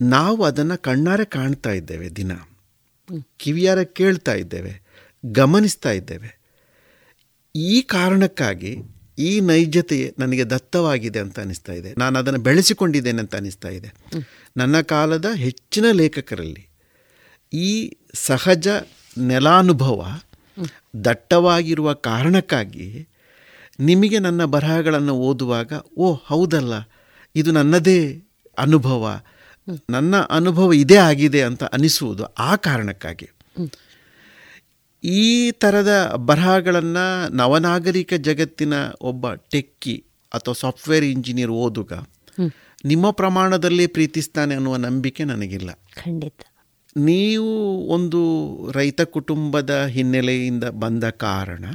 ನಾವು 0.02 0.44
ಅದನ್ನು 0.44 0.82
ಕಣ್ಣಾರೆ 0.82 1.26
ಕಾಣ್ತಾ 1.26 1.70
ಇದ್ದೇವೆ 1.70 2.16
ದಿನ. 2.16 2.32
ಕಿವಿಯಾರ 3.38 3.84
ಕೇಳ್ತಾ 3.84 4.34
ಇದ್ದೇವೆ 4.34 4.82
ಗಮನಿಸ್ತಾ 5.26 5.92
ಇದ್ದೇವೆ. 5.92 6.40
ಈ 7.56 7.82
ಕಾರಣಕ್ಕಾಗಿ 7.82 8.78
ಈ 9.20 9.40
ನೈಜತೆ 9.40 10.14
ನನಗೆ 10.20 10.44
ದತ್ತವಾಗಿದೆ 10.44 11.20
ಅಂತ 11.20 11.40
ಅನಿಸ್ತಾ 11.40 11.74
ಇದೆ. 11.74 11.94
ನಾನು 11.98 12.20
ಅದನ್ನು 12.20 12.40
ಬೆಳೆಸಿಕೊಂಡಿದ್ದೇನೆ 12.40 13.20
ಅಂತ 13.20 13.36
ಅನಿಸ್ತಾ 13.36 13.70
ಇದೆ. 13.70 13.94
ನನ್ನ 14.58 14.82
ಕಾಲದ 14.82 15.26
ಹೆಚ್ಚಿನ 15.36 15.92
ಲೇಖಕರಲ್ಲಿ 15.92 16.70
ಈ 17.54 17.94
ಸಹಜ 18.14 18.68
ನೆಲಾನುಭವ 19.18 20.20
ದಟ್ಟವಾಗಿರುವ 21.06 21.94
ಕಾರಣಕ್ಕಾಗಿ 21.94 23.08
ನಿಮಗೆ 23.80 24.20
ನನ್ನ 24.20 24.46
ಬರಹಗಳನ್ನು 24.46 25.14
ಓದುವಾಗ, 25.14 25.74
ಓ, 25.98 26.14
ಹೌದಲ್ಲ, 26.14 26.74
ಇದು 27.36 27.52
ನನ್ನದೇ 27.52 28.24
ಅನುಭವ, 28.58 29.22
ನನ್ನ 29.90 30.16
ಅನುಭವ 30.20 30.74
ಇದೇ 30.74 30.96
ಆಗಿದೆ 30.96 31.42
ಅಂತ 31.42 31.64
ಅನಿಸುವುದು 31.64 32.24
ಆ 32.24 32.56
ಕಾರಣಕ್ಕಾಗಿ. 32.56 33.30
ಈ 35.04 35.52
ಥರದ 35.52 36.14
ಬರಹಗಳನ್ನು 36.16 37.36
ನವನಾಗರಿಕ 37.36 38.14
ಜಗತ್ತಿನ 38.14 38.74
ಒಬ್ಬ 39.02 39.34
ಟೆಕ್ಕಿ 39.34 40.04
ಅಥವಾ 40.34 40.54
ಸಾಫ್ಟ್ವೇರ್ 40.54 41.06
ಇಂಜಿನಿಯರ್ 41.06 41.52
ಓದುಗ, 41.52 41.94
ನಿಮ್ಮ 42.86 43.12
ಪ್ರಮಾಣದಲ್ಲಿ 43.12 43.88
ಪ್ರೀತಿಸ್ತಾನೆ 43.88 44.56
ಅನ್ನುವ 44.56 44.76
ನಂಬಿಕೆ 44.76 45.24
ನನಗಿಲ್ಲ. 45.24 45.72
ಖಂಡಿತ. 45.72 46.42
ನೀವು 46.98 47.88
ಒಂದು 47.88 48.20
ರೈತ 48.72 49.02
ಕುಟುಂಬದ 49.02 49.86
ಹಿನ್ನೆಲೆಯಿಂದ 49.86 50.64
ಬಂದ 50.64 51.04
ಕಾರಣ 51.04 51.66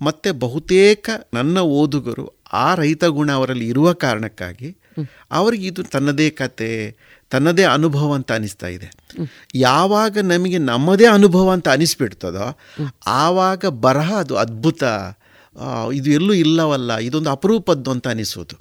ಮತ್ತೆ 0.00 0.30
ಬಹುತೇಕ 0.30 1.10
ನನ್ನ 1.34 1.58
ಓದುಗರು 1.58 2.42
ಆ 2.52 2.74
ರೈತ 2.74 3.04
ಗುಣ 3.04 3.32
ಅವರಲ್ಲಿ 3.32 3.68
ಇರುವ 3.68 3.92
ಕಾರಣಕ್ಕಾಗಿ 3.92 4.76
ಅವರಿಗೆ 5.30 5.66
ಇದು 5.66 5.82
ತನ್ನದೇ 5.82 6.30
ಕತೆ 6.30 6.96
ತನ್ನದೇ 7.30 7.62
ಅನುಭವ 7.62 8.14
ಅಂತ 8.14 8.32
ಅನಿಸ್ತಾ 8.32 8.66
ಇದೆ. 8.66 8.90
ಯಾವಾಗ 9.54 10.18
ನಮಗೆ 10.18 10.58
ನಮ್ಮದೇ 10.58 11.06
ಅನುಭವ 11.06 11.52
ಅಂತ 11.52 11.68
ಅನಿಸ್ಬಿಡ್ತದೋ 11.68 12.58
ಆವಾಗ 13.06 13.66
ಬರಹ 13.66 14.14
ಅದು 14.14 14.36
ಅದ್ಭುತ 14.36 14.82
ಇದು 15.94 16.10
ಎಲ್ಲೂ 16.10 16.34
ಇಲ್ಲವಲ್ಲ 16.34 16.96
ಇದೊಂದು 16.96 17.30
ಅಪರೂಪದ್ದು 17.30 17.90
ಅಂತ 17.90 18.08
ಅನಿಸೋದು. 18.08 18.56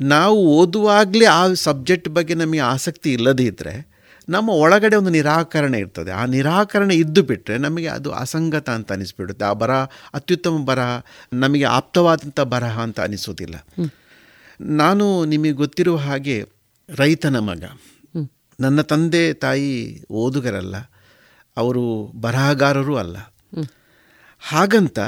ನಾವು 0.00 0.46
ಓದುವಾಗಲೇ 0.46 1.24
ಆ 1.24 1.52
ಸಬ್ಜೆಕ್ಟ್ 1.52 2.08
ಬಗ್ಗೆ 2.08 2.34
ನಮಗೆ 2.34 2.58
ಆಸಕ್ತಿ 2.58 3.12
ಇಲ್ಲದೇ 3.12 3.44
ಇದ್ದರೆ 3.44 3.97
ನಮ್ಮ 4.28 4.50
ಒಳಗಡೆ 4.50 4.96
ಒಂದು 4.96 5.10
ನಿರಾಕರಣೆ 5.10 5.78
ಇರ್ತದೆ. 5.78 6.10
ಆ 6.10 6.24
ನಿರಾಕರಣೆ 6.24 6.94
ಇದ್ದು 6.94 7.22
ಬಿಟ್ಟರೆ 7.22 7.58
ನಮಗೆ 7.58 7.86
ಅದು 7.86 8.12
ಅಸಂಗತ 8.12 8.70
ಅಂತ 8.70 8.92
ಅನಿಸ್ಬಿಡುತ್ತೆ. 8.92 9.44
ಆ 9.44 9.52
ಬರಹ 9.52 9.86
ಅತ್ಯುತ್ತಮ 10.14 10.64
ಬರಹ 10.64 11.00
ನಮಗೆ 11.32 11.64
ಆಪ್ತವಾದಂಥ 11.64 12.40
ಬರಹ 12.40 12.80
ಅಂತ 12.80 13.00
ಅನಿಸೋದಿಲ್ಲ. 13.00 13.66
ನಾನು 14.60 15.24
ನಿಮಗೆ 15.24 15.52
ಗೊತ್ತಿರುವ 15.52 15.96
ಹಾಗೆ 15.96 16.44
ರೈತನ 16.88 17.38
ಮಗ. 17.38 17.64
ನನ್ನ 18.60 18.80
ತಂದೆ 18.80 19.32
ತಾಯಿ 19.32 20.02
ಓದುಗರಲ್ಲ. 20.10 20.76
ಅವರು 21.56 22.12
ಬರಹಗಾರರೂ 22.20 22.96
ಅಲ್ಲ. 22.96 23.16
ಹಾಗಂತ 24.38 24.98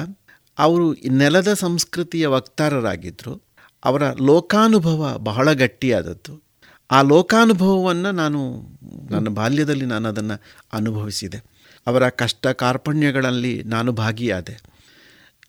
ಅವರು 0.59 0.93
ನೆಲದ 0.93 1.53
ಸಂಸ್ಕೃತಿಯ 1.53 2.27
ವಕ್ತಾರರಾಗಿದ್ದರು 2.27 3.43
ಅವರ 3.85 4.03
ಲೋಕಾನುಭವ 4.11 5.15
ಬಹಳ 5.19 5.53
ಗಟ್ಟಿಯಾದದ್ದು. 5.53 6.50
ಆ 6.91 7.03
ಲೋಕಾನುಭವವನ್ನು 7.03 8.13
ನಾನು 8.13 8.63
ನನ್ನ 9.11 9.29
ಬಾಲ್ಯದಲ್ಲಿ 9.29 9.85
ನಾನು 9.85 10.09
ಅದನ್ನು 10.09 10.43
ಅನುಭವಿಸಿದೆ. 10.73 11.45
ಅವರ 11.87 12.09
ಕಷ್ಟ 12.09 12.47
ಕಾರ್ಪಣ್ಯಗಳಲ್ಲಿ 12.47 13.63
ನಾನು 13.63 13.93
ಭಾಗಿಯಾದೆ. 13.93 14.63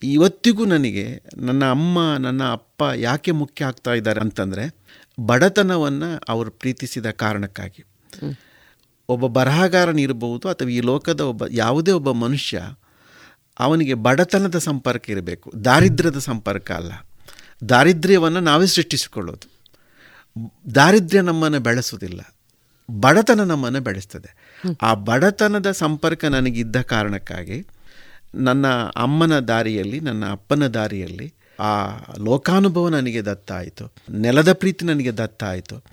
ಇವತ್ತಿಗೂ 0.03 0.65
ನನಗೆ 0.65 1.23
ನನ್ನ 1.37 1.65
ಅಮ್ಮ, 1.65 2.17
ನನ್ನ 2.19 2.43
ಅಪ್ಪ 2.51 2.83
ಯಾಕೆ 2.95 3.31
ಮುಖ್ಯ 3.31 3.65
ಆಗ್ತಾ 3.65 3.93
ಇದ್ದಾರೆ 3.93 4.21
ಅಂತಂದರೆ 4.21 4.75
ಬಡತನವನ್ನು 5.19 6.21
ಅವರು 6.29 6.51
ಪ್ರೀತಿಸಿದ 6.51 7.11
ಕಾರಣಕ್ಕಾಗಿ. 7.11 7.83
ಒಬ್ಬ 9.09 9.27
ಬರಹಗಾರನಿರ್ಬೋದು 9.27 10.49
ಅಥವಾ 10.49 10.67
ಈ 10.67 10.79
ಲೋಕದ 10.79 11.21
ಒಬ್ಬ 11.21 11.43
ಯಾವುದೇ 11.49 11.91
ಒಬ್ಬ 11.91 12.11
ಮನುಷ್ಯ 12.11 12.61
ಅವನಿಗೆ 13.59 13.93
ಬಡತನದ 13.93 14.57
ಸಂಪರ್ಕ 14.57 15.09
ಇರಬೇಕು. 15.09 15.53
ದಾರಿದ್ರ್ಯದ 15.65 16.17
ಸಂಪರ್ಕ 16.17 16.71
ಅಲ್ಲ. 16.71 16.91
ದಾರಿದ್ರ್ಯವನ್ನು 17.69 18.39
ನಾವೇ 18.39 18.67
ಸೃಷ್ಟಿಸಿಕೊಳ್ಳೋದು. 18.67 19.60
ದಾರಿದ್ರ್ಯ 20.75 21.21
ನಮ್ಮನ್ನು 21.21 21.59
ಬೆಳೆಸೋದಿಲ್ಲ 21.59 22.35
ಬಡತನ 22.91 23.43
ನಮ್ಮನ್ನು 23.43 23.81
ಬೆಳೆಸ್ತದೆ. 23.81 24.35
ಆ 24.81 24.93
ಬಡತನದ 24.93 25.71
ಸಂಪರ್ಕ 25.71 26.25
ನನಗಿದ್ದ 26.25 26.81
ಕಾರಣಕ್ಕಾಗಿ 26.81 27.67
ನನ್ನ 28.35 28.67
ಅಮ್ಮನ 28.95 29.39
ದಾರಿಯಲ್ಲಿ, 29.39 29.99
ನನ್ನ 29.99 30.31
ಅಪ್ಪನ 30.31 30.67
ದಾರಿಯಲ್ಲಿ 30.67 31.33
ಆ 31.59 31.97
ಲೋಕಾನುಭವ 32.19 32.89
ನನಗೆ 32.89 33.25
ದತ್ತಾಯಿತು. 33.25 33.93
ನೆಲದ 34.11 34.53
ಪ್ರೀತಿ 34.53 34.85
ನನಗೆ 34.85 35.11
ದತ್ತಾಯಿತು. 35.11 35.83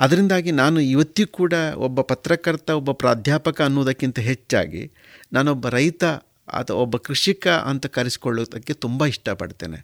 ಅದರಿಂದಾಗಿ 0.00 0.52
ನಾನು 0.52 0.80
ಇವತ್ತಿಗೂ 0.80 1.32
ಕೂಡ 1.32 1.52
ಒಬ್ಬ 1.76 2.00
ಪತ್ರಕರ್ತ, 2.00 2.70
ಒಬ್ಬ 2.70 2.92
ಪ್ರಾಧ್ಯಾಪಕ 2.92 3.62
ಅನ್ನೋದಕ್ಕಿಂತ 3.62 4.18
ಹೆಚ್ಚಾಗಿ 4.18 4.92
ನಾನೊಬ್ಬ 5.32 5.68
ರೈತ 5.68 6.04
ಅಥವಾ 6.52 6.78
ಒಬ್ಬ 6.78 6.96
ಕೃಷಿಕ 6.96 7.46
ಅಂತ 7.70 7.86
ಕರೆಸಿಕೊಳ್ಳೋದಕ್ಕೆ 7.86 8.74
ತುಂಬ 8.74 9.06
ಇಷ್ಟಪಡ್ತೇನೆ. 9.06 9.78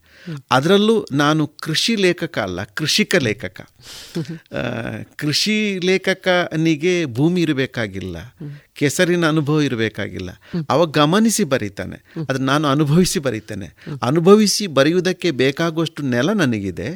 ಅದರಲ್ಲೂ 0.50 0.96
ನಾನು 1.12 1.42
ಕೃಷಿ 1.62 1.94
ಲೇಖಕ 1.96 2.38
ಅಲ್ಲ, 2.38 2.64
ಕೃಷಿಕ 2.64 3.14
ಲೇಖಕ. 3.16 3.60
ಕೃಷಿ 5.16 5.56
ಲೇಖಕನಿಗೆ 5.78 6.94
ಭೂಮಿ 7.14 7.40
ಇರಬೇಕಾಗಿಲ್ಲ, 7.40 8.16
ಕೆಸರಿನ 8.74 9.24
ಅನುಭವ 9.28 9.60
ಇರಬೇಕಾಗಿಲ್ಲ. 9.60 10.30
ಅವ 10.70 10.86
ಗಮನಿಸಿ 10.90 11.44
ಬರೀತಾನೆ. 11.44 11.98
ಅದು 12.28 12.38
ನಾನು 12.38 12.68
ಅನುಭವಿಸಿ 12.68 13.18
ಬರೀತೇನೆ. 13.18 13.68
ಅನುಭವಿಸಿ 14.02 14.66
ಬರೆಯುವುದಕ್ಕೆ 14.66 15.30
ಬೇಕಾಗುವಷ್ಟು 15.30 16.02
ನೆಲ 16.02 16.30
ನನಗಿದೆ 16.32 16.88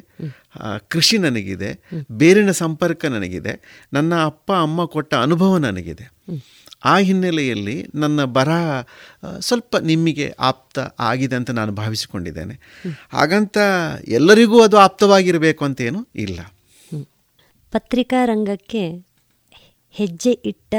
ಕೃಷಿ 0.89 1.17
ನನಗಿದೆ, 1.19 1.71
ಬೇರಿನ 2.11 2.51
ಸಂಪರ್ಕ 2.51 3.07
ನನಗಿದೆ, 3.07 3.53
ನನ್ನ 3.93 4.15
ಅಪ್ಪ, 4.25 4.49
ಅಮ್ಮ 4.53 4.85
ಕೊಟ್ಟ 4.85 5.15
ಅನುಭವ 5.15 5.57
ನನಗಿದೆ. 5.57 6.07
ಆ 6.85 6.99
ಹಿನ್ನೆಲೆಯಲ್ಲಿ 6.99 7.87
ನನ್ನ 7.95 8.25
ಬರಹ 8.25 8.83
ಸ್ವಲ್ಪ 9.41 9.77
ನಿಮಗೆ 9.77 10.35
ಆಪ್ತ 10.41 10.79
ಆಗಿದೆ 10.99 11.37
ಅಂತ 11.37 11.51
ನಾನು 11.51 11.73
ಭಾವಿಸಿಕೊಂಡಿದ್ದೇನೆ. 11.73 12.61
ಹಾಗಂತ 13.13 13.59
ಎಲ್ಲರಿಗೂ 14.09 14.63
ಅದು 14.63 14.77
ಆಪ್ತವಾಗಿರಬೇಕು 14.79 15.65
ಅಂತೇನು 15.65 16.09
ಇಲ್ಲ. 16.17 16.41
ಪತ್ರಿಕಾ 17.71 18.25
ರಂಗಕ್ಕೆ 18.25 19.07
ಹೆಜ್ಜೆ 19.91 20.31
ಇಟ್ಟ 20.45 20.75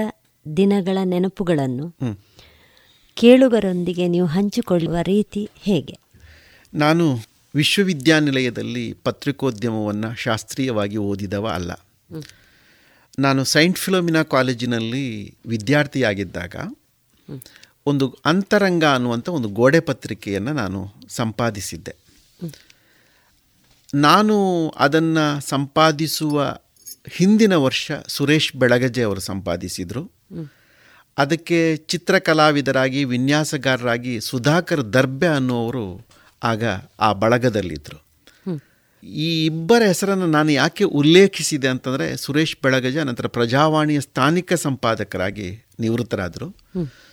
ದಿನಗಳ 0.57 0.97
ನೆನಪುಗಳನ್ನು. 1.03 2.17
ಕೇಳುಗರೊಂದಿಗೆ 3.15 4.07
ನೀವು 4.07 4.27
ಹಂಚಿಕೊಳ್ಳುವ 4.27 4.95
ರೀತಿ 5.03 5.49
ಹೇಗೆ? 5.55 5.99
ನಾನು 6.73 7.17
ವಿಶ್ವವಿದ್ಯಾನಿಲಯದಲ್ಲಿ 7.55 8.93
ಪತ್ರಿಕೋದ್ಯಮವನ್ನು 8.93 10.15
ಶಾಸ್ತ್ರೀಯವಾಗಿ 10.15 10.97
ಓದಿದವ 10.97 11.47
ಅಲ್ಲ. 11.47 11.71
ನಾನು 13.19 13.43
ಸೈಂಟ್ 13.43 13.79
ಫಿಲೋಮಿನಾ 13.79 14.23
ಕಾಲೇಜಿನಲ್ಲಿ 14.23 15.37
ವಿದ್ಯಾರ್ಥಿಯಾಗಿದ್ದಾಗ 15.45 16.55
ಒಂದು 17.85 18.17
ಅಂತರಂಗ 18.25 18.83
ಅನ್ನುವಂಥ 18.83 19.29
ಒಂದು 19.29 19.49
ಗೋಡೆ 19.49 19.79
ಪತ್ರಿಕೆಯನ್ನು 19.79 20.53
ನಾನು 20.53 20.93
ಸಂಪಾದಿಸಿದ್ದೆ. 21.09 21.95
ನಾನು 23.93 24.69
ಅದನ್ನು 24.69 25.49
ಸಂಪಾದಿಸುವ 25.49 26.57
ಹಿಂದಿನ 27.09 27.53
ವರ್ಷ 27.53 27.91
ಸುರೇಶ್ 28.07 28.55
ಬೆಳಗಜೆ 28.55 29.03
ಅವರು 29.03 29.19
ಸಂಪಾದಿಸಿದರು. 29.19 30.11
ಅದಕ್ಕೆ 31.17 31.77
ಚಿತ್ರಕಲಾವಿದರಾಗಿ, 31.77 33.03
ವಿನ್ಯಾಸಗಾರರಾಗಿ 33.03 34.21
ಸುಧಾಕರ್ 34.21 34.93
ದರ್ಬೆ 34.93 35.27
ಅನ್ನುವರು 35.27 36.07
ಆಗ 36.43 36.63
ಆ 36.99 37.13
ಬಳಗದಲ್ಲಿದ್ದರು 37.13 38.08
ಈ 39.03 39.45
ಇಬ್ಬರ 39.45 39.81
ಹೆಸರನ್ನು 39.87 40.27
ನಾನು 40.27 40.51
ಯಾಕೆ 40.51 40.83
ಉಲ್ಲೇಖಿಸಿದೆ 40.83 41.67
ಅಂತಂದರೆ 41.67 42.17
ಸುರೇಶ್ 42.17 42.57
ಬೆಳಗಜ 42.63 42.97
ನಂತರ 42.97 43.27
ಪ್ರಜಾವಾಣಿಯ 43.27 43.99
ಸ್ಥಾನಿಕ 43.99 44.53
ಸಂಪಾದಕರಾಗಿ 44.53 45.65
ನಿವೃತ್ತರಾದರು. 45.79 46.55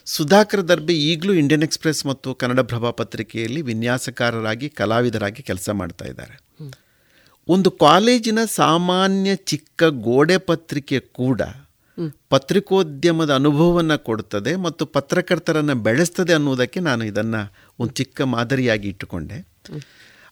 ಸುಧಾಕರ್ 0.06 0.68
ದರ್ಬೆ 0.68 0.94
ಈಗಲೂ 0.94 1.32
ಇಂಡಿಯನ್ 1.32 1.62
ಎಕ್ಸ್ಪ್ರೆಸ್ 1.62 2.06
ಮತ್ತು 2.06 2.34
ಕನ್ನಡ 2.34 2.60
ಪ್ರಭಾ 2.60 2.90
ಪತ್ರಿಕೆಯಲ್ಲಿ 2.90 3.62
ವಿನ್ಯಾಸಕಾರರಾಗಿ 3.62 4.68
ಕಲಾವಿದರಾಗಿ 4.68 5.42
ಕೆಲಸ 5.42 5.70
ಮಾಡ್ತಾ 5.70 6.04
ಇದ್ದಾರೆ. 6.04 6.40
ಒಂದು 7.48 7.70
ಕಾಲೇಜಿನ 7.70 8.38
ಸಾಮಾನ್ಯ 8.44 9.36
ಚಿಕ್ಕ 9.36 9.84
ಗೋಡೆ 9.84 10.38
ಪತ್ರಿಕೆ 10.38 11.00
ಕೂಡ 11.00 11.40
ಪತ್ರಿಕೋದ್ಯಮದ 12.28 13.34
ಅನುಭವವನ್ನು 13.34 14.04
ಕೊಡುತ್ತದೆ 14.04 14.56
ಮತ್ತು 14.56 14.86
ಪತ್ರಕರ್ತರನ್ನು 14.86 15.74
ಬೆಳೆಸ್ತದೆ 15.74 16.32
ಅನ್ನುವುದಕ್ಕೆ 16.32 16.80
ನಾನು 16.80 17.04
ಇದನ್ನು 17.04 17.54
ಒಂದು 17.78 17.92
ಚಿಕ್ಕ 17.92 18.20
ಮಾದರಿಯಾಗಿ 18.22 18.88
ಇಟ್ಟುಕೊಂಡೆ. 18.88 19.56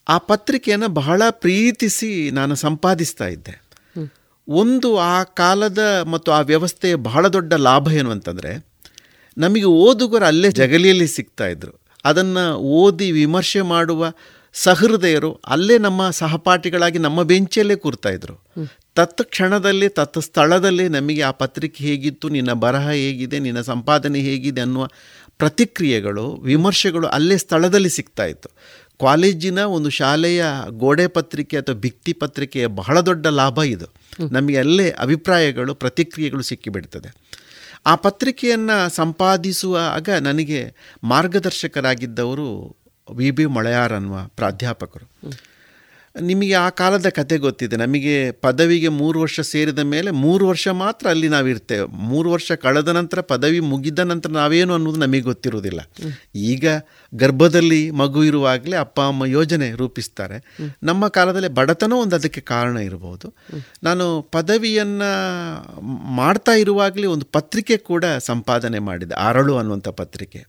ಆ 0.09 0.18
ಪತ್ರಿಕೆಯನ್ನು 0.18 0.89
ಬಹಳ 0.89 1.22
ಪ್ರೀತಿಸಿ 1.31 2.31
ನಾನು 2.31 2.55
ಸಂಪಾದಿಸ್ತಾ 2.55 3.26
ಇದ್ದೆ. 3.26 3.64
ಒಂದು 4.48 4.98
ಆ 4.98 5.22
ಕಾಲದ 5.22 5.78
ಮತ್ತು 6.10 6.32
ಆ 6.32 6.40
ವ್ಯವಸ್ಥೆಯ 6.40 6.94
ಬಹಳ 6.94 7.28
ದೊಡ್ಡ 7.28 7.55
ಲಾಭ 7.55 7.90
ಏನು 7.93 8.10
ಅಂತಂದರೆ, 8.10 8.66
ನಮಗೆ 9.39 9.64
ಓದುಗರು 9.64 10.24
ಅಲ್ಲೇ 10.24 10.51
ಜಗಲಿಯಲ್ಲಿ 10.51 11.09
ಸಿಗ್ತಾ 11.09 11.47
ಇದ್ರು. 11.47 11.81
ಅದನ್ನು 12.05 12.55
ಓದಿ 12.55 13.12
ವಿಮರ್ಶೆ 13.12 13.60
ಮಾಡುವ 13.60 14.12
ಸಹೃದಯರು 14.52 15.40
ಅಲ್ಲೇ 15.47 15.78
ನಮ್ಮ 15.78 16.10
ಸಹಪಾಠಿಗಳಾಗಿ 16.10 16.98
ನಮ್ಮ 16.98 17.22
ಬೆಂಚಲ್ಲೇ 17.22 17.76
ಕೂರ್ತಾ 17.76 18.09
ಇದ್ರು. 18.09 18.35
ತತ್ 18.94 19.22
ಕ್ಷಣದಲ್ಲಿ 19.22 19.89
ತತ್ 19.89 20.22
ಸ್ಥಳದಲ್ಲಿ 20.22 20.89
ನಮಗೆ 20.89 21.22
ಆ 21.22 21.31
ಪತ್ರಿಕೆ 21.31 21.85
ಹೇಗಿತ್ತು, 21.85 22.28
ನಿನ್ನ 22.28 22.52
ಬರಹ 22.52 22.90
ಹೇಗಿದೆ, 22.90 23.39
ನಿನ್ನ 23.39 23.60
ಸಂಪಾದನೆ 23.60 24.20
ಹೇಗಿದೆ 24.20 24.60
ಅನ್ನುವ 24.60 24.89
ಪ್ರತಿಕ್ರಿಯೆಗಳು, 25.39 26.31
ವಿಮರ್ಶೆಗಳು 26.31 27.06
ಅಲ್ಲೇ 27.06 27.36
ಸ್ಥಳದಲ್ಲಿ 27.36 27.90
ಸಿಗ್ತಾ 27.90 28.24
ಇತ್ತು. 28.24 28.48
ಕಾಲೇಜಿನ 29.01 29.59
ಒಂದು 29.59 29.91
ಶಾಲೆಯ 29.91 30.45
ಗೋಡೆ 30.69 31.07
ಪತ್ರಿಕೆ 31.07 31.57
ಅಥವಾ 31.57 31.75
ಭಿತ್ತಿ 31.75 32.12
ಪತ್ರಿಕೆಯ 32.12 32.66
ಬಹಳ 32.66 33.01
ದೊಡ್ಡ 33.01 33.27
ಲಾಭ 33.27 33.62
ಇದು. 33.62 33.87
ನಮಗೆ 34.33 34.59
ಅಲ್ಲೇ 34.59 34.91
ಅಭಿಪ್ರಾಯಗಳು 34.91 35.75
ಪ್ರತಿಕ್ರಿಯೆಗಳು 35.75 36.43
ಸಿಕ್ಕಿಬಿಡ್ತದೆ. 36.43 37.15
ಆ 37.87 37.95
ಪತ್ರಿಕೆಯನ್ನು 37.95 38.91
ಸಂಪಾದಿಸುವಾಗ 38.91 40.09
ನನಗೆ 40.09 40.75
ಮಾರ್ಗದರ್ಶಕರಾಗಿದ್ದವರು 41.05 42.77
ವಿ 43.15 43.31
ಬಿ 43.31 43.47
ಮಳೆಯಾರ್ 43.47 43.93
ಅನ್ನುವ 43.93 44.19
ಪ್ರಾಧ್ಯಾಪಕರು. 44.37 45.31
ನಿಮಗೆ 46.20 46.55
ಆ 46.55 46.69
ಕಾಲದ 46.69 47.09
ಕತೆ 47.09 47.39
ಗೊತ್ತಿದೆ. 47.39 47.77
ನಮಗೆ 47.77 48.31
ಪದವಿಗೆ 48.31 48.89
ಮೂರು 48.89 49.20
ವರ್ಷ 49.20 49.41
ಸೇರಿದ 49.41 49.78
ಮೇಲೆ 49.78 50.11
ಮೂರು 50.11 50.49
ವರ್ಷ 50.49 50.69
ಮಾತ್ರ 50.69 51.09
ಅಲ್ಲಿ 51.09 51.28
ನಾವಿರ್ತೇವೆ 51.28 51.85
ಮೂರು 51.85 52.31
ವರ್ಷ 52.31 52.53
ಕಳೆದ 52.53 52.89
ನಂತರ 52.89 53.20
ಪದವಿ 53.20 53.61
ಮುಗಿದ 53.61 53.99
ನಂತರ 53.99 54.31
ನಾವೇನು 54.31 54.74
ಅನ್ನೋದು 54.74 55.01
ನಮಗೆ 55.01 55.20
ಗೊತ್ತಿರುವುದಿಲ್ಲ. 55.20 55.81
ಈಗ 56.35 56.66
ಗರ್ಭದಲ್ಲಿ 57.15 57.91
ಮಗು 57.91 58.24
ಇರುವಾಗಲೇ 58.24 58.77
ಅಪ್ಪ, 58.77 59.01
ಅಮ್ಮ 59.01 59.24
ಯೋಜನೆ 59.24 59.70
ರೂಪಿಸ್ತಾರೆ. 59.70 60.57
ನಮ್ಮ 60.82 61.09
ಕಾಲದಲ್ಲಿ 61.09 61.49
ಬಡತನ 61.49 61.93
ಒಂದು 61.93 62.16
ಅದಕ್ಕೆ 62.16 62.41
ಕಾರಣ 62.41 62.77
ಇರಬಹುದು. 62.77 63.35
ನಾನು 63.82 64.23
ಪದವಿಯನ್ನು 64.23 65.11
ಮಾಡ್ತಾ 66.15 66.53
ಇರುವಾಗಲೇ 66.53 67.07
ಒಂದು 67.07 67.24
ಪತ್ರಿಕೆ 67.24 67.77
ಕೂಡ 67.77 68.05
ಸಂಪಾದನೆ 68.19 68.78
ಮಾಡಿದೆ. 68.78 69.15
ಅರಳು 69.15 69.57
ಅನ್ನುವಂಥ 69.57 69.89
ಪತ್ರಿಕೆ. 69.89 70.45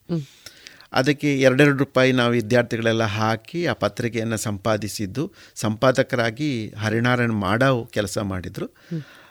ಅದಕ್ಕೆ 0.96 1.30
ಎರಡೆರಡು 1.40 1.78
ರೂಪಾಯಿ 1.78 2.12
ನಾವು 2.12 2.32
ವಿದ್ಯಾರ್ಥಿಗಳೆಲ್ಲ 2.32 3.06
ಹಾಕಿ 3.18 3.66
ಆ 3.66 3.74
ಪತ್ರಿಕೆಯನ್ನು 3.74 4.38
ಸಂಪಾದಿಸಿದ್ದು 4.38 5.24
ಸಂಪಾದಕರಾಗಿ 5.56 6.50
ಹರಿನಾರಾಯಣ್ 6.78 7.36
ಮಾಡಾವ್ 7.40 7.82
ಕೆಲಸ 7.88 8.18
ಮಾಡಿದರು. 8.32 8.68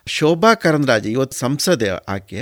ಶೋಭಾ 0.06 0.54
ಕರಂದ್ರಾಜ್ 0.54 1.06
ಇವತ್ತು 1.06 1.36
ಸಂಸದೆ 1.38 1.88
ಆಕೆ, 2.08 2.40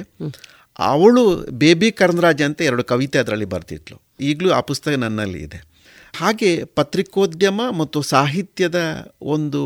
ಅವಳು 0.78 1.24
ಬೇಬಿ 1.58 1.90
ಕರಂದ್ರಾಜ್ 1.92 2.42
ಅಂತ 2.42 2.60
ಎರಡು 2.62 2.84
ಕವಿತೆ 2.84 3.18
ಅದರಲ್ಲಿ 3.18 3.44
ಬರ್ತಿತ್ತು 3.44 3.94
ಈಗಲೂ 4.20 4.50
ಆ 4.50 4.60
ಪುಸ್ತಕ 4.60 4.94
ನನ್ನಲ್ಲಿ 5.04 5.40
ಇದೆ. 5.42 5.58
ಹಾಗೆ 6.16 6.50
ಪತ್ರಿಕೋದ್ಯಮ 6.64 7.60
ಮತ್ತು 7.78 7.98
ಸಾಹಿತ್ಯದ 8.02 8.80
ಒಂದು 9.34 9.60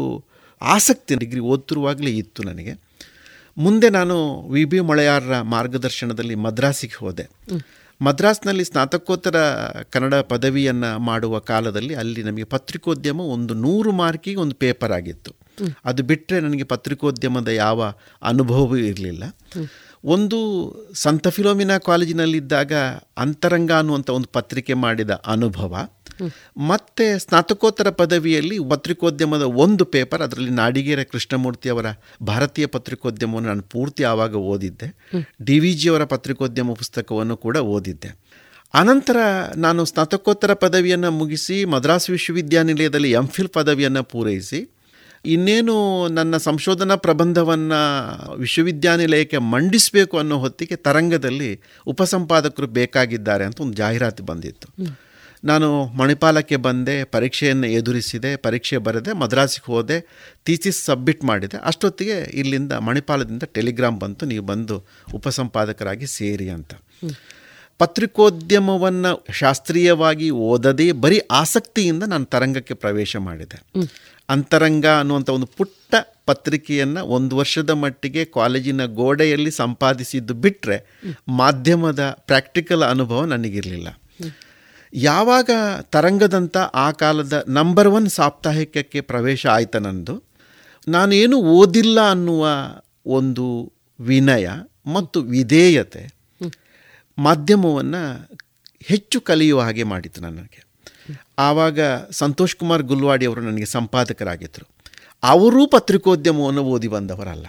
ಆಸಕ್ತಿ 0.62 1.14
ಡಿಗ್ರಿ 1.14 1.40
ಓದ್ತಿರುವಾಗಲೇ 1.52 2.10
ಇತ್ತು 2.10 2.42
ನನಗೆ. 2.42 2.74
ಮುಂದೆ 3.56 3.88
ನಾನು 3.88 4.16
ವಿ 4.48 4.62
ಬಿ 4.64 4.78
ಮೊಳೆಯಾರರ 4.80 5.34
ಮಾರ್ಗದರ್ಶನದಲ್ಲಿ 5.52 6.34
ಮದ್ರಾಸಿಗೆ 6.44 6.96
ಹೋದೆ. 7.00 7.24
ಮದ್ರಾಸ್ನಲ್ಲಿ 8.00 8.64
ಸ್ನಾತಕೋತ್ತರ 8.64 9.36
ಕನ್ನಡ 9.90 10.14
ಪದವಿಯನ್ನು 10.14 10.98
ಮಾಡುವ 10.98 11.38
ಕಾಲದಲ್ಲಿ 11.38 11.94
ಅಲ್ಲಿ 11.94 12.22
ನಮಗೆ 12.22 12.44
ಪತ್ರಿಕೋದ್ಯಮ 12.44 13.20
ಒಂದು 13.20 13.54
ನೂರು 13.54 13.92
ಮಾರ್ಕಿಗೆ 13.92 14.36
ಒಂದು 14.36 14.54
ಪೇಪರ್ 14.54 14.92
ಆಗಿತ್ತು. 14.92 15.32
ಅದು 15.84 16.02
ಬಿಟ್ಟರೆ 16.02 16.40
ನನಗೆ 16.40 16.64
ಪತ್ರಿಕೋದ್ಯಮದ 16.64 17.48
ಯಾವ 17.48 17.92
ಅನುಭವವೂ 18.22 18.76
ಇರಲಿಲ್ಲ. 18.76 19.24
ಒಂದು 20.06 20.38
ಸಂತ 20.94 21.28
ಫಿಲೋಮಿನಾ 21.28 21.78
ಕಾಲೇಜಿನಲ್ಲಿದ್ದಾಗ 21.78 22.72
ಅಂತರಂಗ 23.16 23.72
ಅನ್ನುವಂಥ 23.72 24.10
ಒಂದು 24.10 24.28
ಪತ್ರಿಕೆ 24.32 24.74
ಮಾಡಿದ 24.74 25.10
ಅನುಭವ. 25.10 25.88
ಮತ್ತು 26.56 27.18
ಸ್ನಾತಕೋತ್ತರ 27.18 27.90
ಪದವಿಯಲ್ಲಿ 27.90 28.58
ಪತ್ರಿಕೋದ್ಯಮದ 28.70 29.42
ಒಂದು 29.42 29.84
ಪೇಪರ್ 29.84 30.22
ಅದರಲ್ಲಿ 30.22 30.50
ನಾಡಿಗೇರ 30.50 31.02
ಕೃಷ್ಣಮೂರ್ತಿ 31.02 31.68
ಅವರ 31.68 31.86
ಭಾರತೀಯ 32.22 32.66
ಪತ್ರಿಕೋದ್ಯಮವನ್ನು 32.66 33.48
ನಾನು 33.48 33.62
ಪೂರ್ತಿ 33.62 34.04
ಆವಾಗ 34.04 34.34
ಓದಿದ್ದೆ. 34.34 34.88
ಡಿ 35.42 35.58
ವಿ 35.58 35.72
ಜಿಯವರ 35.72 36.04
ಪತ್ರಿಕೋದ್ಯಮ 36.04 36.72
ಪುಸ್ತಕವನ್ನು 36.72 37.36
ಕೂಡ 37.36 37.56
ಓದಿದ್ದೆ. 37.56 38.26
ಅನಂತರ 38.74 39.16
ನಾನು 39.56 39.84
ಸ್ನಾತಕೋತ್ತರ 39.84 40.54
ಪದವಿಯನ್ನು 40.54 41.10
ಮುಗಿಸಿ 41.10 41.64
ಮದ್ರಾಸ್ 41.64 42.10
ವಿಶ್ವವಿದ್ಯಾನಿಲಯದಲ್ಲಿ 42.10 43.10
ಎಂ 43.10 43.28
ಫಿಲ್ 43.28 43.48
ಪದವಿಯನ್ನು 43.48 44.04
ಪೂರೈಸಿ 44.04 44.75
ಇನ್ನೇನು 45.26 46.08
ನನ್ನ 46.08 46.36
ಸಂಶೋಧನಾ 46.36 46.96
ಪ್ರಬಂಧವನ್ನು 46.96 47.80
ವಿಶ್ವವಿದ್ಯಾನಿಲಯಕ್ಕೆ 48.36 49.38
ಮಂಡಿಸಬೇಕು 49.38 50.18
ಅನ್ನೋ 50.18 50.38
ಹೊತ್ತಿಗೆ 50.38 50.76
ತರಂಗದಲ್ಲಿ 50.76 51.60
ಉಪಸಂಪಾದಕರು 51.86 52.66
ಬೇಕಾಗಿದ್ದಾರೆ 52.66 53.44
ಅಂತ 53.44 53.60
ಒಂದು 53.60 53.74
ಜಾಹೀರಾತು 53.74 54.22
ಬಂದಿತ್ತು. 54.22 54.68
ನಾನು 55.44 55.84
ಮಣಿಪಾಲಕ್ಕೆ 55.84 56.56
ಬಂದೆ 56.56 57.04
ಪರೀಕ್ಷೆಯನ್ನು 57.04 57.66
ಎದುರಿಸಿದೆ 57.66 58.36
ಪರೀಕ್ಷೆ 58.36 58.76
ಬರೆದೆ 58.76 59.12
ಮದ್ರಾಸಿಗೆ 59.12 59.72
ಹೋದೆ 59.72 60.00
ಥೀಸಿಸ್ 60.44 60.84
ಸಬ್ಮಿಟ್ 60.84 61.24
ಮಾಡಿದೆ. 61.24 61.56
ಅಷ್ಟೊತ್ತಿಗೆ 61.56 62.16
ಇಲ್ಲಿಂದ 62.34 62.72
ಮಣಿಪಾಲದಿಂದ 62.72 63.42
ಟೆಲಿಗ್ರಾಮ್ 63.42 64.00
ಬಂತು 64.00 64.26
ನೀವು 64.26 64.46
ಬಂದು 64.46 64.84
ಉಪಸಂಪಾದಕರಾಗಿ 65.14 66.06
ಸೇರಿ 66.06 66.48
ಅಂತ. 66.48 66.74
ಪತ್ರಿಕೋದ್ಯಮವನ್ನು 67.78 69.26
ಶಾಸ್ತ್ರೀಯವಾಗಿ 69.32 70.30
ಓದದೇ 70.30 70.92
ಬರೀ 70.92 71.20
ಆಸಕ್ತಿಯಿಂದ 71.30 72.02
ನಾನು 72.02 72.24
ತರಂಗಕ್ಕೆ 72.24 72.74
ಪ್ರವೇಶ 72.74 73.16
ಮಾಡಿದೆ. 73.16 73.80
ಅಂತರಂಗ 74.28 74.86
ಅನ್ನುವಂಥ 74.86 75.30
ಒಂದು 75.30 75.46
ಪುಟ್ಟ 75.46 75.94
ಪತ್ರಿಕೆಯನ್ನು 76.26 77.04
ಒಂದು 77.04 77.36
ವರ್ಷದ 77.36 77.70
ಮಟ್ಟಿಗೆ 77.70 78.24
ಕಾಲೇಜಿನ 78.24 78.84
ಗೋಡೆಯಲ್ಲಿ 78.84 79.50
ಸಂಪಾದಿಸಿದ್ದು 79.50 80.34
ಬಿಟ್ಟರೆ 80.34 81.00
ಮಾಧ್ಯಮದ 81.28 82.10
ಪ್ರಾಕ್ಟಿಕಲ್ 82.10 82.82
ಅನುಭವ 82.82 83.24
ನನಗಿರಲಿಲ್ಲ. 83.24 84.00
ಯಾವಾಗ 84.94 85.50
ತರಂಗದಂಥ 85.82 86.56
ಆ 86.56 86.90
ಕಾಲದ 86.90 87.44
ನಂಬರ್ 87.48 87.88
ಒನ್ 87.88 88.08
ಸಾಪ್ತಾಹಿಕಕ್ಕೆ 88.08 89.00
ಪ್ರವೇಶ 89.00 89.46
ಆಯಿತು 89.46 89.78
ನಂದು 89.78 90.22
ನಾನೇನು 90.88 91.36
ಓದಿಲ್ಲ 91.36 92.10
ಅನ್ನುವ 92.10 92.48
ಒಂದು 93.06 93.72
ವಿನಯ 94.00 94.48
ಮತ್ತು 94.92 95.20
ವಿಧೇಯತೆ 95.20 96.16
ಮಾಧ್ಯಮವನ್ನು 97.18 98.30
ಹೆಚ್ಚು 98.82 99.20
ಕಲಿಯುವ 99.20 99.60
ಹಾಗೆ 99.60 99.82
ಮಾಡಿತು 99.82 100.20
ನನಗೆ. 100.20 100.65
ಆವಾಗ 101.38 101.80
ಸಂತೋಷ್ 102.10 102.56
ಕುಮಾರ್ 102.56 102.82
ಗುಲ್ವಾಡಿ 102.82 103.26
ಅವರು 103.26 103.40
ನನಗೆ 103.40 103.64
ಸಂಪಾದಕರಾಗಿದ್ದರು. 103.64 104.66
ಅವರೂ 105.22 105.66
ಪತ್ರಿಕೋದ್ಯಮವನ್ನು 105.66 106.62
ಓದಿ 106.64 106.88
ಬಂದವರಲ್ಲ. 106.88 107.46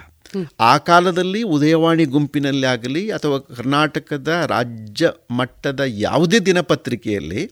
ಆ 0.60 0.78
ಕಾಲದಲ್ಲಿ 0.78 1.42
ಉದಯವಾಣಿ 1.42 2.04
ಗುಂಪಿನಲ್ಲಿ 2.04 2.66
ಆಗಲಿ 2.66 3.10
ಅಥವಾ 3.10 3.38
ಕರ್ನಾಟಕದ 3.38 4.28
ರಾಜ್ಯ 4.46 5.10
ಮಟ್ಟದ 5.30 5.80
ಯಾವುದೇ 5.86 6.38
ದಿನಪತ್ರಿಕೆಯಲ್ಲಿ 6.38 7.50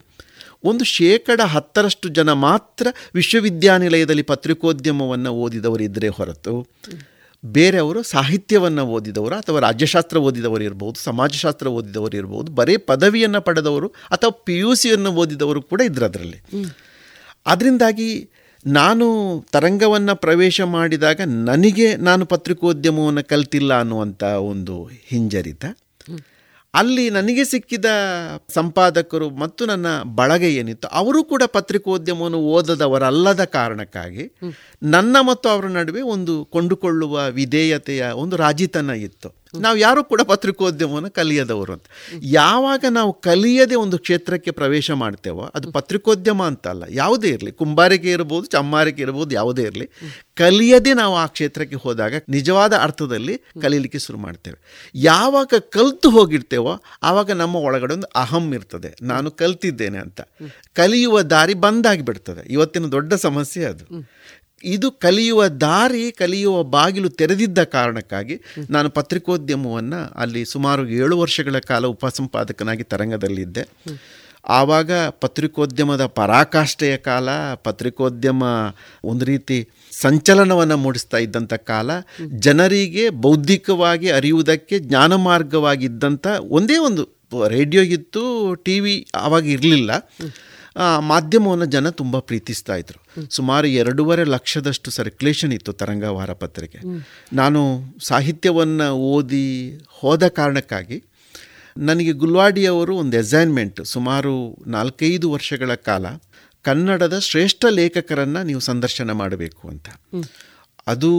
ಒಂದು 0.65 0.85
ಶೇಕಡ 0.85 1.41
ಹತ್ತರಷ್ಟು 1.45 2.09
ಜನ 2.09 2.33
ಮಾತ್ರ 2.33 2.87
ವಿಶ್ವವಿದ್ಯಾನಿಲಯದಲ್ಲಿ 3.15 4.23
ಪತ್ರಿಕೋದ್ಯಮವನ್ನು 4.23 5.31
ಓದಿದವರಿದ್ದರೆ 5.31 6.09
ಹೊರತು 6.09 6.55
ಬೇರೆಯವರು 7.45 8.03
ಸಾಹಿತ್ಯವನ್ನು 8.03 8.87
ಓದಿದವರು 8.87 9.37
ಅಥವಾ 9.37 9.61
ರಾಜ್ಯಶಾಸ್ತ್ರ 9.61 10.19
ಓದಿದವರು 10.19 10.65
ಇರ್ಬೋದು 10.65 11.01
ಸಮಾಜಶಾಸ್ತ್ರ 11.01 11.67
ಓದಿದವರು 11.69 12.17
ಇರ್ಬೋದು 12.17 12.53
ಬರೀ 12.53 12.77
ಪದವಿಯನ್ನು 12.77 13.41
ಪಡೆದವರು 13.41 13.89
ಅಥವಾ 13.89 14.31
ಪಿ 14.31 14.59
ಯು 14.59 14.75
ಸಿಯನ್ನು 14.75 15.11
ಓದಿದವರು 15.11 15.63
ಕೂಡ 15.63 15.81
ಇದ್ರು 15.81 16.05
ಅದರಲ್ಲಿ. 16.05 16.43
ಅದರಿಂದಾಗಿ 17.47 18.31
ನಾನು 18.67 19.07
ತರಂಗವನ್ನು 19.53 20.17
ಪ್ರವೇಶ 20.17 20.61
ಮಾಡಿದಾಗ 20.61 21.21
ನನಗೆ 21.27 21.97
ನಾನು 21.97 22.27
ಪತ್ರಿಕೋದ್ಯಮವನ್ನು 22.27 23.29
ಕಲ್ತಿಲ್ಲ 23.29 23.79
ಅನ್ನುವಂಥ 23.79 24.23
ಒಂದು 24.25 24.85
ಹಿಂಜರಿತ. 24.85 25.65
ಅಲ್ಲಿ 26.77 27.11
ನನಗೆ 27.11 27.45
ಸಿಕ್ಕಿದ 27.45 27.89
ಸಂಪಾದಕರು 28.55 29.31
ಮತ್ತು 29.43 29.67
ನನ್ನ 29.67 29.87
ಬಳಗ 30.15 30.45
ಏನಿತ್ತು 30.61 30.87
ಅವರು 30.93 31.25
ಕೂಡ 31.25 31.43
ಪತ್ರಿಕೋದ್ಯಮವನ್ನು 31.47 32.41
ಓದದವರಲ್ಲದ 32.49 33.45
ಕಾರಣಕ್ಕಾಗಿ 33.45 34.25
ನನ್ನ 34.87 35.17
ಮತ್ತು 35.21 35.49
ಅವರ 35.49 35.67
ನಡುವೆ 35.79 36.03
ಒಂದು 36.15 36.45
ಕೊಂಡುಕೊಳ್ಳುವ 36.45 37.25
ವಿಧೇಯತೆಯ 37.31 38.05
ಒಂದು 38.15 38.37
ರಾಜಿತನ 38.37 38.91
ಇತ್ತು. 39.07 39.29
ನಾವು 39.61 39.77
ಯಾರೂ 39.77 40.05
ಕೂಡ 40.05 40.21
ಪತ್ರಿಕೋದ್ಯಮವನ್ನು 40.21 41.11
ಕಲಿಯದವರು 41.11 41.73
ಅಂತ. 41.73 41.85
ಯಾವಾಗ 42.23 42.85
ನಾವು 42.91 43.13
ಕಲಿಯದೆ 43.13 43.75
ಒಂದು 43.75 43.99
ಕ್ಷೇತ್ರಕ್ಕೆ 43.99 44.51
ಪ್ರವೇಶ 44.51 44.91
ಮಾಡ್ತೇವೋ 44.91 45.51
ಅದು 45.55 45.73
ಪತ್ರಿಕೋದ್ಯಮ 45.73 46.43
ಅಂತ 46.43 46.69
ಅಲ್ಲ 46.69 46.85
ಯಾವುದೇ 46.89 47.29
ಇರಲಿ. 47.29 47.53
ಕುಂಬಾರಿಕೆ 47.53 48.11
ಇರ್ಬೋದು 48.11 48.47
ಚಮ್ಮಾರಿಕೆ 48.47 49.03
ಇರ್ಬೋದು 49.03 49.35
ಯಾವುದೇ 49.35 49.63
ಇರಲಿ. 49.63 49.91
ಕಲಿಯದೆ 50.35 50.95
ನಾವು 50.95 51.17
ಆ 51.17 51.27
ಕ್ಷೇತ್ರಕ್ಕೆ 51.27 51.77
ಹೋದಾಗ 51.77 52.13
ನಿಜವಾದ 52.29 52.73
ಅರ್ಥದಲ್ಲಿ 52.77 53.39
ಕಲೀಲಿಕ್ಕೆ 53.63 53.99
ಶುರು 53.99 54.19
ಮಾಡ್ತೇವೆ. 54.19 54.91
ಯಾವಾಗ 54.95 55.55
ಕಲಿತು 55.59 56.11
ಹೋಗಿರ್ತೇವೋ 56.11 56.81
ಆವಾಗ 57.03 57.31
ನಮ್ಮ 57.31 57.57
ಒಳಗಡೆ 57.57 57.95
ಒಂದು 57.95 58.07
ಅಹಂ 58.07 58.55
ಇರ್ತದೆ. 58.55 58.95
ನಾನು 59.03 59.31
ಕಲ್ತಿದ್ದೇನೆ 59.31 59.99
ಅಂತ. 59.99 60.21
ಕಲಿಯುವ 60.75 61.23
ದಾರಿ 61.23 61.55
ಬಂದಾಗಿಬಿಡ್ತದೆ. 61.55 62.53
ಇವತ್ತಿನ 62.53 62.85
ದೊಡ್ಡ 62.85 63.15
ಸಮಸ್ಯೆ 63.15 63.65
ಅದು. 63.65 64.17
ಇದು 64.67 64.91
ಕಲಿಯುವ 64.91 65.47
ದಾರಿ, 65.47 66.05
ಕಲಿಯುವ 66.13 66.63
ಬಾಗಿಲು 66.63 67.09
ತೆರೆದಿದ್ದ 67.09 67.63
ಕಾರಣಕ್ಕಾಗಿ 67.77 68.37
ನಾನು 68.71 68.91
ಪತ್ರಿಕೋದ್ಯಮವನ್ನು 68.91 70.01
ಅಲ್ಲಿ 70.15 70.45
ಸುಮಾರು 70.45 70.89
ಏಳು 71.01 71.19
ವರ್ಷಗಳ 71.19 71.59
ಕಾಲ 71.59 71.87
ಉಪಸಂಪಾದಕನಾಗಿ 71.87 72.83
ತರಂಗದಲ್ಲಿದ್ದೆ. 72.83 73.65
ಆವಾಗ 74.59 74.91
ಪತ್ರಿಕೋದ್ಯಮದ 75.23 76.07
ಪರಾಕಾಷ್ಠೆಯ 76.07 76.97
ಕಾಲ, 76.97 77.29
ಪತ್ರಿಕೋದ್ಯಮ 77.55 78.43
ಒಂದು 79.05 79.25
ರೀತಿ 79.25 79.59
ಸಂಚಲನವನ್ನು 80.01 80.77
ಮೂಡಿಸ್ತಾ 80.77 81.19
ಇದ್ದಂಥ 81.19 81.55
ಕಾಲ, 81.55 81.91
ಜನರಿಗೆ 82.47 83.05
ಬೌದ್ಧಿಕವಾಗಿ 83.25 84.11
ಅರಿಯುವುದಕ್ಕೆ 84.11 84.79
ಜ್ಞಾನ 84.79 85.15
ಮಾರ್ಗವಾಗಿದ್ದಂಥ 85.29 86.27
ಒಂದೇ 86.59 86.77
ಒಂದು 86.89 87.05
ರೇಡಿಯೋ 87.49 87.83
ಇತ್ತು 87.83 88.23
ಟಿ 88.55 88.81
ವಿ 88.81 88.95
ಆವಾಗ 89.15 89.47
ಇರಲಿಲ್ಲ. 89.47 89.91
ಮಾಧ್ಯಮವನ್ನು 90.99 91.65
ಜನ 91.65 91.89
ತುಂಬ 91.89 92.19
ಪ್ರೀತಿಸ್ತಾ 92.19 92.77
ಇದ್ರು. 92.77 93.29
ಸುಮಾರು 93.31 93.67
ಎರಡೂವರೆ 93.67 94.25
ಲಕ್ಷದಷ್ಟು 94.25 94.91
ಸರ್ಕ್ಯುಲೇಷನ್ 94.91 95.53
ಇತ್ತು 95.53 95.73
ತರಂಗ 95.73 96.03
ವಾರಪತ್ರಿಕೆ 96.03 96.79
ನಾನು 97.33 97.81
ಸಾಹಿತ್ಯವನ್ನು 98.03 98.91
ಓದಿ 98.91 99.79
ಹೋದ 99.89 100.29
ಕಾರಣಕ್ಕಾಗಿ 100.29 101.05
ನನಗೆ 101.79 102.13
ಗುಲ್ವಾಡಿಯವರು 102.13 102.97
ಒಂದು 102.97 103.19
ಅಸೈನ್ಮೆಂಟ್ 103.19 103.85
ಸುಮಾರು 103.85 104.57
ನಾಲ್ಕೈದು 104.67 105.31
ವರ್ಷಗಳ 105.31 105.75
ಕಾಲ 105.75 106.07
ಕನ್ನಡದ 106.63 107.19
ಶ್ರೇಷ್ಠ 107.19 107.65
ಲೇಖಕರನ್ನು 107.71 108.43
ನೀವು 108.43 108.61
ಸಂದರ್ಶನ 108.61 109.11
ಮಾಡಬೇಕು 109.11 109.69
ಅಂತ. 109.69 109.89
ಅದು 110.87 111.11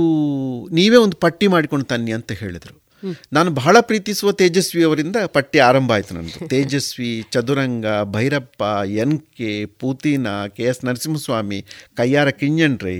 ನೀವೇ 0.71 0.95
ಒಂದು 0.95 1.17
ಪಟ್ಟಿ 1.17 1.47
ಮಾಡಿಕೊಂಡು 1.47 1.85
ತನ್ನಿ 1.85 2.11
ಅಂತ 2.11 2.31
ಹೇಳಿದರು. 2.31 2.86
ನಾನು 3.33 3.49
ಬಹಳ 3.51 3.77
ಪ್ರೀತಿಸುವ 3.81 4.31
ತೇಜಸ್ವಿ 4.31 4.83
ಅವರಿಂದ 4.83 5.17
ಪಟ್ಟಿ 5.27 5.59
ಆರಂಭ 5.59 5.91
ಆಯಿತು 5.91 6.15
ನನ್ನದು 6.15 6.47
Tejaswi 6.53 7.11
Chaduranga 7.31 7.85
Bhyrappa 8.13 8.61
N 9.03 9.17
K 9.37 9.51
Putina 9.79 10.27
K 10.47 10.63
S 10.63 10.85
Narasimhaswamy 10.85 11.59
Kayyara 11.97 12.29
Kinhanna Rai 12.41 12.97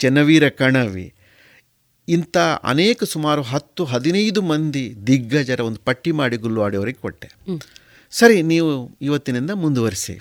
Channaveera 0.00 0.48
Kanavi 0.60 1.06
ಇಂಥ 2.08 2.36
ಅನೇಕ 2.64 3.04
ಸುಮಾರು 3.04 3.42
ಹತ್ತು 3.42 3.82
ಹದಿನೈದು 3.84 4.40
ಮಂದಿ 4.42 4.84
ದಿಗ್ಗಜರ 5.06 5.60
ಒಂದು 5.60 5.80
ಪಟ್ಟಿ 5.84 6.12
ಮಾಡಿ 6.12 6.36
ಗುಲ್ಲು 6.36 6.60
ಆಡಿಯವರಿಗೆ 6.62 7.00
ಕೊಟ್ಟೆ. 7.00 7.28
ಸರಿ 8.12 8.38
ನೀವು 8.42 8.70
ಇವತ್ತಿನಿಂದ 9.02 9.52
ಮುಂದುವರಿಸಿ. 9.54 10.14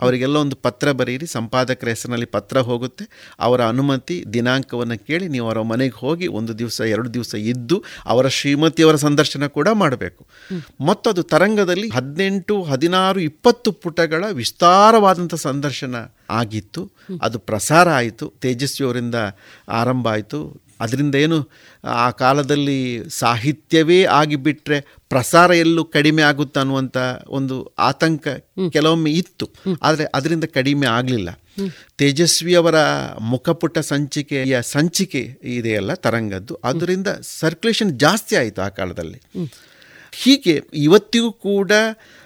ಅವರಿಗೆಲ್ಲ 0.00 0.36
ಒಂದು 0.36 0.56
ಪತ್ರ 0.56 0.92
ಬರೀರಿ 0.92 1.26
ಸಂಪಾದಕರ 1.26 1.88
ಹೆಸರಿನಲ್ಲಿ 1.88 2.26
ಪತ್ರ 2.26 2.58
ಹೋಗುತ್ತೆ. 2.58 3.04
ಅವರ 3.40 3.64
ಅನುಮತಿ 3.64 4.24
ದಿನಾಂಕವನ್ನು 4.32 5.06
ಕೇಳಿ 5.06 5.28
ನೀವು 5.28 5.46
ಅವರ 5.46 5.60
ಮನೆಗೆ 5.60 5.98
ಹೋಗಿ 5.98 6.26
ಒಂದು 6.26 6.58
ದಿವಸ 6.58 6.80
ಎರಡು 6.80 7.14
ದಿವಸ 7.14 7.34
ಇದ್ದು 7.34 7.84
ಅವರ 8.06 8.28
ಶ್ರೀಮತಿಯವರ 8.28 8.96
ಸಂದರ್ಶನ 8.96 9.46
ಕೂಡ 9.46 9.68
ಮಾಡಬೇಕು. 9.72 10.26
ಮತ್ತು 10.80 11.10
ಅದು 11.10 11.22
ತರಂಗದಲ್ಲಿ 11.22 11.88
ಹದಿನೆಂಟು 11.88 12.62
ಹದಿನಾರು 12.62 13.20
ಇಪ್ಪತ್ತು 13.20 13.72
ಪುಟಗಳ 13.72 14.24
ವಿಸ್ತಾರವಾದಂಥ 14.32 15.34
ಸಂದರ್ಶನ 15.34 15.96
ಆಗಿತ್ತು. 16.30 16.90
ಅದು 17.22 17.38
ಪ್ರಸಾರ 17.38 17.88
ಆಯಿತು. 17.90 18.32
ತೇಜಸ್ವಿಯವರಿಂದ 18.40 19.14
ಆರಂಭ 19.68 20.08
ಆಯಿತು. 20.08 20.65
ಅದರಿಂದ 20.80 21.14
ಏನು? 21.14 21.50
ಆ 21.84 22.10
ಕಾಲದಲ್ಲಿ 22.10 23.08
ಸಾಹಿತ್ಯವೇ 23.08 24.04
ಆಗಿಬಿಟ್ರೆ 24.04 24.80
ಪ್ರಸಾರ 25.08 25.50
ಎಲ್ಲೂ 25.50 25.84
ಕಡಿಮೆ 25.84 26.22
ಆಗುತ್ತೆ 26.22 26.60
ಅನ್ನುವಂಥ 26.60 26.96
ಒಂದು 27.28 27.74
ಆತಂಕ 27.78 28.28
ಕೆಲವೊಮ್ಮೆ 28.72 29.12
ಇತ್ತು. 29.12 29.54
ಆದರೆ 29.82 30.06
ಅದರಿಂದ 30.14 30.44
ಕಡಿಮೆ 30.44 30.86
ಆಗಲಿಲ್ಲ. 30.86 31.30
ತೇಜಸ್ವಿ 31.96 32.54
ಅವರ 32.54 32.74
ಮುಖಪುಟ 33.20 33.78
ಸಂಚಿಕೆಯ 33.78 34.62
ಸಂಚಿಕೆ 34.62 35.38
ಇದೆಯಲ್ಲ 35.42 35.94
ತರಂಗದ್ದು. 35.94 36.54
ಅದರಿಂದ 36.64 37.06
ಸರ್ಕ್ಯುಲೇಷನ್ 37.22 38.00
ಜಾಸ್ತಿ 38.00 38.36
ಆಯಿತು 38.36 38.62
ಆ 38.62 38.68
ಕಾಲದಲ್ಲಿ. 38.68 39.22
ಹೀಗೆ 40.22 40.62
ಇವತ್ತಿಗೂ 40.74 41.32
ಕೂಡ 41.32 41.72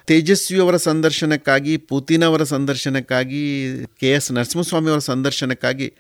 ತೇಜಸ್ವಿಯವರ 0.06 0.77
ಸಂದರ್ಶನಕ್ಕಾಗಿ 0.77 1.77
ಪುತಿನವರ 1.77 2.43
ಸಂದರ್ಶನಕ್ಕಾಗಿ 2.43 3.43
ಕೆ 4.01 4.10
ಎಸ್ 4.10 4.32
ನರಸಿಂಹಸ್ವಾಮಿ 4.32 4.90
ಅವರ 4.90 4.98
ಸಂದರ್ಶನಕ್ಕಾಗಿ 4.98 5.93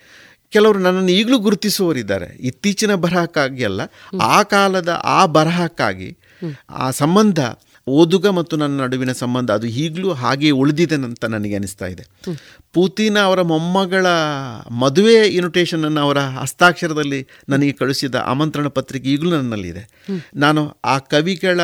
ಕೆಲವರು 0.50 0.78
ನನ್ನನ್ನು 0.78 1.10
ಈಗಲೂ 1.10 1.38
ಗುರುತಿಸುವವರಿದ್ದಾರೆ. 1.38 2.28
ಇತ್ತೀಚಿನ 2.40 2.94
ಬರಹಕ್ಕಾಗಿ 2.94 3.64
ಅಲ್ಲ, 3.64 3.80
ಆ 4.20 4.42
ಕಾಲದ 4.42 5.00
ಆ 5.04 5.26
ಬರಹಕ್ಕಾಗಿ 5.26 6.10
ಆ 6.70 6.90
ಸಂಬಂಧ, 6.90 7.40
ಓದುಗ 7.86 8.26
ಮತ್ತು 8.26 8.54
ನನ್ನ 8.56 8.74
ನಡುವಿನ 8.80 9.12
ಸಂಬಂಧ 9.12 9.50
ಅದು 9.50 9.66
ಈಗಲೂ 9.66 10.12
ಹಾಗೆ 10.12 10.50
ಉಳಿದಿದೆ 10.50 10.94
ಅಂತ 10.94 11.24
ನನಗೆ 11.24 11.54
ಅನಿಸ್ತಾ 11.54 11.86
ಇದೆ. 11.86 12.04
ಪೂತಿನ 12.72 13.18
ಅವರ 13.18 13.40
ಮೊಮ್ಮಗಳ 13.42 14.06
ಮದುವೆ 14.70 15.16
ಇನ್ವಿಟೇಷನನ್ನು 15.28 16.00
ಅವರ 16.00 16.18
ಹಸ್ತಾಕ್ಷರದಲ್ಲಿ 16.18 17.20
ನನಗೆ 17.48 17.72
ಕಳುಹಿಸಿದ 17.72 18.14
ಆಮಂತ್ರಣ 18.14 18.68
ಪತ್ರಿಕೆ 18.68 19.08
ಈಗಲೂ 19.08 19.30
ನನ್ನಲ್ಲಿದೆ. 19.30 19.84
ನಾನು 20.34 20.62
ಆ 20.84 20.98
ಕವಿಗಳ 20.98 21.60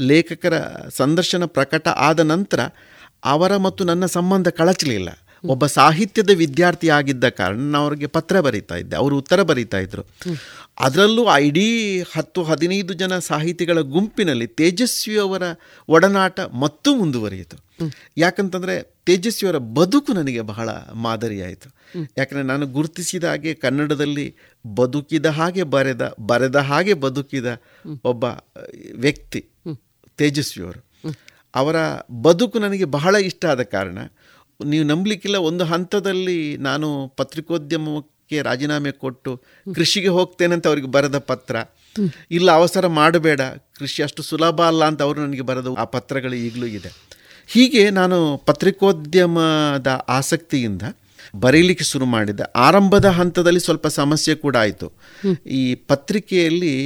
ಲೇಖಕರ 0.00 0.54
ಸಂದರ್ಶನ 0.96 1.44
ಪ್ರಕಟ 1.44 1.88
ಆದ 1.88 2.20
ನಂತರ 2.20 2.60
ಅವರ 3.24 3.56
ಮತ್ತು 3.56 3.84
ನನ್ನ 3.84 4.06
ಸಂಬಂಧ 4.06 4.48
ಕಳಚಲಿಲ್ಲ. 4.48 5.10
ಒಬ್ಬ 5.44 5.66
ಸಾಹಿತ್ಯದ 5.66 6.30
ವಿದ್ಯಾರ್ಥಿ 6.30 6.88
ಆಗಿದ್ದ 6.88 7.28
ಕಾರಣ 7.28 7.56
ನಾನು 7.56 7.78
ಅವರಿಗೆ 7.78 8.06
ಪತ್ರ 8.06 8.40
ಬರೀತಾ 8.40 8.74
ಇದ್ದೆ. 8.74 8.96
ಅವರು 8.96 9.18
ಉತ್ತರ 9.18 9.42
ಬರೀತಾ 9.42 9.78
ಇದ್ದರು 9.78 10.06
ಅದರಲ್ಲೂ 10.80 11.24
ಆ 11.24 11.38
ಇಡೀ 11.38 12.00
ಹತ್ತು 12.00 12.42
ಹದಿನೈದು 12.42 12.94
ಜನ 12.94 13.18
ಸಾಹಿತಿಗಳ 13.18 13.80
ಗುಂಪಿನಲ್ಲಿ 13.80 14.46
ತೇಜಸ್ವಿಯವರ 14.46 15.42
ಒಡನಾಟ 15.88 16.40
ಮತ್ತೂ 16.40 16.96
ಮುಂದುವರಿಯಿತು. 16.96 17.56
ಯಾಕಂತಂದರೆ 18.18 18.94
ತೇಜಸ್ವಿಯವರ 19.06 19.58
ಬದುಕು 19.58 20.12
ನನಗೆ 20.12 20.40
ಬಹಳ 20.40 20.68
ಮಾದರಿಯಾಯಿತು. 20.94 21.68
ಯಾಕಂದರೆ 22.18 22.44
ನಾನು 22.44 22.66
ಗುರುತಿಸಿದ 22.66 23.24
ಹಾಗೆ 23.24 23.54
ಕನ್ನಡದಲ್ಲಿ 23.54 24.34
ಬದುಕಿದ 24.66 25.26
ಹಾಗೆ 25.26 25.62
ಬರೆದ 25.62 26.14
ಬರೆದ 26.20 26.56
ಹಾಗೆ 26.56 26.94
ಬದುಕಿದ 26.94 27.46
ಒಬ್ಬ 28.04 28.24
ವ್ಯಕ್ತಿ 28.94 29.46
ತೇಜಸ್ವಿಯವರು. 30.16 30.84
ಅವರ 31.54 31.76
ಬದುಕು 32.22 32.58
ನನಗೆ 32.58 32.84
ಬಹಳ 32.84 33.14
ಇಷ್ಟ 33.14 33.44
ಆದ 33.46 33.62
ಕಾರಣ 33.62 33.98
ನೀವು 34.64 34.84
ನಂಬಲಿಕ್ಕಿಲ್ಲ, 34.84 35.36
ಒಂದು 35.36 35.64
ಹಂತದಲ್ಲಿ 35.64 36.56
ನಾನು 36.56 37.08
ಪತ್ರಿಕೋದ್ಯಮಕ್ಕೆ 37.16 38.42
ರಾಜೀನಾಮೆ 38.42 38.90
ಕೊಟ್ಟು 38.90 39.42
ಕೃಷಿಗೆ 39.74 40.08
ಹೋಗ್ತೇನೆ 40.08 40.54
ಅಂತ 40.54 40.66
ಅವರಿಗೆ 40.66 40.86
ಬರೆದ 40.86 41.18
ಪತ್ರ. 41.18 41.56
ಇಲ್ಲ, 42.30 42.50
ಅವಸರ 42.50 42.86
ಮಾಡಬೇಡ. 42.86 43.40
ಕೃಷಿ 43.78 44.02
ಅಷ್ಟು 44.02 44.22
ಸುಲಭ 44.22 44.60
ಅಲ್ಲ 44.60 44.84
ಅಂತ 44.84 45.02
ಅವರು 45.02 45.20
ನನಗೆ 45.20 45.40
ಬರೆದ 45.40 45.66
ಆ 45.78 45.84
ಪತ್ರಗಳು 45.84 46.34
ಈಗಲೂ 46.34 46.66
ಇದೆ. 46.66 46.92
ಹೀಗೆ 47.46 47.90
ನಾನು 47.90 48.36
ಪತ್ರಿಕೋದ್ಯಮದ 48.36 50.04
ಆಸಕ್ತಿಯಿಂದ 50.08 50.82
ಬರೀಲಿಕ್ಕೆ 51.36 51.84
ಶುರು 51.84 52.04
ಮಾಡಿದೆ. 52.04 52.42
ಆರಂಭದ 52.42 53.04
ಹಂತದಲ್ಲಿ 53.04 53.60
ಸ್ವಲ್ಪ 53.60 53.86
ಸಮಸ್ಯೆ 53.86 54.34
ಕೂಡ 54.34 54.56
ಆಯಿತು. 54.56 54.92
ಈ 55.46 55.74
ಪತ್ರಿಕೆಯಲ್ಲಿ 55.74 56.76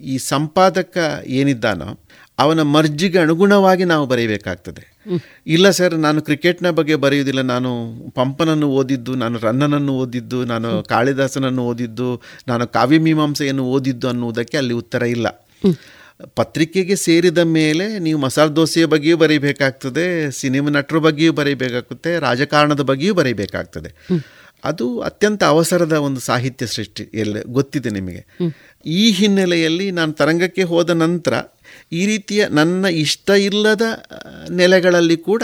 ಈ 0.00 0.18
ಸಂಪಾದಕ 0.18 1.24
ಏನಿದ್ದಾನೋ 1.26 2.03
ಅವನ 2.38 2.60
ಮರ್ಜಿಗೆ 2.76 3.18
ಅನುಗುಣವಾಗಿ 3.18 3.84
ನಾವು 3.84 4.04
ಬರೆಯಬೇಕಾಗ್ತದೆ 4.06 4.82
ಇಲ್ಲ 5.46 5.66
ಸರ್, 5.70 5.94
ನಾನು 5.94 6.18
ಕ್ರಿಕೆಟ್ನ 6.22 6.70
ಬಗ್ಗೆ 6.70 6.94
ಬರೆಯುವುದಿಲ್ಲ. 6.94 7.42
ನಾನು 7.54 7.70
ಪಂಪನನ್ನು 8.10 8.68
ಓದಿದ್ದು, 8.70 9.14
ನಾನು 9.14 9.36
ರನ್ನನನ್ನು 9.38 9.92
ಓದಿದ್ದು, 10.02 10.38
ನಾನು 10.44 10.70
ಕಾಳಿದಾಸನನ್ನು 10.82 11.64
ಓದಿದ್ದು, 11.66 12.08
ನಾನು 12.48 12.66
ಕಾವ್ಯಮೀಮಾಂಸೆಯನ್ನು 12.66 13.64
ಓದಿದ್ದು 13.64 14.08
ಅನ್ನುವುದಕ್ಕೆ 14.08 14.56
ಅಲ್ಲಿ 14.56 14.74
ಉತ್ತರ 14.74 15.02
ಇಲ್ಲ. 15.16 15.26
ಪತ್ರಿಕೆಗೆ 16.36 16.96
ಸೇರಿದ 16.96 17.40
ಮೇಲೆ 17.58 17.86
ನೀವು 17.98 18.18
ಮಸಾಲ 18.18 18.48
ದೋಸೆಯ 18.48 18.86
ಬಗ್ಗೆಯೂ 18.86 19.16
ಬರೀಬೇಕಾಗ್ತದೆ, 19.16 20.30
ಸಿನಿಮಾ 20.30 20.70
ನಟರ 20.70 20.98
ಬಗ್ಗೆಯೂ 20.98 21.32
ಬರೀಬೇಕಾಗುತ್ತೆ 21.32 22.12
ರಾಜಕಾರಣದ 22.18 22.80
ಬಗ್ಗೆಯೂ 22.80 23.14
ಬರೀಬೇಕಾಗ್ತದೆ. 23.14 23.90
ಅದು 24.64 24.84
ಅತ್ಯಂತ 25.00 25.42
ಅವಸರದ 25.44 25.92
ಒಂದು 25.92 26.20
ಸಾಹಿತ್ಯ 26.20 26.66
ಸೃಷ್ಟಿ, 26.66 27.04
ಎಲ್ಲ 27.14 27.36
ಗೊತ್ತಿದೆ 27.48 27.90
ನಿಮಗೆ. 27.90 28.22
ಈ 28.86 29.02
ಹಿನ್ನೆಲೆಯಲ್ಲಿ 29.10 29.86
ನಾನು 29.90 30.12
ತರಂಗಕ್ಕೆ 30.12 30.62
ಹೋದ 30.62 30.90
ನಂತರ 30.90 31.34
ಈ 31.92 32.06
ರೀತಿಯ 32.06 32.46
ನನ್ನ 32.48 32.84
ಇಷ್ಟ 32.86 33.30
ಇಲ್ಲದ 33.30 33.82
ನೆಲೆಗಳಲ್ಲಿ 34.50 35.16
ಕೂಡ 35.16 35.42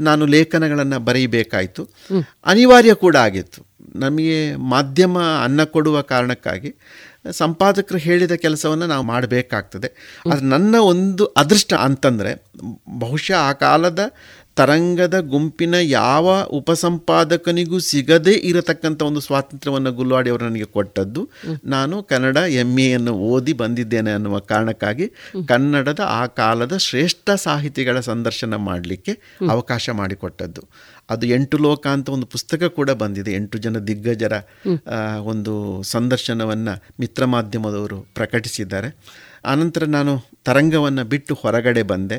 ನಾನು 0.00 0.26
ಲೇಖನಗಳನ್ನು 0.26 0.98
ಬರೀಬೇಕಾಯಿತು. 0.98 1.88
ಅನಿವಾರ್ಯ 2.46 2.94
ಕೂಡ 2.94 3.16
ಆಗಿತ್ತು. 3.16 3.66
ನಮಗೆ 3.96 4.56
ಮಾಧ್ಯಮ 4.56 5.18
ಅನ್ನ 5.22 5.64
ಕೊಡುವ 5.64 6.02
ಕಾರಣಕ್ಕಾಗಿ 6.02 6.74
ಸಂಪಾದಕರು 7.30 7.98
ಹೇಳಿದ 7.98 8.32
ಕೆಲಸವನ್ನು 8.32 8.86
ನಾವು 8.86 9.04
ಮಾಡಬೇಕಾಗ್ತದೆ. 9.04 10.20
ಅದು 10.32 10.40
ನನ್ನ 10.40 10.74
ಒಂದು 10.76 11.24
ಅದೃಷ್ಟ 11.24 11.74
ಅಂತಂದರೆ 11.74 12.44
ಬಹುಶಃ 12.98 13.34
ಆ 13.34 13.52
ಕಾಲದ 13.52 14.00
ತರಂಗದ 14.60 15.18
ಗುಂಪಿನ 15.18 15.74
ಯಾವ 15.74 16.46
ಉಪಸಂಪಾದಕನಿಗೂ 16.50 17.78
ಸಿಗದೇ 17.78 18.32
ಇರತಕ್ಕಂಥ 18.32 19.02
ಒಂದು 19.02 19.20
ಸ್ವಾತಂತ್ರ್ಯವನ್ನು 19.20 19.92
ಗುಲ್ವಾಡಿ 19.92 20.30
ಅವರು 20.30 20.48
ನನಗೆ 20.48 20.64
ಕೊಟ್ಟದ್ದು. 20.64 21.30
ನಾನು 21.64 22.02
ಕನ್ನಡ 22.02 22.36
ಎಂ 22.36 22.78
ಎಯನ್ನು 22.78 23.12
ಓದಿ 23.12 23.52
ಬಂದಿದ್ದೇನೆ 23.52 24.12
ಅನ್ನುವ 24.12 24.38
ಕಾರಣಕ್ಕಾಗಿ 24.38 25.06
ಕನ್ನಡದ 25.48 26.00
ಆ 26.04 26.26
ಕಾಲದ 26.26 26.76
ಶ್ರೇಷ್ಠ 26.76 27.30
ಸಾಹಿತಿಗಳ 27.30 28.00
ಸಂದರ್ಶನ 28.00 28.54
ಮಾಡಲಿಕ್ಕೆ 28.54 29.18
ಅವಕಾಶ 29.50 29.90
ಮಾಡಿಕೊಟ್ಟದ್ದು. 29.90 30.62
ಅದು 31.10 31.26
ಎಂಟು 31.26 31.58
ಲೋಕ 31.58 31.86
ಅಂತ 31.86 32.08
ಒಂದು 32.08 32.26
ಪುಸ್ತಕ 32.26 32.64
ಕೂಡ 32.64 32.90
ಬಂದಿದೆ. 32.90 33.32
ಎಂಟು 33.32 33.58
ಜನ 33.58 33.78
ದಿಗ್ಗಜರ 33.78 34.32
ಒಂದು 35.22 35.82
ಸಂದರ್ಶನವನ್ನು 35.82 36.82
ಮಿತ್ರ 37.00 37.24
ಮಾಧ್ಯಮದವರು 37.24 38.00
ಪ್ರಕಟಿಸಿದ್ದಾರೆ. 38.00 38.96
ಆನಂತರ 39.44 39.84
ನಾನು 39.84 40.18
ತರಂಗವನ್ನು 40.44 41.04
ಬಿಟ್ಟು 41.04 41.34
ಹೊರಗಡೆ 41.34 41.82
ಬಂದೆ. 41.82 42.18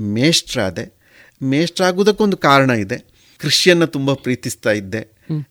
ಮೇಷ್ಟ್ರಾದೆ. 0.00 1.01
ಮೇಷ್ಟ್ರಾಗುವುದಕ್ಕೊಂದು 1.42 2.36
ಕಾರಣ 2.36 2.70
ಇದೆ. 2.70 3.12
ಕೃಷಿಯನ್ನು 3.38 3.86
ತುಂಬ 3.86 4.12
ಪ್ರೀತಿಸ್ತಾ 4.12 4.70
ಇದ್ದೆ. 4.70 5.00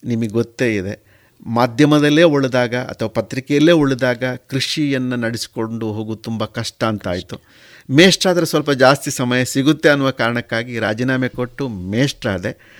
ನಿಮಗೆ 0.03 0.27
ಗೊತ್ತೇ 0.27 0.76
ಇದೆ. 0.76 1.11
ಮಾಧ್ಯಮದಲ್ಲೇ 1.45 2.23
ಉಳಿದಾಗ 2.23 2.76
ಅಥವಾ 2.76 3.09
ಪತ್ರಿಕೆಯಲ್ಲೇ 3.09 3.72
ಉಳಿದಾಗ 3.72 4.23
ಕೃಷಿಯನ್ನು 4.23 5.15
ನಡೆಸಿಕೊಂಡು 5.15 5.93
ಹೋಗೋದು 5.93 6.18
ತುಂಬ 6.18 6.45
ಕಷ್ಟ 6.45 6.84
ಅಂತ 6.84 7.07
ಆಯಿತು. 7.07 7.41
ಮೇಷ್ಟ್ರಾದರೆ 7.89 8.45
ಸ್ವಲ್ಪ 8.45 8.72
ಜಾಸ್ತಿ 8.72 9.11
ಸಮಯ 9.11 9.45
ಸಿಗುತ್ತೆ 9.45 9.89
ಅನ್ನುವ 9.89 10.11
ಕಾರಣಕ್ಕಾಗಿ 10.11 10.80
ರಾಜೀನಾಮೆ 10.80 11.30
ಕೊಟ್ಟು 11.30 11.68
ಮೇಷ್ಟ್ರಾದೆ. 11.68 12.76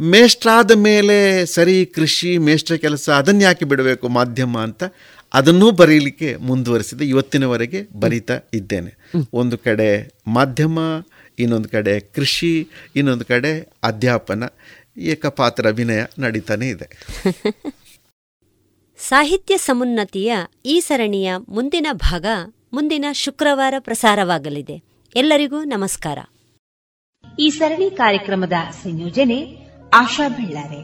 ಮೇಷ್ಟ್ರಾದ 0.00 0.70
ಮೇಲೆ 0.70 1.46
ಸರಿ 1.46 1.86
ಕೃಷಿ 1.86 2.38
ಮೇಷ್ಟ್ರ 2.38 2.74
ಕೆಲಸ 2.76 3.10
ಅದನ್ನು 3.10 3.40
ಯಾಕೆ 3.40 3.64
ಬಿಡಬೇಕು 3.64 4.08
ಮಾಧ್ಯಮ 4.08 4.58
ಅಂತ 4.58 4.84
ಅದನ್ನೂ 5.34 5.70
ಬರೀಲಿಕ್ಕೆ 5.70 6.36
ಮುಂದುವರಿಸಿದೆ. 6.36 7.04
ಇವತ್ತಿನವರೆಗೆ 7.04 7.86
ಬರೀತಾ 8.00 8.40
ಇದ್ದೇನೆ. 8.54 9.10
ಒಂದು 9.32 9.58
ಕಡೆ 9.58 10.14
ಮಾಧ್ಯಮ 10.26 10.78
ಇನ್ನೊಂದು 11.38 11.68
ಕಡೆ 11.68 12.00
ಕೃಷಿ 12.00 12.68
ಇನ್ನೊಂದು 12.96 13.24
ಕಡೆ 13.24 13.72
ಅಧ್ಯಾಪನ 13.82 14.44
ಏಕಪಾತ್ರ 14.98 15.68
ಅಭಿನಯ 15.68 16.04
ನಡೀತಾನೆ 16.18 16.68
ಇದೆ. 16.68 17.06
ಸಾಹಿತ್ಯ 18.98 19.56
ಸಮುನ್ನತಿಯ 19.56 20.36
ಈ 20.66 20.80
ಸರಣಿಯ 20.80 21.32
ಮುಂದಿನ 21.48 21.86
ಭಾಗ 21.92 22.26
ಮುಂದಿನ 22.72 23.04
ಶುಕ್ರವಾರ 23.12 23.74
ಪ್ರಸಾರವಾಗಲಿದೆ. 23.78 24.82
ಎಲ್ಲರಿಗೂ 25.16 25.64
ನಮಸ್ಕಾರ. 25.64 26.18
ಈ 27.38 27.50
ಸರಣಿ 27.50 27.90
ಕಾರ್ಯಕ್ರಮದ 27.90 28.52
ಸಂಯೋಜನೆ 28.82 29.56
ಆಶಾ 29.94 30.28
ಬೆಳ್ಳಾರೆ. 30.28 30.82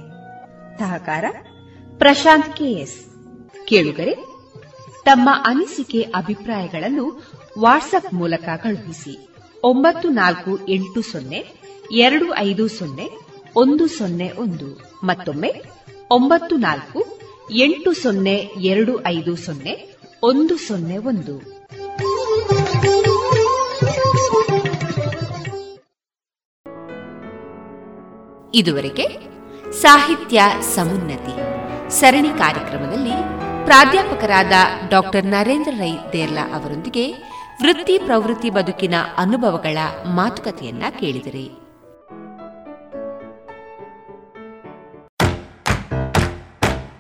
ಸಹಕಾರ 0.79 1.25
ಪ್ರಶಾಂತ್ 1.99 2.57
ಕೆಎಸ್. 2.57 3.05
ಕೇಳುಗರೆ 3.67 4.15
ತಮ್ಮ 5.05 5.31
ಅನಿಸಿಕೆ 5.47 6.03
ಅಭಿಪ್ರಾಯಗಳನ್ನು 6.03 7.23
ವಾಟ್ಸ್ಆಪ್ 7.59 8.15
ಮೂಲಕ 8.15 8.49
ಕಳುಹಿಸಿ. 8.63 9.30
ಒಂಬತ್ತು 9.65 10.09
ನಾಲ್ಕು 10.09 10.59
ಎಂಟು 10.69 11.03
ಸೊನ್ನೆ, 11.03 11.41
ಎರಡು 11.91 12.27
ಐದು 12.39 12.69
ಸೊನ್ನೆ, 12.69 13.07
ಒಂದು 13.57 13.87
ಸೊನ್ನೆ 13.87 14.33
ಒಂದು 14.39 14.69
ಮತ್ತೊಮ್ಮೆ 15.05 15.51
ಒಂಬತ್ತು 16.11 16.57
ನಾಲ್ಕು 16.57 17.01
ಎಂಟು 17.57 17.93
ಸೊನ್ನೆ, 17.93 18.37
ಎರಡು 18.63 19.01
ಐದು 19.07 19.37
ಸೊನ್ನೆ, 19.37 19.75
ಒಂದು 20.23 20.57
ಸೊನ್ನೆ 20.69 20.99
ಒಂದು. 20.99 21.35
ಇದುವರೆಗೆ 28.55 29.07
ಸಾಹಿತ್ಯ 29.73 30.41
ಸಮುನ್ನತಿ 30.75 31.35
ಸರಣಿ 32.01 32.29
ಕಾರ್ಯಕ್ರಮದಲ್ಲಿ 32.39 33.17
ಪ್ರಾಧ್ಯಾಪಕರಾದ 33.65 34.53
ಡಾಕ್ಟರ್ 34.89 35.27
ನರೇಂದ್ರ 35.27 35.73
ರೈ 35.79 35.93
ದೇರ್ಲಾ 36.13 36.55
ಅವರೊಂದಿಗೆ 36.55 37.05
ವೃತ್ತಿ 37.63 37.99
ಪ್ರವೃತ್ತಿ 37.99 38.51
ಬದುಕಿನ 38.51 38.95
ಅನುಭವಗಳ 39.17 39.79
ಮಾತುಕತೆಯನ್ನ 40.07 40.83
ಕೇಳಿದಿರಿ. 41.01 41.47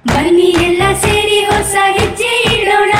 ಬನ್ನಿ 0.06 0.42
ಎಲ್ಲ 0.42 0.82
ಸೇರಿ 0.92 1.44
ಹೊಸ 1.44 1.74
ಹೆಜ್ಜೆ 1.90 2.60
ಇಡೋಣ. 2.60 2.92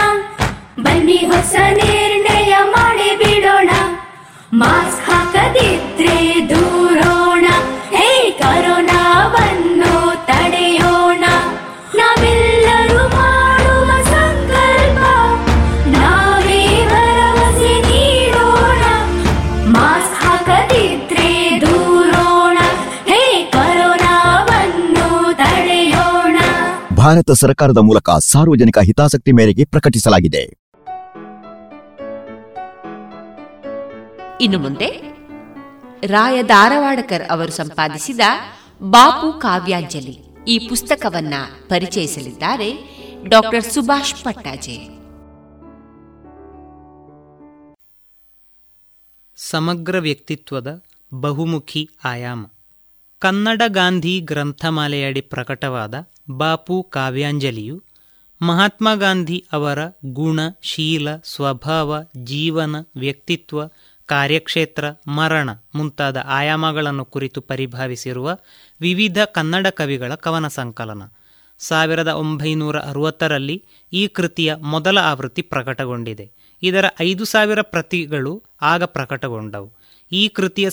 ಬನ್ನಿ 0.83 1.17
ಹೊಸ 1.17 1.55
ನಿರ್ಣಯ 1.71 2.57
ಮಾಡಿ 2.71 3.19
ಬಿಡೋಣ. 3.19 3.71
ಮಾಸ್ಕ್ 4.53 5.11
ಹಾಕದಿದ್ರೆ 5.11 6.51
ದೂರೋಣ 6.51 6.80
ಭಾರತ 27.01 27.31
ಸರ್ಕಾರದ 27.31 27.79
ಮೂಲಕ 27.79 28.11
ಸಾರ್ವಜನಿಕ 28.11 28.79
ಹಿತಾಸಕ್ತಿ 28.79 29.33
ಮೇರೆಗೆ 29.33 29.65
ಪ್ರಕಟಿಸಲಾಗಿದೆ. 29.65 30.43
ಇನ್ನು 34.41 34.59
ಮುಂದೆ 34.59 34.89
ರಾಯ 36.07 36.43
ಧಾರವಾಡಕರ್ 36.43 37.29
ಅವರು 37.31 37.53
ಸಂಪಾದಿಸಿದ 37.53 38.21
ಬಾಪು 38.83 39.33
ಕಾವ್ಯಾಂಜಲಿ 39.33 40.19
ಈ 40.49 40.69
ಪುಸ್ತಕವನ್ನ 40.69 41.35
ಪರಿಚಯಿಸಲಿದ್ದಾರೆ 41.69 42.71
ಡಾಕ್ಟರ್ 43.29 43.65
ಸುಭಾಷ್ 43.65 44.15
ಪಟ್ಟಾಜೆ. 44.25 44.79
ಸಮಗ್ರ 49.37 49.99
ವ್ಯಕ್ತಿತ್ವದ 49.99 50.85
ಬಹುಮುಖಿ 51.15 51.91
ಆಯಾಮ. 52.05 52.47
ಕನ್ನಡ 53.21 53.63
ಗಾಂಧಿ 53.67 54.21
ಗ್ರಂಥಮಾಲೆಯಡಿ 54.21 55.21
ಪ್ರಕಟವಾದ 55.21 55.95
ಬಾಪು 56.31 56.83
ಕಾವ್ಯಾಂಜಲಿಯು 56.83 57.83
ಮಹಾತ್ಮ 58.43 58.89
ಗಾಂಧಿ 58.95 59.45
ಅವರ 59.53 59.79
ಗುಣ, 60.05 60.41
ಶೀಲ, 60.63 61.17
ಸ್ವಭಾವ, 61.17 62.03
ಜೀವನ, 62.17 62.77
ವ್ಯಕ್ತಿತ್ವ, 62.97 63.67
ಕಾರ್ಯಕ್ಷೇತ್ರ, 64.07 64.85
ಮರಣ 65.09 65.51
ಮುಂತಾದ 65.75 66.17
ಆಯಾಮಗಳನ್ನು 66.17 67.05
ಕುರಿತು 67.05 67.41
ಪರಿಭಾವಿಸಿರುವ 67.41 68.37
ವಿವಿಧ 68.81 69.19
ಕನ್ನಡ 69.19 69.67
ಕವಿಗಳ 69.67 70.15
ಕವನ 70.15 70.49
ಸಂಕಲನ. 70.49 71.03
ಸಾವಿರದ 71.59 72.09
ಒಂಬೈನೂರ 72.09 72.79
ಅರವತ್ತರಲ್ಲಿ 72.79 73.65
ಈ 73.93 74.09
ಕೃತಿಯ 74.09 74.55
ಮೊದಲ 74.55 74.99
ಆವೃತ್ತಿ 74.99 75.43
ಪ್ರಕಟಗೊಂಡಿದೆ. 75.43 76.31
ಇದರ 76.63 76.85
ಐದು 77.01 77.25
ಸಾವಿರ 77.25 77.63
ಪ್ರತಿಗಳು 77.63 78.43
ಆಗ 78.63 78.83
ಪ್ರಕಟಗೊಂಡವು. 78.83 79.73
ಈ 80.13 80.29
ಕೃತಿಯ 80.29 80.69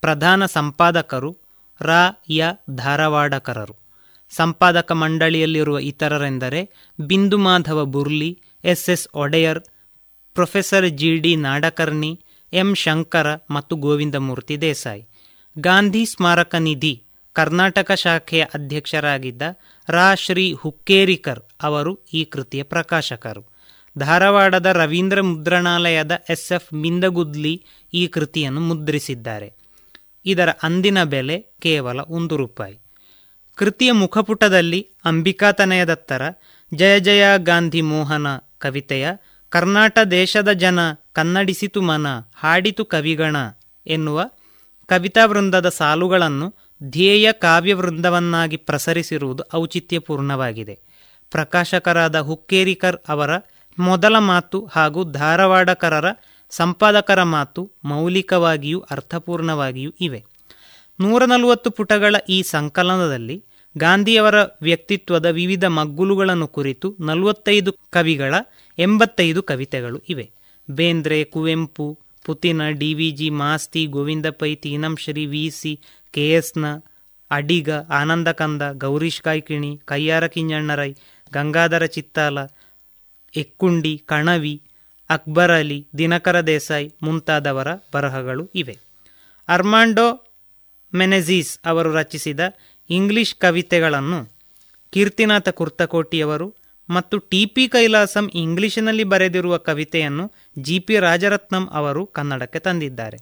ಪ್ರಧಾನ 0.00 0.46
ಸಂಪಾದಕರು 0.46 1.36
ರಾ, 1.82 2.10
ಯ 2.30 2.44
ಧಾರವಾಡಕರರು. 2.70 3.76
ಸಂಪಾದಕ 4.30 4.92
ಮಂಡಳಿಯಲ್ಲಿರುವ 4.92 5.78
ಇತರರೆಂದರೆ 5.78 6.70
Bindu 7.00 7.38
Madhava 7.38 7.84
Burli 7.84 8.38
S 8.64 8.90
S 8.90 9.08
Odeyar, 9.14 9.60
professor 10.34 10.90
G 10.90 11.16
D 11.16 11.36
Nadkarni, 11.36 12.20
M. 12.52 12.74
Shankara 12.74 13.26
ಮತ್ತು 13.50 13.76
ಗೋವಿಂದಮೂರ್ತಿ 13.76 14.60
ದೇಸಾಯಿ. 14.60 15.08
ಗಾಂಧಿ 15.58 16.06
ಸ್ಮಾರಕ 16.06 16.54
ನಿಧಿ 16.54 17.02
ಕರ್ನಾಟಕ 17.32 17.92
ಶಾಖೆಯ 17.92 18.44
ಅಧ್ಯಕ್ಷರಾಗಿದ್ದ 18.54 19.42
ರಾ. 19.88 20.14
ಶ್ರೀ. 20.14 20.52
ಹುಕ್ಕೇರಿಕರ್ 20.52 21.40
ಅವರು 21.62 22.00
ಈ 22.12 22.24
ಕೃತಿಯ 22.24 22.62
ಪ್ರಕಾಶಕರು. 22.62 23.44
ಧಾರವಾಡದ 23.98 24.66
ರವೀಂದ್ರ 24.66 25.20
ಮುದ್ರಣಾಲಯದ 25.20 26.12
ಎಸ್. 26.28 26.52
ಎಫ್. 26.52 26.74
ಮಿಂದಗುದ್ಲಿ 26.74 27.64
ಈ 27.94 28.06
ಕೃತಿಯನ್ನು 28.06 28.60
ಮುದ್ರಿಸಿದ್ದಾರೆ. 28.60 29.59
ಇದರ 30.26 30.48
ಅಂದಿನ 30.62 31.04
ಬೆಲೆ 31.04 31.40
ಕೇವಲ 31.40 32.00
ಒಂದು 32.00 32.36
ರೂಪಾಯಿ. 32.36 32.80
ಕೃತಿಯ 33.54 33.92
ಮುಖಪುಟದಲ್ಲಿ 33.92 34.88
ಅಂಬಿಕಾತನಯದತ್ತರ 35.04 36.22
ಜಯ 36.74 37.00
ಜಯ 37.00 37.24
ಗಾಂಧಿ 37.36 37.80
ಮೋಹನ 37.80 38.26
ಕವಿತೆಯ, 38.58 39.08
ಕರ್ನಾಟ 39.48 39.98
ದೇಶದ 40.10 40.52
ಜನ 40.52 40.78
ಕನ್ನಡಿಸಿತು 41.12 41.82
ಮನ, 41.82 42.06
ಹಾಡಿತು 42.34 42.84
ಕವಿಗಣ 42.84 43.36
ಎನ್ನುವ 43.86 44.30
ಕವಿತಾ 44.86 45.26
ವೃಂದದ 45.26 45.68
ಸಾಲುಗಳನ್ನು 45.68 46.54
ಧ್ಯೇಯ 46.90 47.32
ಕಾವ್ಯವೃಂದವನ್ನಾಗಿ 47.32 48.56
ಪ್ರಸರಿಸಿರುವುದು 48.56 49.42
ಔಚಿತ್ಯಪೂರ್ಣವಾಗಿದೆ. 49.54 50.78
ಪ್ರಕಾಶಕರಾದ 51.30 52.18
ಹುಕ್ಕೇರಿಕರ್ 52.18 52.96
ಅವರ 53.08 53.30
ಮೊದಲ 53.78 54.18
ಮಾತು 54.18 54.66
ಹಾಗೂ 54.66 55.04
ಧಾರವಾಡಕರರ 55.04 56.04
ಸಂಪಾದಕರ 56.50 57.22
ಮಾತು 57.22 57.70
ಮೌಲಿಕವಾಗಿಯೂ 57.84 58.80
ಅರ್ಥಪೂರ್ಣವಾಗಿಯೂ 58.80 59.92
ಇವೆ. 60.00 60.24
ನೂರ 61.00 61.24
ನಲವತ್ತು 61.24 61.70
ಪುಟಗಳ 61.70 62.16
ಈ 62.28 62.42
ಸಂಕಲನದಲ್ಲಿ 62.42 63.44
ಗಾಂಧಿಯವರ 63.78 64.34
ವ್ಯಕ್ತಿತ್ವದ 64.62 65.26
ವಿವಿಧ 65.26 65.64
ಮಗ್ಗುಲುಗಳನ್ನು 65.64 66.48
ಕುರಿತು 66.48 66.96
ನಲವತ್ತೈದು 67.00 67.72
ಕವಿಗಳ 67.72 68.34
ಎಂಬತ್ತೈದು 68.78 69.42
ಕವಿತೆಗಳು 69.42 70.02
ಇವೆ. 70.08 70.30
Bendre, 70.70 71.24
Kuvempu, 71.24 71.98
Putina, 72.24 72.68
D 72.68 72.94
V 72.94 73.10
G, 73.10 73.30
Masti, 73.30 73.86
Govinda 73.86 74.26
Pai 74.26 74.54
Tinamshri 74.54 75.26
V 75.26 75.50
C, 75.50 75.80
K 76.12 76.30
ಎಸ್ನ 76.30 76.64
ಅಡಿಗ, 77.30 77.70
ಆನಂದಕಂದ, 77.72 78.62
ಗೌರೀಶ್ 78.72 79.22
ಕಾಯ್ಕಿಣಿ, 79.22 79.80
ಕಯ್ಯಾರ 79.84 80.26
ಕಿಂಜಣ್ಣರೈ, 80.26 80.94
ಗಂಗಾಧರ 81.32 81.86
ಚಿತ್ತಾಲ, 81.86 82.38
ಎಕ್ಕುಂಡಿ, 83.36 84.02
ಕಣವಿ 84.06 84.62
ಅಕ್ಬರ್ 85.10 85.50
ಅಲಿ, 85.50 85.88
ದಿನಕರ 85.98 86.40
ದೇಸಾಯಿ 86.40 86.94
ಮುಂತಾದವರ 87.02 87.68
ಬರಹಗಳು 87.92 88.50
ಇವೆ. 88.54 88.78
ಅರ್ಮಾಂಡೋ 89.48 90.06
ಮೆನೆಝೀಸ್ 90.94 91.58
ಅವರು 91.66 91.92
ರಚಿಸಿದ 91.92 92.40
ಇಂಗ್ಲಿಷ್ 92.90 93.34
ಕವಿತೆಗಳನ್ನು 93.34 94.20
ಕೀರ್ತಿನಾಥ 94.92 95.48
ಕುರ್ತಕೋಟಿಯವರು 95.48 96.54
ಮತ್ತು 96.88 97.18
ಟಿ 97.18 97.46
ಪಿ 97.46 97.68
ಕೈಲಾಸಂ 97.68 98.30
ಇಂಗ್ಲಿಷಿನಲ್ಲಿ 98.34 99.04
ಬರೆದಿರುವ 99.04 99.58
ಕವಿತೆಯನ್ನು 99.58 100.32
ಜಿ 100.58 100.78
ಪಿ 100.78 100.98
ರಾಜರತ್ನಂ 100.98 101.68
ಅವರು 101.72 102.06
ಕನ್ನಡಕ್ಕೆ 102.06 102.58
ತಂದಿದ್ದಾರೆ. 102.58 103.18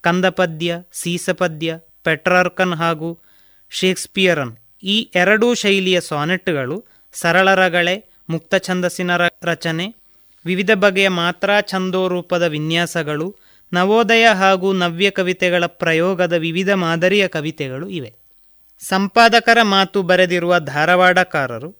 ಕಂದಪದ್ಯ, 0.00 0.78
ಸೀಸಪದ್ಯ, 0.92 1.78
ಪೆಟ್ರಾರ್ಕನ್ 2.04 2.74
ಹಾಗೂ 2.74 3.20
ಶೇಕ್ಸ್ಪಿಯರನ್ 3.70 4.56
ಈ 4.82 5.10
ಎರಡೂ 5.14 5.54
ಶೈಲಿಯ 5.54 6.00
ಸಾನೆಟ್ಗಳು 6.00 6.84
ಸರಳರಗಳೆ 7.12 7.96
ಮುಕ್ತ 8.30 8.54
ಛಂದಸ್ಸಿನ 8.54 9.10
ರಚನೆ 9.42 9.95
ವಿವಿಧ 10.46 10.70
ಬಗೆಯ 10.74 11.08
ಮಾತ್ರಾ 11.08 11.60
ಛಂದೋರೂಪದ 11.60 12.42
ವಿನ್ಯಾಸಗಳು, 12.42 13.36
ನವೋದಯ 13.72 14.26
ಹಾಗೂ 14.26 14.72
ನವ್ಯ 14.72 15.10
ಕವಿತೆಗಳ 15.10 15.66
ಪ್ರಯೋಗದ 15.66 16.32
ವಿವಿಧ 16.32 16.70
ಮಾದರಿಯ 16.70 17.28
ಕವಿತೆಗಳು 17.28 17.88
ಇವೆ. 17.88 18.14
ಸಂಪಾದಕರ 18.78 19.58
ಮಾತು 19.62 20.02
ಬರೆದಿರುವ 20.02 20.58
ಧಾರವಾಡಕಾರರು, 20.58 21.76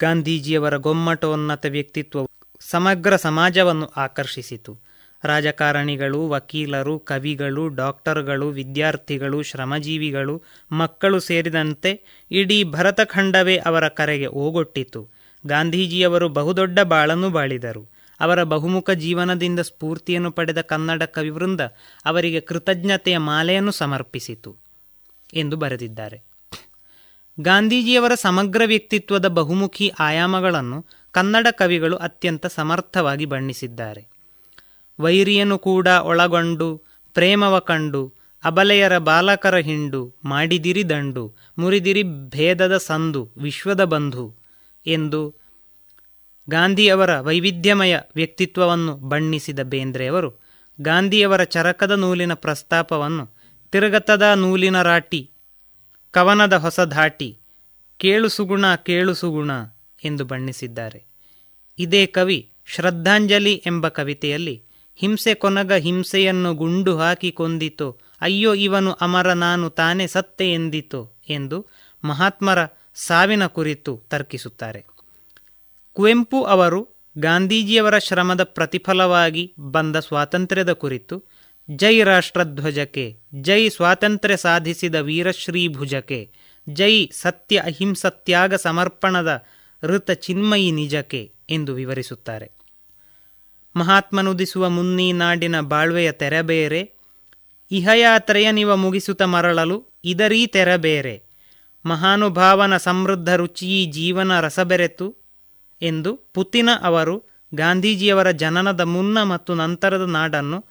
ಗಾಂಧೀಜಿಯವರ 0.00 0.76
ಗೊಮ್ಮಟೋನ್ನತ 0.76 1.66
ವ್ಯಕ್ತಿತ್ವ 1.66 2.18
ಸಮಗ್ರ 2.60 3.16
ಸಮಾಜವನ್ನು 3.16 3.86
ಆಕರ್ಷಿಸಿತು. 3.86 4.78
ರಾಜಕಾರಣಿಗಳು, 5.24 6.28
ವಕೀಲರು, 6.28 6.98
ಕವಿಗಳು, 6.98 7.68
ಡಾಕ್ಟರ್ಗಳು, 7.68 8.48
ವಿದ್ಯಾರ್ಥಿಗಳು, 8.48 9.42
ಶ್ರಮಜೀವಿಗಳು, 9.42 10.42
ಮಕ್ಕಳು 10.72 11.20
ಸೇರಿದಂತೆ 11.20 12.00
ಇಡೀ 12.30 12.64
ಭರತಖಂಡವೇ 12.64 13.56
ಅವರ 13.56 13.88
ಕರೆಗೆ 13.88 14.26
ಓಗೊಟ್ಟಿತು. 14.26 15.08
ಗಾಂಧೀಜಿಯವರು 15.46 16.28
ಬಹುದೊಡ್ಡ 16.28 16.80
ಬಾಳನ್ನು 16.80 17.30
ಬಾಳಿದರು. 17.30 18.01
ಅವರ 18.20 18.42
ಬಹುಮುಖ 18.42 18.90
ಜೀವನದಿಂದ 18.90 19.60
ಸ್ಫೂರ್ತಿಯನ್ನು 19.60 20.30
ಪಡೆದ 20.30 20.60
ಕನ್ನಡ 20.60 21.02
ಕವಿವೃಂದ 21.02 21.60
ಅವರಿಗೆ 22.04 22.40
ಕೃತಜ್ಞತೆಯ 22.40 23.18
ಮಾಲೆಯನ್ನು 23.18 23.72
ಸಮರ್ಪಿಸಿತು 23.72 24.56
ಎಂದು 25.34 25.56
ಬರೆದಿದ್ದಾರೆ. 25.56 26.22
ಗಾಂಧೀಜಿಯವರ 27.40 28.14
ಸಮಗ್ರ 28.14 28.62
ವ್ಯಕ್ತಿತ್ವದ 28.66 29.26
ಬಹುಮುಖಿ 29.26 29.92
ಆಯಾಮಗಳನ್ನು 29.98 30.86
ಕನ್ನಡ 31.12 31.46
ಕವಿಗಳು 31.50 31.96
ಅತ್ಯಂತ 31.96 32.46
ಸಮರ್ಥವಾಗಿ 32.46 33.24
ಬಣ್ಣಿಸಿದ್ದಾರೆ. 33.24 34.08
ವೈರಿಯನ್ನು 35.00 35.58
ಕೂಡ 35.58 35.86
ಒಳಗೊಂಡು, 35.86 36.82
ಪ್ರೇಮವ 37.14 37.58
ಕಂಡು, 37.58 38.14
ಅಬಲೆಯರ 38.44 38.98
ಬಾಲಕರ 38.98 39.56
ಹಿಂಡು, 39.56 40.14
ಮಾಡಿದಿರಿ 40.24 40.90
ದಂಡು, 40.90 41.34
ಮುರಿದಿರಿ 41.58 42.02
ಭೇದದ 42.02 42.76
ಸಂದು, 42.76 43.30
ವಿಶ್ವದ 43.36 43.84
ಬಂಧು 43.84 44.36
ಎಂದು 44.86 45.34
ಗಾಂಧಿಯವರ 46.50 47.20
ವೈವಿಧ್ಯಮಯ 47.20 47.98
ವ್ಯಕ್ತಿತ್ವವನ್ನು 48.16 48.96
ಬಣ್ಣಿಸಿದ 48.96 49.60
ಬೇಂದ್ರೆಯವರು 49.60 50.42
ಗಾಂಧಿಯವರ 50.80 51.44
ಚರಕದ 51.44 51.90
ನೂಲಿನ 51.90 52.34
ಪ್ರಸ್ತಾಪವನ್ನು 52.34 53.36
ತಿರುಗತದ 53.72 54.22
ನೂಲಿನ 54.34 54.82
ರಾಟಿ, 54.82 55.30
ಕವನದ 56.10 56.52
ಹೊಸ 56.52 56.80
ಧಾಟಿ 56.80 57.38
ಕೇಳುಸುಗುಣ 57.96 58.74
ಕೇಳು 58.74 59.14
ಸುಗುಣ 59.14 59.50
ಎಂದು 60.04 60.24
ಬಣ್ಣಿಸಿದ್ದಾರೆ. 60.24 61.04
ಇದೇ 61.78 62.06
ಕವಿ 62.06 62.50
ಶ್ರದ್ಧಾಂಜಲಿ 62.66 63.54
ಎಂಬ 63.66 63.88
ಕವಿತೆಯಲ್ಲಿ 63.88 64.62
ಹಿಂಸೆ 64.96 65.34
ಕೊನಗ 65.34 65.72
ಹಿಂಸೆಯನ್ನು 65.72 66.54
ಗುಂಡು 66.54 66.98
ಹಾಕಿ 66.98 67.32
ಕೊಂದಿತು, 67.32 68.00
ಅಯ್ಯೋ 68.20 68.54
ಇವನು 68.54 68.92
ಅಮರ, 68.92 69.32
ನಾನು 69.32 69.70
ತಾನೇ 69.70 70.06
ಸತ್ತೆ 70.06 70.52
ಎಂದಿತು 70.52 71.20
ಎಂದು 71.28 71.66
ಮಹಾತ್ಮರ 72.04 72.58
ಸಾವಿನ 72.94 73.46
ಕುರಿತು 73.46 74.02
ತರ್ಕಿಸುತ್ತಾರೆ. 74.08 74.91
ಕುವೆಂಪು 75.92 76.42
ಅವರು 76.42 76.88
ಗಾಂಧೀಜಿಯವರ 77.18 77.98
ಶ್ರಮದ 77.98 78.42
ಪ್ರತಿಫಲವಾಗಿ 78.42 79.54
ಬಂದ 79.58 79.96
ಸ್ವಾತಂತ್ರ್ಯದ 79.96 80.72
ಕುರಿತು 80.72 81.24
ಜೈ 81.70 82.02
ರಾಷ್ಟ್ರಧ್ವಜಕ್ಕೆ, 82.02 83.18
ಜೈ 83.34 83.68
ಸ್ವಾತಂತ್ರ್ಯ 83.68 84.36
ಸಾಧಿಸಿದ 84.36 84.94
ವೀರಶ್ರೀ 84.94 85.68
ಭುಜಕ್ಕೆ, 85.68 86.30
ಜೈ 86.68 87.10
ಸತ್ಯ 87.12 87.62
ಅಹಿಂಸತ್ಯಾಗ 87.64 88.54
ಸಮರ್ಪಣದ 88.54 89.44
ಋತ 89.82 90.10
ಚಿನ್ಮಯಿ 90.10 90.70
ನಿಜಕ್ಕೆ 90.70 91.32
ಎಂದು 91.50 91.74
ವಿವರಿಸುತ್ತಾರೆ. 91.74 92.50
ಮಹಾತ್ಮನುದಿಸುವ 93.76 94.68
ಮುನ್ನೀ 94.68 95.12
ನಾಡಿನ 95.12 95.60
ಬಾಳ್ವೆಯ 95.60 96.12
ತೆರಬೇರೆ 96.12 96.92
ಇಹಯಾತ್ರೆಯ 97.70 98.50
ನಿವ 98.50 98.76
ಮುಗಿಸುತ್ತ 98.76 99.22
ಮರಳಲು 99.22 99.86
ಇದರೀ 100.04 100.46
ತೆರಬೇರೆ 100.46 101.22
ಮಹಾನುಭಾವನ 101.84 102.76
ಸಮೃದ್ಧ 102.76 103.34
ರುಚಿಯೀ 103.34 103.86
ಜೀವನ 103.86 104.40
ರಸಬೆರೆತು 104.40 105.21
ಎಂದು 105.82 106.16
ಪುತಿನ 106.34 106.70
ಅವರು 106.82 107.24
ಗಾಂಧೀಜಿಯವರ 107.54 108.30
ಜನನದ 108.30 108.80
ಮುನ್ನ 108.80 109.22
ಮತ್ತು 109.22 109.54
ನಂತರದ 109.54 110.02
ನಾಡನ್ನು 110.02 110.64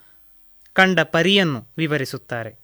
ಕಂಡ 0.72 1.00
ಪರಿಯನ್ನು 1.00 1.72
ವಿವರಿಸುತ್ತಾರೆ. 1.78 2.62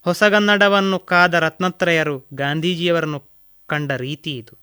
ಹೊಸಗನ್ನಡವನ್ನು 0.00 0.98
ಕಾದ 0.98 1.34
ರತ್ನತ್ರಯರು 1.34 2.26
ಗಾಂಧೀಜಿಯವರನ್ನು 2.34 3.32
ಕಂಡ 3.66 3.92
ರೀತಿ 3.92 4.36
ಇದು. 4.36 4.58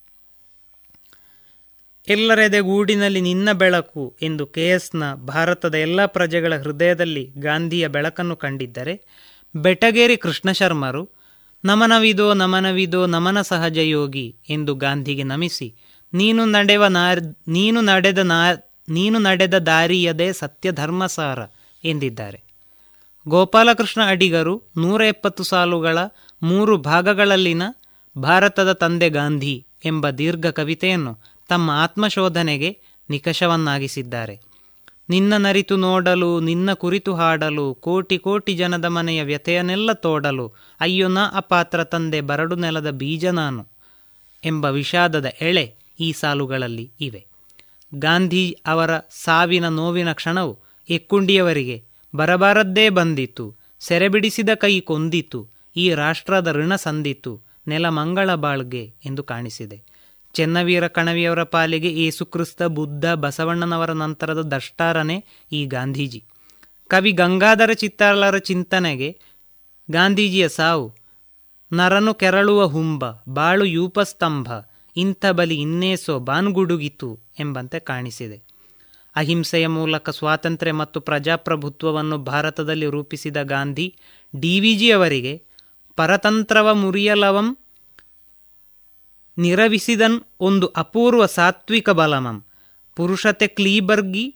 ಎಲ್ಲರೆದೆ 2.07 2.59
ಗೂಡಿನಲ್ಲಿ 2.59 3.21
ನಿನ್ನ 3.21 3.51
ಬೆಳಕು 3.51 4.15
ಎಂದು 4.21 4.47
ಕೆಎಸ್ನ 4.47 5.13
ಭಾರತದ 5.13 5.75
ಎಲ್ಲ 5.75 6.05
ಪ್ರಜೆಗಳ 6.05 6.55
ಹೃದಯದಲ್ಲಿ 6.55 7.31
ಗಾಂಧಿಯ 7.37 7.87
ಬೆಳಕನ್ನು 7.87 8.35
ಕಂಡಿದ್ದರೆ, 8.35 9.01
ಬೆಟಗೇರಿ 9.55 10.17
ಕೃಷ್ಣ 10.17 10.51
ಶರ್ಮರು 10.51 11.09
ನಮನವಿದೋ 11.65 12.33
ನಮನವಿದೋ 12.33 13.05
ನಮನ 13.05 13.41
ಸಹಜ 13.41 13.77
ಯೋಗಿ 13.77 14.35
ಎಂದು 14.49 14.75
ಗಾಂಧಿಗೆ 14.75 15.23
ನಮಿಸಿ 15.23 15.75
ನೀನು 16.13 16.45
ನಡೆವ 16.45 16.85
ನಾರ್, 16.85 17.21
ನೀನು 17.47 17.81
ನಡೆದ 17.81 18.17
ನಾ 18.17 18.51
ನೀನು 18.89 19.19
ನಡೆದ 19.19 19.53
ದಾರಿಯದೇ 19.53 20.31
ಸತ್ಯ 20.31 20.71
ಧರ್ಮಸಾರ 20.71 21.39
ಎಂದಿದ್ದಾರೆ. 21.83 22.43
ಗೋಪಾಲಕೃಷ್ಣ 23.27 24.01
ಅಡಿಗರು 24.07 24.63
ನೂರ 24.77 25.01
ಎಪ್ಪತ್ತು 25.01 25.43
ಸಾಲುಗಳ 25.43 25.97
ಮೂರು 26.43 26.77
ಭಾಗಗಳಲ್ಲಿನ 26.77 27.61
ಭಾರತದ 28.17 28.71
ತಂದೆ 28.71 29.09
ಗಾಂಧಿ 29.09 29.65
ಎಂಬ 29.85 30.09
ದೀರ್ಘ 30.09 30.45
ಕವಿತೆಯನ್ನು 30.45 31.21
ತಮ್ಮ 31.47 31.71
ಆತ್ಮಶೋಧನೆಗೆ 31.71 32.79
ನಿಕಷವನ್ನಾಗಿಸಿದ್ದಾರೆ. 33.09 34.39
ನಿನ್ನ 35.09 35.33
ನರಿತು 35.37 35.77
ನೋಡಲು, 35.77 36.39
ನಿನ್ನ 36.39 36.73
ಕುರಿತು 36.73 37.15
ಹಾಡಲು, 37.15 37.73
ಕೋಟಿ 37.73 38.17
ಕೋಟಿ 38.17 38.53
ಜನದ 38.53 38.85
ಮನೆಯ 38.85 39.23
ವ್ಯಥೆಯನ್ನೆಲ್ಲ 39.23 39.93
ತೋಡಲು 39.93 40.53
ಅಯ್ಯೋ 40.79 41.07
ನ 41.07 41.17
ಅಪಾತ್ರ 41.33 41.83
ತಂದೆ 41.83 42.21
ಬರಡು 42.21 42.55
ನೆಲದ 42.55 42.89
ಬೀಜ 42.89 43.25
ನಾನು 43.25 43.67
ಎಂಬ 44.45 44.65
ವಿಷಾದದ 44.65 45.25
ಎಳೆ 45.41 45.78
ಈ 45.99 46.11
ಸಾಲುಗಳಲ್ಲಿ 46.11 46.91
ಇವೆ. 47.01 47.25
ಗಾಂಧಿ 47.95 48.59
ಅವರ 48.65 48.97
ಸಾವಿನ 48.97 49.69
ನೋವಿನ 49.69 50.13
ಕ್ಷಣವು 50.13 50.59
ಎಕ್ಕುಂಡಿಯವರಿಗೆ 50.89 51.83
ಬರಬಾರದ್ದೇ 52.15 52.89
ಬಂದಿತು, 52.89 53.55
ಸೆರೆಬಿಡಿಸಿದ 53.79 54.49
ಕೈ 54.55 54.79
ಕೊಂದಿತು, 54.79 55.47
ಈ 55.75 55.93
ರಾಷ್ಟ್ರದ 55.93 56.51
ಋಣ 56.51 56.75
ಸಂದಿತು, 56.75 57.41
ನೆಲ 57.67 57.89
ಮಂಗಳ 57.89 58.33
ಬಾಳ್ಗೆ 58.33 58.93
ಎಂದು 59.05 59.23
ಕಾಣಿಸಿದೆ. 59.23 59.81
ಚೆನ್ನವೀರ 60.33 60.87
ಕಣವಿಯವರ 60.87 61.43
ಪಾಲಿಗೆ 61.43 61.91
ಏಸುಕ್ರಿಸ್ತ, 61.93 62.63
ಬುದ್ಧ, 62.63 63.13
ಬಸವಣ್ಣನವರ 63.13 63.91
ನಂತರದ 63.91 64.41
ದಷ್ಟಾರನೆ 64.41 65.25
ಈ 65.51 65.65
ಗಾಂಧೀಜಿ. 65.65 66.23
ಕವಿ 66.87 67.11
ಗಂಗಾಧರ 67.11 67.73
ಚಿತ್ತಾಲರ 67.73 68.37
ಚಿಂತನೆಗೆ 68.37 69.19
ಗಾಂಧೀಜಿಯ 69.91 70.47
ಸಾವು, 70.49 70.95
ನರನು 71.73 72.13
ಕೆರಳುವ 72.13 72.65
ಹುಂಬ, 72.65 73.05
ಬಾಳು 73.29 73.65
ಯೂಪಸ್ತಂಭ 73.65 74.51
ಇಂಥ 74.97 75.25
ಬಲಿ 75.25 75.55
ಇನ್ನೇಸೋ 75.55 76.19
ಬಾನ್ಗುಡುಗಿತು 76.19 77.19
ಎಂಬಂತೆ 77.39 77.79
ಕಾಣಿಸಿದೆ. 77.79 78.43
ಅಹಿಂಸೆಯ 79.15 79.67
ಮೂಲಕ 79.67 80.09
ಸ್ವಾತಂತ್ರ್ಯ 80.09 80.71
ಮತ್ತು 80.71 80.99
ಪ್ರಜಾಪ್ರಭುತ್ವವನ್ನು 80.99 82.17
ಭಾರತದಲ್ಲಿ 82.17 82.85
ರೂಪಿಸಿದ 82.85 83.41
ಗಾಂಧಿ, 83.41 83.95
ಡಿ 84.39 84.59
ವಿ 84.59 84.75
ಜಿಯವರಿಗೆ 84.75 85.43
ಪರತಂತ್ರವ 85.95 86.75
ಮುರಿಯಲವಂ 86.75 87.57
ನಿರವಿಸಿದನ್ 89.37 90.21
ಒಂದು 90.39 90.67
ಅಪೂರ್ವ 90.67 91.25
ಸಾತ್ವಿಕ 91.25 91.89
ಬಲಮಂ. 91.89 92.45
ಪುರುಷತೆ 92.95 93.47
ಕ್ಲೀಬರ್ಗಿ, 93.47 94.35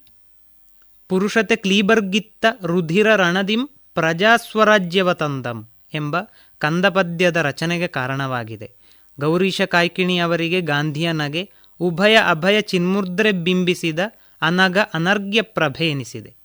ಪುರುಷತೆ 1.09 1.55
ಕ್ಲೀಬರ್ಗಿತ್ತ 1.55 2.45
ರುಧಿರ 2.65 3.15
ರಣದಿಂ 3.15 3.67
ಪ್ರಜಾಸ್ವರಾಜ್ಯವತಂದಂ 3.67 5.69
ಎಂಬ 5.93 6.15
ಕಂದಪದ್ಯದ 6.57 7.37
ರಚನೆಗೆ 7.37 7.87
ಕಾರಣವಾಗಿದೆ. 7.87 8.82
ಗೌರೀಶ 9.19 9.61
ಕಾಯ್ಕಿಣಿ 9.61 10.17
ಅವರಿಗೆ 10.17 10.61
ಗಾಂಧಿಯ 10.61 11.11
ನಗೆ 11.11 11.49
ಉಭಯ 11.79 12.17
ಅಭಯ 12.29 12.61
ಚಿನ್ಮುದ್ರೆ 12.61 13.31
ಬಿಂಬಿಸಿದ 13.31 13.99
ಅನಗ 14.41 14.77
ಅನರ್ಘ್ಯ 14.93 15.41
ಪ್ರಭೆ 15.41 15.89
ಎನಿಸಿದೆ. 15.89 16.35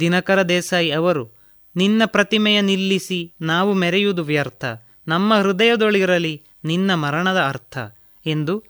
ದಿನಕರ 0.00 0.42
ದೇಸಾಯಿ 0.42 0.90
ಅವರು, 0.90 1.30
ನಿನ್ನ 1.76 2.02
ಪ್ರತಿಮೆಯ 2.06 2.60
ನಿಲ್ಲಿಸಿ 2.60 3.32
ನಾವು 3.40 3.72
ಮೆರೆಯುವುದು 3.72 4.22
ವ್ಯರ್ಥ, 4.22 4.64
ನಮ್ಮ 5.08 5.34
ಹೃದಯದೊಳಿರಲಿ 5.34 6.42
ನಿನ್ನ 6.64 6.94
ಮರಣದ 6.94 7.40
ಅರ್ಥ 7.40 7.78
ಎಂದು 8.26 8.64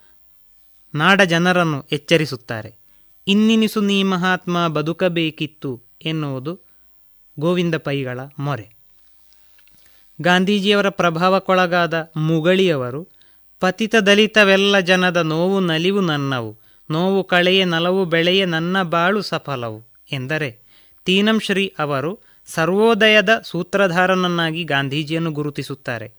ನಾಡ 0.94 1.22
ಜನರನ್ನು 1.22 1.88
ಎಚ್ಚರಿಸುತ್ತಾರೆ. 1.92 2.74
ಇನ್ನಿನಿಸು 3.26 3.80
ನೀ 3.80 4.02
ಮಹಾತ್ಮ 4.02 4.68
ಬದುಕಬೇಕಿತ್ತು 4.68 5.82
ಎನ್ನುವುದು 6.04 6.60
ಗೋವಿಂದ 7.38 7.74
ಪೈಗಳ 7.74 8.20
ಮೊರೆ. 8.38 8.81
ಗಾಂಧೀಜಿಯವರ 10.22 10.88
ಪ್ರಭಾವಕ್ಕೊಳಗಾದ 10.88 12.12
ಮುಗಳಿಯವರು, 12.16 13.08
ಪತಿತ 13.60 13.96
ದಲಿತವೆಲ್ಲ 13.96 14.80
ಜನದ 14.80 15.16
ನೋವು 15.16 15.60
ನಲಿವು 15.60 16.00
ನನ್ನವು, 16.00 16.58
ನೋವು 16.90 17.24
ಕಳೆಯ 17.24 17.64
ನಲವು 17.64 18.04
ಬೆಳೆಯ 18.04 18.44
ನನ್ನ 18.44 18.82
ಬಾಳು 18.82 19.22
ಸಫಲವು 19.22 19.88
ಎಂದರೆ 20.12 20.58
ತೀನಂ 21.04 21.40
ಶ್ರೀ 21.40 21.74
ಅವರು 21.78 22.20
ಸರ್ವೋದಯದ 22.46 23.40
ಸೂತ್ರಧಾರನನ್ನಾಗಿ 23.44 24.64
ಗಾಂಧೀಜಿಯನ್ನು 24.64 25.32
ಗುರುತಿಸುತ್ತಾರೆ. 25.32 26.12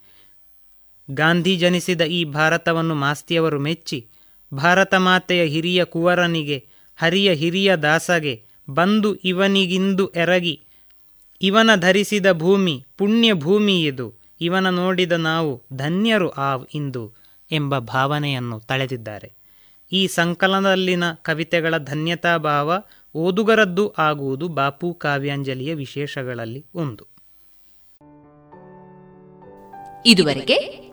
ಗಾಂಧಿ 1.12 1.56
ಜನಿಸಿದ 1.56 2.02
ಈ 2.02 2.24
ಭಾರತವನ್ನು 2.24 2.96
ಮಾಸ್ತಿಯವರು 2.96 3.60
ಮೆಚ್ಚಿ, 3.60 4.08
ಭಾರತ 4.54 4.96
ಮಾತೆಯ 4.96 5.46
ಹಿರಿಯ 5.46 5.86
ಕುವರನಿಗೆ, 5.86 6.66
ಹರಿಯ 6.96 7.34
ಹಿರಿಯ 7.34 7.76
ದಾಸಗೆ, 7.76 8.44
ಬಂದು 8.70 9.16
ಇವನಿಗಿಂದು 9.16 10.08
ಎರಗಿ 10.08 10.63
ಇವನ 11.44 11.70
ಧರಿಸಿದ 11.76 12.32
ಭೂಮಿ 12.32 12.86
ಪುಣ್ಯ 12.98 13.34
ಭೂಮಿ 13.34 13.84
ಇದು. 13.84 14.14
ಇವನ 14.42 14.70
ನೋಡಿದ 14.70 15.12
ನಾವು 15.12 15.64
ಧನ್ಯರು 15.74 16.30
ಆವ್ 16.30 16.66
ಇಂದು 16.74 17.14
ಎಂಬ 17.52 17.78
ಭಾವನೆಯನ್ನು 17.78 18.60
ತಳೆದಿದ್ದಾರೆ. 18.60 19.32
ಈ 19.92 20.08
ಸಂಕಲನದಲ್ಲಿನ 20.08 21.12
ಕವಿತೆಗಳ 21.14 21.78
ಧನ್ಯತಾ 21.78 22.38
ಭಾವ 22.38 22.84
ಓದುಗರದ್ದು 23.16 23.94
ಆಗುವುದು 23.94 24.48
ಬಾಪು 24.48 24.94
ಕಾವ್ಯಾಂಜಲಿಯ 24.94 25.74
ವಿಶೇಷಗಳಲ್ಲಿ 25.74 26.66
ಒಂದು. 26.76 27.08
ಇದುವರೆಗೆ 30.06 30.90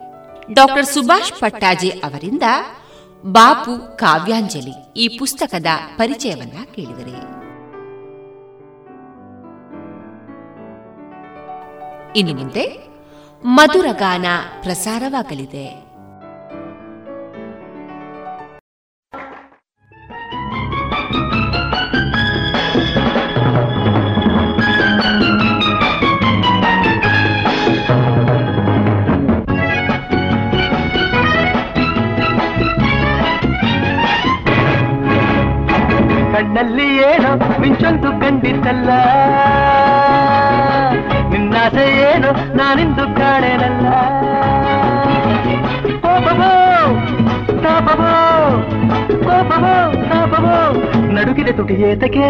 ಡಾಕ್ಟರ್ 0.53 0.85
ಸುಭಾಷ್ 0.85 1.39
ಪಟ್ಟಾಜಿ 1.39 1.89
ಅವರಿಂದ 1.89 2.43
ಬಾಪು 3.25 3.97
ಕಾವ್ಯಾಂಜಲಿ 3.97 4.93
ಈ 4.97 5.17
ಪುಸ್ತಕದ 5.19 5.65
ಪರಿಚಯವನ್ನ 5.97 6.65
ಕೇಳಿದರೆ. 6.75 7.50
ಇನ್ನು 12.15 12.33
ಮುಂದೆ 12.35 12.65
ಮಧುರಗಾನ 13.43 14.25
ಪ್ರಸಾರವಾಗಲಿದೆ. 14.61 15.67
ಕಣ್ಣಲ್ಲಿ 36.33 36.87
ಏನೋ 37.09 37.31
ಮಿಂಚೊಂದು 37.61 38.09
ಕಂಡಿದ್ದಲ್ಲ 38.21 38.89
ನಿನ್ನಾಸೆ 41.61 41.83
ಏನು? 42.05 42.29
ನಾನಿಂದು 42.57 43.03
ಕಾಣೆನಲ್ಲ 43.17 43.87
ಕೋಪವೋ? 46.03 46.49
ತಾಪವೋ? 47.63 48.13
ಕೋಪವೋ? 49.25 49.73
ತಾಪವೋ? 50.09 50.55
ನಡುಗಿದೆ 51.15 51.53
ತುಟಿಯೇತಕ್ಕೆ 51.53 52.29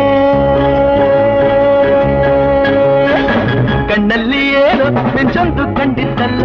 ಕಣ್ಣಲ್ಲಿ 3.90 4.42
ಏನು 4.64 4.86
ಮಿಂಚೊಂದು 5.16 5.64
ಕಂಡಿದ್ದಲ್ಲ 5.78 6.44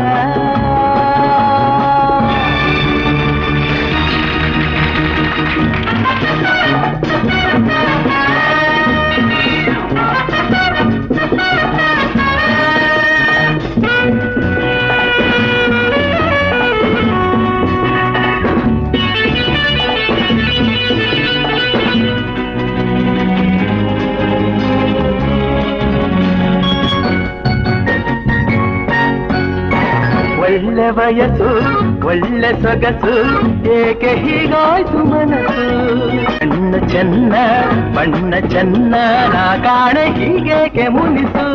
ವಯಸ್ಸು, 30.91 31.49
ಒಳ್ಳೆ 32.07 32.63
ಸೊಗಸು, 32.63 33.15
ಏಕೆ 33.73 34.09
ಹೀಗಾಯ್ತು 34.09 34.99
ಮನಸ್ಸು? 34.99 35.67
ಕಣ್ಣ 36.39 36.87
ಚೆನ್ನ, 36.87 37.35
ಬಣ್ಣ 37.95 38.35
ಚೆನ್ನ, 38.49 38.95
ನಾ 39.33 39.57
ಕಾಣೆ 39.57 40.05
ಹೀಗೇಕೆ 40.07 40.89
ಮುನಿಸು? 40.89 41.47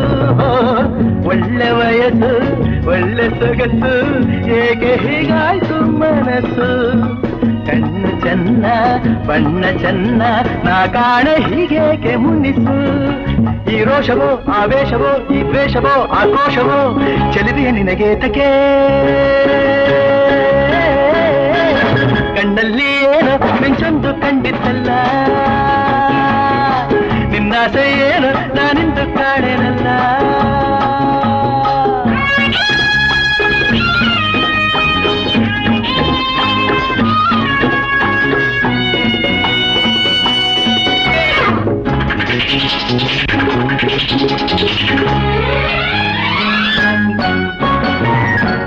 ಒಳ್ಳೆ 1.28 1.70
ವಯಸ್ಸು, 1.70 2.32
ಒಳ್ಳೆ 2.88 3.28
ಸೊಗಸು, 3.28 3.94
ಏಕೆ 4.50 4.96
ಹೀಗಾಯ್ತು 4.96 5.98
ಮನಸ್ಸು? 5.98 7.02
ಕಣ್ಣು 7.66 8.20
ಚೆನ್ನ, 8.20 8.66
ಬಣ್ಣ 9.26 9.64
ಚೆನ್ನ, 9.78 10.22
ನಾ 10.64 10.86
ಕಾಣೆ 10.86 11.34
ಹೀಗೇಕೆ 11.34 12.16
ಮುನಿಸು? 12.16 13.02
ಈ 13.72 13.84
ರೋಷವೋ, 13.84 14.28
ಆವೇಶವೋ, 14.52 15.10
ಈ 15.34 15.42
ದ್ವೇಷವೋ, 15.42 15.94
ಆಕ್ರೋಶವೋ, 16.20 16.78
ಚಲಿದೆಯ 17.32 17.70
ನಿನಗೆ 17.70 18.14
ತಕೆ 18.14 18.48
ಕಣ್ಣಲ್ಲಿ 22.36 22.88
ಏನೋ 23.14 23.34
ಮಿಂಚೊಂದು 23.62 24.10
ಕಂಡಿದ್ದಲ್ಲ 24.22 24.90
ನಿನ್ನಾಸೆ 27.32 27.84
ಏನೋ 28.08 28.30
ನಾನಿಂದು 28.54 29.04
ಕಾಣೆನಲ್ಲ 29.16 29.71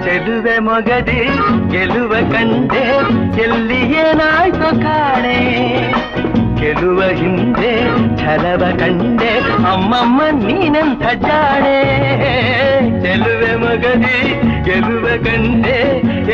ಚೆಲುವೆ 0.06 0.56
ಮೊಗದಿ 0.60 1.22
ಗೆಲುವ 1.72 2.14
ಕಂಡೆ 2.32 2.84
ಎಲ್ಲಿ 3.44 3.80
ಏನಾಯ್ತು 4.04 4.70
ಕಾಣೆ 4.82 5.40
ಗೆಲುವ 6.60 7.02
ಹಿಂದೆ 7.12 7.72
ಛಲವ 8.22 8.64
ಕಂಡೆ 8.80 9.32
ಅಮ್ಮಮ್ಮ 9.72 10.22
ನೀನಂತ 10.40 11.04
ಜಾಣೆ 11.26 11.78
ಚೆಲುವೆ 13.04 13.54
ಮಗದಿ 13.56 14.18
ಗೆಲುವ 14.64 15.08
ಕಂಡೆ 15.26 15.78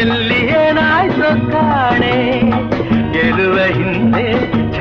ಎಲ್ಲಿ 0.02 0.41
ಏನಾಯ್ತು 0.61 1.32
ಕಾಣೆ 1.52 2.15
ಗೆಲುವ 3.14 3.57
ಹಿಂದೆ 3.73 4.28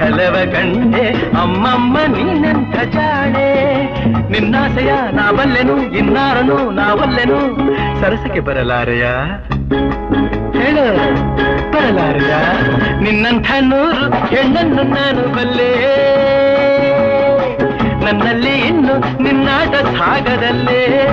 ಛಲವ 0.01 0.37
ಕಂಡೆ 0.53 1.07
ಅಮ್ಮಮ್ಮ 1.41 1.99
ನೀನಂತ 1.99 2.77
ಜಾಣೆ. 2.95 3.49
ನಿನ್ನಾಸೆಯ 4.31 4.93
ನಾವಲ್ಲೆನು, 5.13 5.83
ಇನ್ನಾರನು 5.83 6.71
ನಾವಲ್ಲೆನು. 6.71 7.39
ಸರಸಕ್ಕೆ 8.01 8.41
ಬರಲಾರೆಯ 8.41 9.05
ಹೇಳು 10.59 10.87
ಬರಲಾರೆಯ 11.73 12.35
ನಿನ್ನಂಥ 13.01 13.51
ನೂರು 13.61 14.27
ಹೆಣ್ಣನ್ನು 14.27 14.83
ನಾನು 14.83 15.37
ಬಲ್ಲೆ. 15.37 15.71
ನನ್ನಲ್ಲಿ 18.05 18.55
ಇನ್ನು 18.59 19.23
ನಿನ್ನಾಟ 19.23 19.75
ಸಾಗದಲ್ಲೇ. 19.75 21.11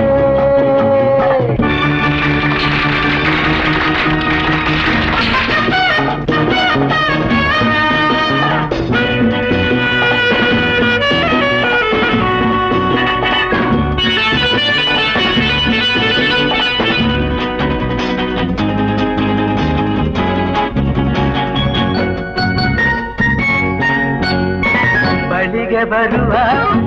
ಬಳಿಗೆ 25.84 25.90
ಬರುವ, 25.90 26.32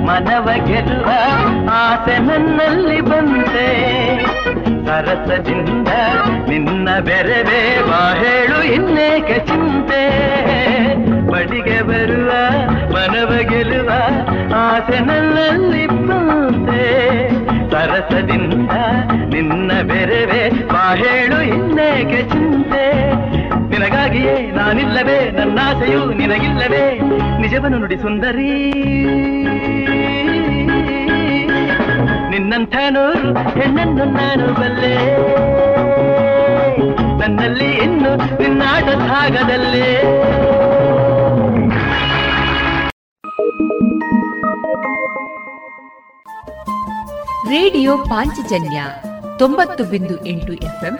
ಮನವ 0.05 0.49
ಗೆಲ್ಲುವ 0.65 1.09
ಆಸೆ 1.71 2.17
ನನ್ನಲ್ಲಿ 2.17 3.01
ಬಂದೆ 3.01 3.69
ಸರಸದಿಂದ 4.85 5.87
ನಿನ್ನ 6.49 6.89
ಬೆರೆವೆ 6.99 7.61
ಹೇಳು 8.13 8.63
ಇನ್ನೇಕ 8.63 9.37
ಚಿಂತೆ. 9.37 10.01
ಬಡಿಗೆ 11.27 11.81
ಬರುವ, 11.81 12.31
ಮನವ 12.93 13.37
ಗೆಲ್ಲುವ 13.49 13.89
ಆಸೆ 14.55 14.99
ನನ್ನಲ್ಲಿ 14.99 15.87
ಬಂದೆ 15.87 17.29
ಸರಸದಿಂದ 17.71 18.71
ನಿನ್ನ 19.33 19.71
ಬೆರೆವೆ 19.81 20.49
ಹೇಳು 20.95 21.41
ಇನ್ನೇಕ 21.41 22.33
ಚಿಂತೆ. 22.33 22.85
ನಿನಗಾಗಿಯೇ 24.11 24.51
ನಾನಿಲ್ಲವೇ, 24.51 25.31
ನನ್ನಾಸೆಯು 25.31 26.05
ನಿನಗಿಲ್ಲವೇ. 26.05 26.99
ನಿಜವನ್ನು 27.41 27.77
ನುಡಿ 27.77 27.97
ಸುಂದರಿ. 27.97 28.73
ನಿನ್ನಂಥ 32.29 32.75
ಹೆಣ್ಣನ್ನು 33.59 34.05
ನಾನು 34.05 34.53
ಬಲ್ಲೆ. 34.53 34.95
ನನ್ನಲ್ಲಿ 37.17 37.65
ಇನ್ನು 37.65 38.15
ನಿನ್ನಾಟ 38.15 38.83
ಭಾಗದಲ್ಲೇ. 38.83 40.01
ರೇಡಿಯೋ 47.49 47.97
ಪಾಂಚಜನ್ಯ 47.97 48.83
ತೊಂಬತ್ತು 49.39 49.83
ಬಿಂದು 49.83 50.25
ಎಂಟು 50.25 50.53
ಎಫ್ಎಂ 50.53 50.99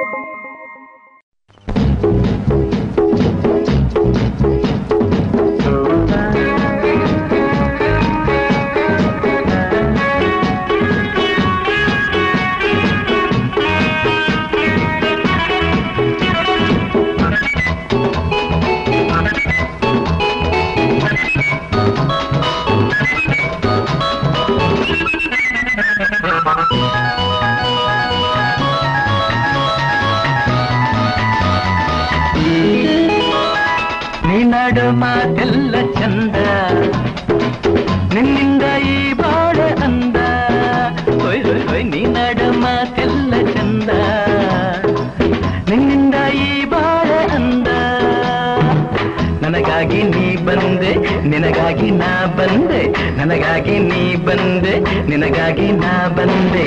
ನನಗಾಗಿ 53.61 53.79
ನೀ 53.79 54.15
ಬಂದೆ 54.15 54.73
ನಿನಗಾಗಿ 55.09 55.71
ನಾ 55.71 56.07
ಬಂದೆ. 56.07 56.65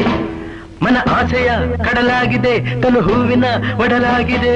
ಮನ 0.84 0.96
ಆಸೆಯ 1.10 1.50
ಕಡಲಾಗಿದೆ 1.84 2.82
ತನು 2.82 3.00
ಹೂವಿನ 3.00 3.44
ಒಡಲಾಗಿದೆ. 3.80 4.54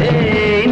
ಹೇ, 0.00 0.66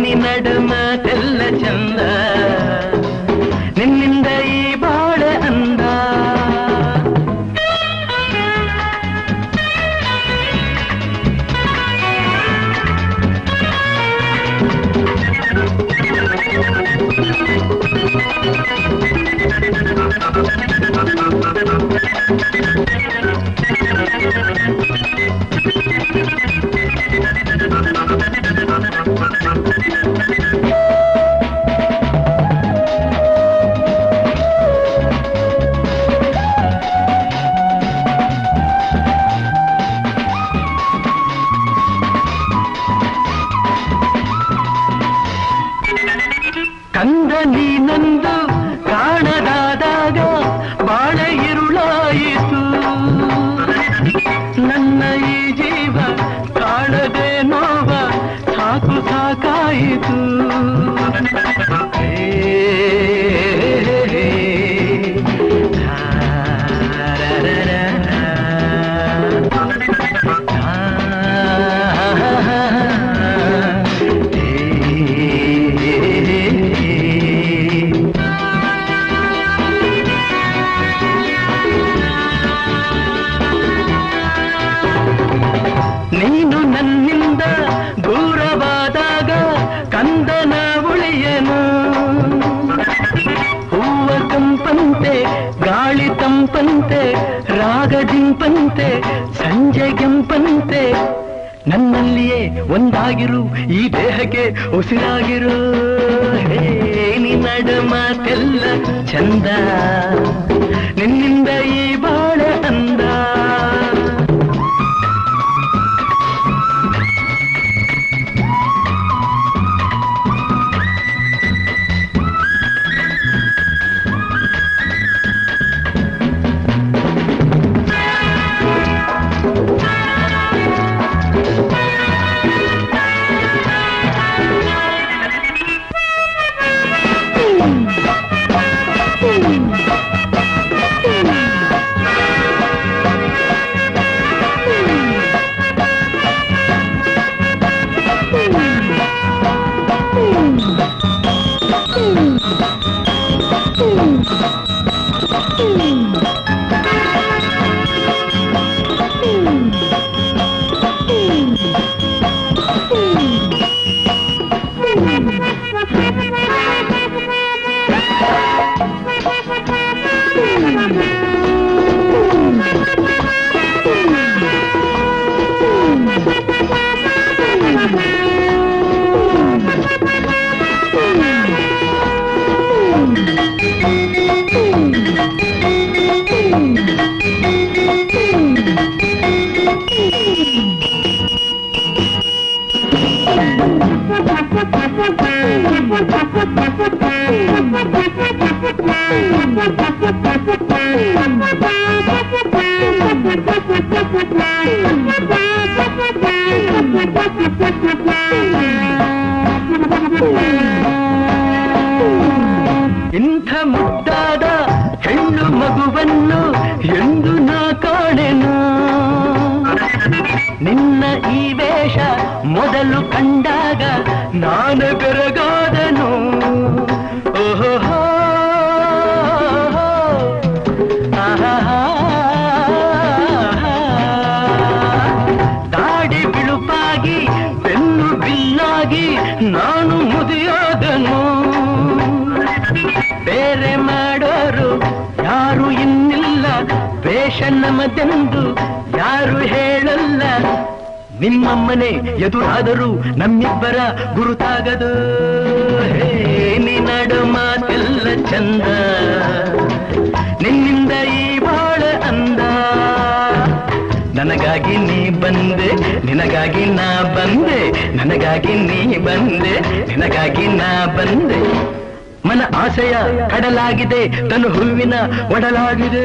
ತನ್ನ 274.31 274.47
ಹೂವಿನ 274.57 274.95
ಒಡಲಾಗಿದೆ. 275.35 276.05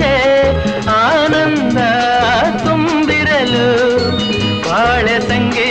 ಮನಸ್ಸಿಗೆ 0.00 0.16
ಆನಂದ 1.00 1.80
ತುಂಬಿರಲು 2.64 3.68
ಬಾಳೆ 4.64 5.16
ತಂಗಿ 5.28 5.69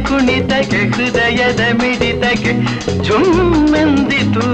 ಕುಣಿತಕ್ಕೆ 0.00 0.76
ಹೃದಯದ 0.76 1.60
ಮಿಡಿತಕ್ಕೆ 1.72 2.52
ಝುಮ್ಮೆಂದಿತು. 3.04 4.46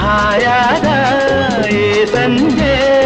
ಹಾಯಾದ 0.00 0.88
ಏ 1.66 2.04
ಸಂಜೆ 2.04 3.05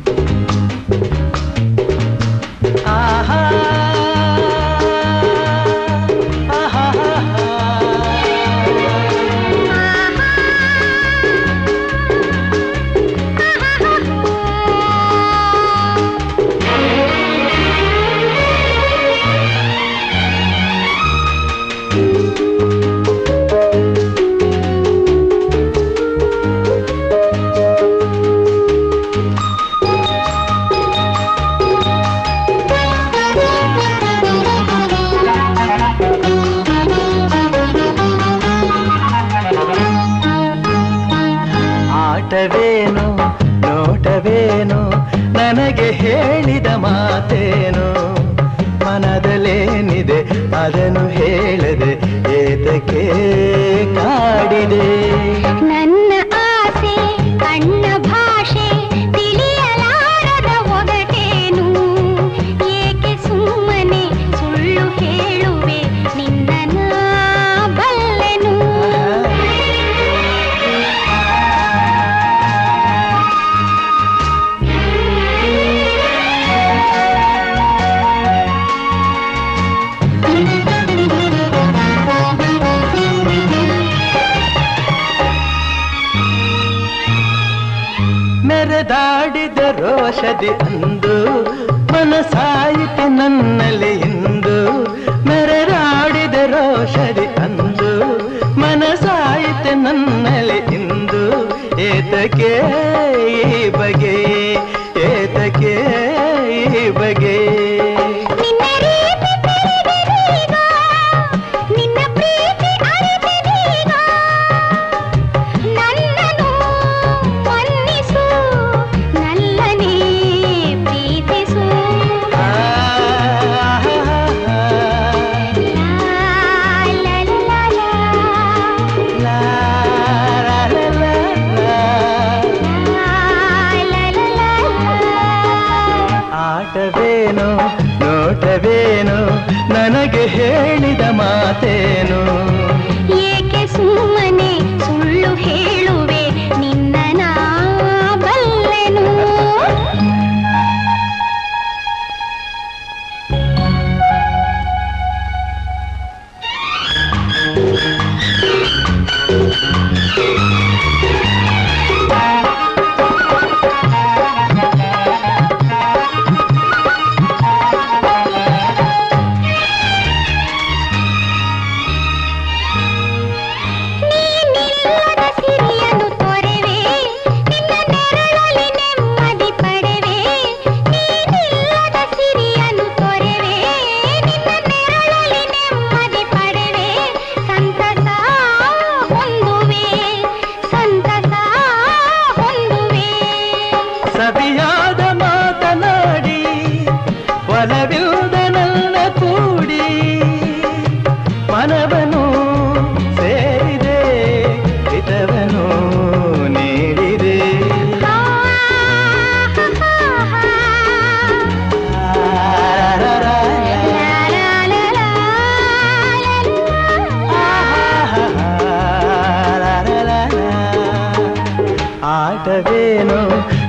ಆಟವೇನು 222.41 223.17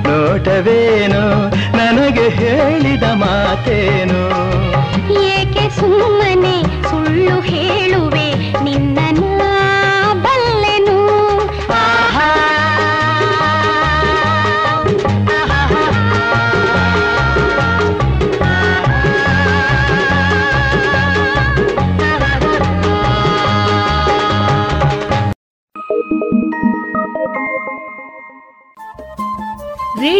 ನೋಟವೇನು 0.07 1.21
ನನಗೆ 1.77 2.25
ಹೇಳಿದ 2.29 3.05
ಮಾತೇನು? 3.13 4.21
ಏಕೆ 5.33 5.65
ಸುಮ್ಮನೆ 5.79 6.55
ಸುಳ್ಳು 6.89 7.35
ಹೇಳುವೆ? 7.41 8.22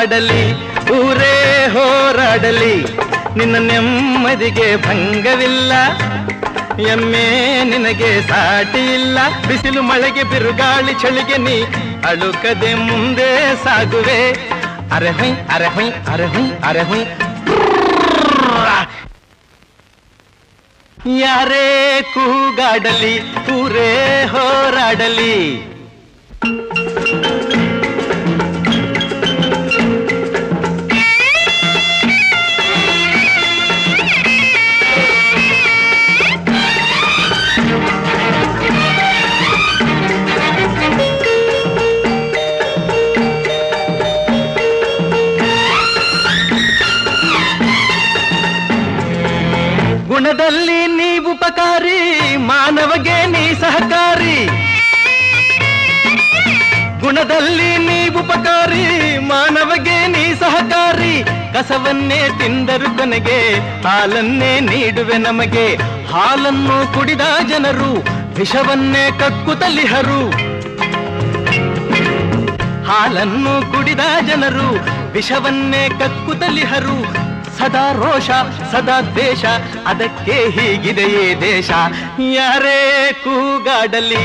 ಕೂಗಾಡಲಿ 0.00 0.44
ಊರೇ 0.96 1.34
ಹೋರಾಡಲಿ, 1.72 2.74
ನಿನ್ನ 3.38 3.56
ನೆಮ್ಮದಿಗೆ 3.66 4.68
ಭಂಗವಿಲ್ಲ. 4.84 5.72
ಎಮ್ಮೆ 6.92 7.24
ನಿನಗೆ 7.70 8.10
ಸಾಟಿ 8.28 8.82
ಇಲ್ಲ, 8.94 9.18
ಬಿಸಿಲು 9.48 9.82
ಮಳೆಗೆ 9.88 10.24
ಬಿರುಗಾಳಿ 10.30 10.94
ಚಳಿಗೆ 11.02 11.38
ನೀ 11.46 11.56
ಅಳುಕದೆ 12.10 12.70
ಮುಂದೆ 12.86 13.28
ಸಾಗುವೆ. 13.64 14.18
ಅರೆ 14.96 15.10
ಹೊಯ್ 15.18 15.34
ಅರೆ 15.54 15.68
ಹೊಯ್ 15.74 15.92
ಅರೆ 16.12 16.28
ಹೊಯ್ 16.34 16.50
ಅರೆ 16.68 16.84
ಹೊಯ್. 16.90 17.04
ಯಾರೇ 21.20 21.66
ಕೂಗಾಡಲಿ, 22.14 23.14
ಊರೇ 23.56 23.90
ಹೋರಾಡಲಿ. 24.32 25.34
ಗುಣದಲ್ಲಿ 50.30 50.80
ನೀ 50.86 51.08
ಉಪಕಾರಿ, 51.30 52.00
ಮಾನವಗೆ 52.48 53.14
ನೀ 53.26 53.44
ಸಹಕಾರಿ. 53.60 54.34
ಗುಣದಲ್ಲಿ 57.00 57.70
ನೀ 57.86 57.96
ಉಪಕಾರಿ, 58.20 58.84
ಮಾನವಗೆ 59.30 59.96
ನೀ 60.06 60.22
ಸಹಕಾರಿ. 60.34 61.14
ಕಸವನ್ನೇ 61.54 62.20
ತಿಂದರು 62.38 62.90
ಕೊನೆಗೆ, 62.98 63.40
ಹಾಲನ್ನೇ 63.86 64.52
ನೀಡುವೆ 64.60 65.18
ನಮಗೆ. 65.18 65.66
ಹಾಲನ್ನು 66.12 66.94
ಕುಡಿದ 66.94 67.26
ಜನರು, 67.48 67.92
ವಿಷವನ್ನೇ 68.38 69.04
ಕಕ್ಕುತ್ತಲಿಹರು 69.22 70.22
ಹಾಲನ್ನು 72.90 73.56
ಕುಡಿದ 73.72 74.06
ಜನರು, 74.28 74.68
ವಿಷವನ್ನೇ 75.12 75.82
ಕಕ್ಕುತ್ತಲಿಹರು 76.00 77.30
ಸದಾ 77.58 77.86
ರೋಷ, 77.92 78.28
ಸದಾ 78.72 78.94
ದೇಶ 79.16 79.44
ಅದಕ್ಕೆ 79.90 80.36
ಹೀಗಿದೆಯೇ 80.56 81.26
ದೇಶ. 81.40 81.70
ಯಾರೇ 82.36 82.80
ಕೂಗಾಡಲಿ, 83.24 84.24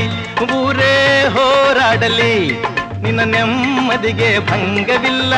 ಊರೇ 0.58 0.94
ಹೋರಾಡಲಿ, 1.34 2.34
ನಿನ್ನ 3.02 3.20
ನೆಮ್ಮದಿಗೆ 3.34 4.30
ಭಂಗವಿಲ್ಲ. 4.50 5.34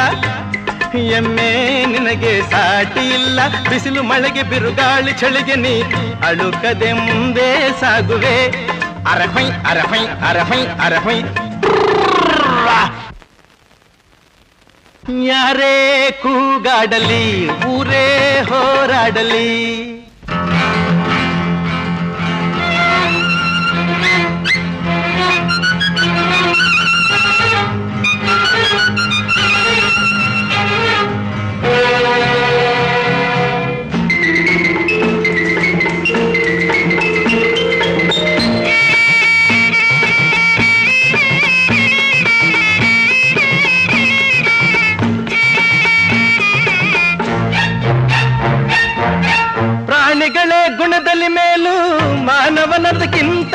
ಎಮ್ಮೆ 1.16 1.50
ನಿನಗೆ 1.86 2.34
ಸಾಟಿ 2.50 3.04
ಇಲ್ಲ, 3.14 3.40
ಬಿಸಿಲು 3.68 4.02
ಮಳೆಗೆ 4.02 4.42
ಬಿರುಗಾಳಿ 4.42 5.12
ಚಳಿಗೆ 5.12 5.56
ನೀ 5.64 5.74
ಅಳುಕದೆ 6.28 6.92
ಮುಂದೆ 6.92 7.48
ಸಾಗುವೆ. 7.80 8.36
ಅರಹೈ 9.12 9.46
ಅರಹೈ 9.70 10.04
ಅರಹೈ 10.30 10.62
ಅರಹೈ 10.86 11.18
ಯಾರೇ 15.26 15.76
ಕೂಗಾಡಲಿ, 16.22 17.24
ಊರೇ 17.74 18.06
ಹೋರಾಡಲಿ. 18.48 19.48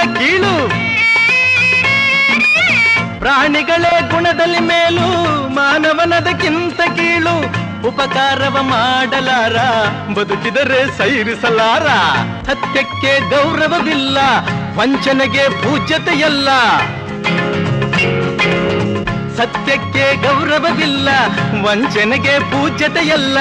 ಕೀಳು. 0.06 0.70
ಪ್ರಾಣಿಗಳೇ 3.20 4.02
ಗುಣದಲ್ಲಿ 4.12 4.60
ಮೇಲು, 4.60 5.08
ಮಾನವನದಕ್ಕಿಂತ 5.50 6.82
ಕೀಳು. 6.82 7.64
ಉಪಕಾರವ 7.88 8.58
ಮಾಡಲಾರ, 8.62 9.56
ಬದುಕಿದರೆ 10.14 10.98
ಸೈರಿಸಲಾರ. 10.98 11.88
ಸತ್ಯಕ್ಕೆ 12.46 13.30
ಗೌರವವಿಲ್ಲ, 13.30 14.18
ವಂಚನೆಗೆ 14.76 15.50
ಪೂಜ್ಯತೆಯಲ್ಲ. 15.50 16.50
ಸತ್ಯಕ್ಕೆ 19.38 20.16
ಗೌರವವಿಲ್ಲ, 20.16 21.10
ವಂಚನೆಗೆ 21.64 22.40
ಪೂಜ್ಯತೆಯಲ್ಲ. 22.40 23.38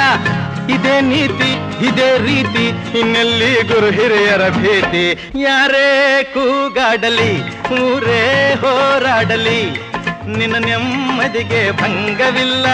ಇದೇ 0.69 1.01
ನೀತಿ, 1.01 1.51
ಇದೇ 1.87 2.19
ರೀತಿ, 2.19 2.67
ಇನ್ನೆಲ್ಲಿ 3.01 3.63
ಗುರು 3.63 3.91
ಹಿರಿಯರ 3.91 4.49
ಭೇಟಿ 4.49 5.05
ಯಾರೇ 5.41 5.89
ಕೂಗಾಡಲಿ, 6.35 7.33
ಊರೇ 7.81 8.55
ಹೋರಾಡಲಿ, 8.55 9.61
ನಿನ್ನ 10.27 10.57
ನೆಮ್ಮದಿಗೆ 10.65 11.71
ಭಂಗವಿಲ್ಲ, 11.71 12.67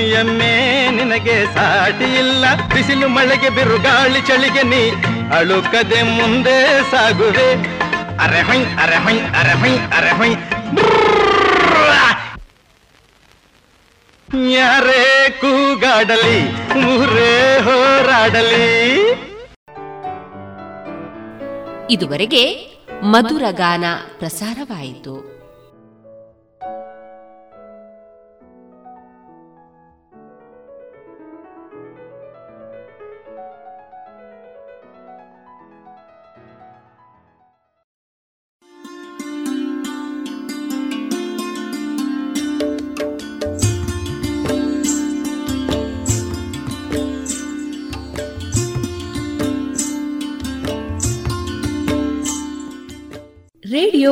ಎಮ್ಮೆ 0.00 0.52
ನಿನಗೆ 0.90 1.46
ಸಾಟಿ 1.54 2.04
ಇಲ್ಲ 2.18 2.44
ಬಿಸಿಲು 2.54 3.08
ಮಳೆಗೆ 3.08 3.50
ಬಿರುಗಾಳಿ 3.50 4.20
ಚಳಿಗೆ 4.20 4.62
ನೀ 4.62 4.90
ಅಳುಕದೆ 5.30 6.02
ಮುಂದೆ 6.02 6.56
ಸಾಗುವೆ. 6.90 7.48
ಅರೆ 8.24 8.42
ಹೊಯ್ 8.42 8.64
ಅರೆ 8.82 8.96
ಹೊಯ್ 8.96 9.20
ಅರೆ 9.40 9.54
ಹೊಯ್ 9.60 9.78
ಅರೆ 9.98 10.10
ಹೊಯ್. 10.10 10.36
ಯಾರೇ 14.42 15.38
ಕೂಗಾಡಲಿ 15.40 16.52
ಊರೇ 16.84 17.58
ಹೋರಾಡಲಿ. 17.64 18.98
ಇದುವರೆಗೆ 21.90 22.74
ಮಧುರ 23.02 23.42
ಗಾನ 23.50 23.84
ಪ್ರಸಾರವಾಯಿತು. 24.18 25.33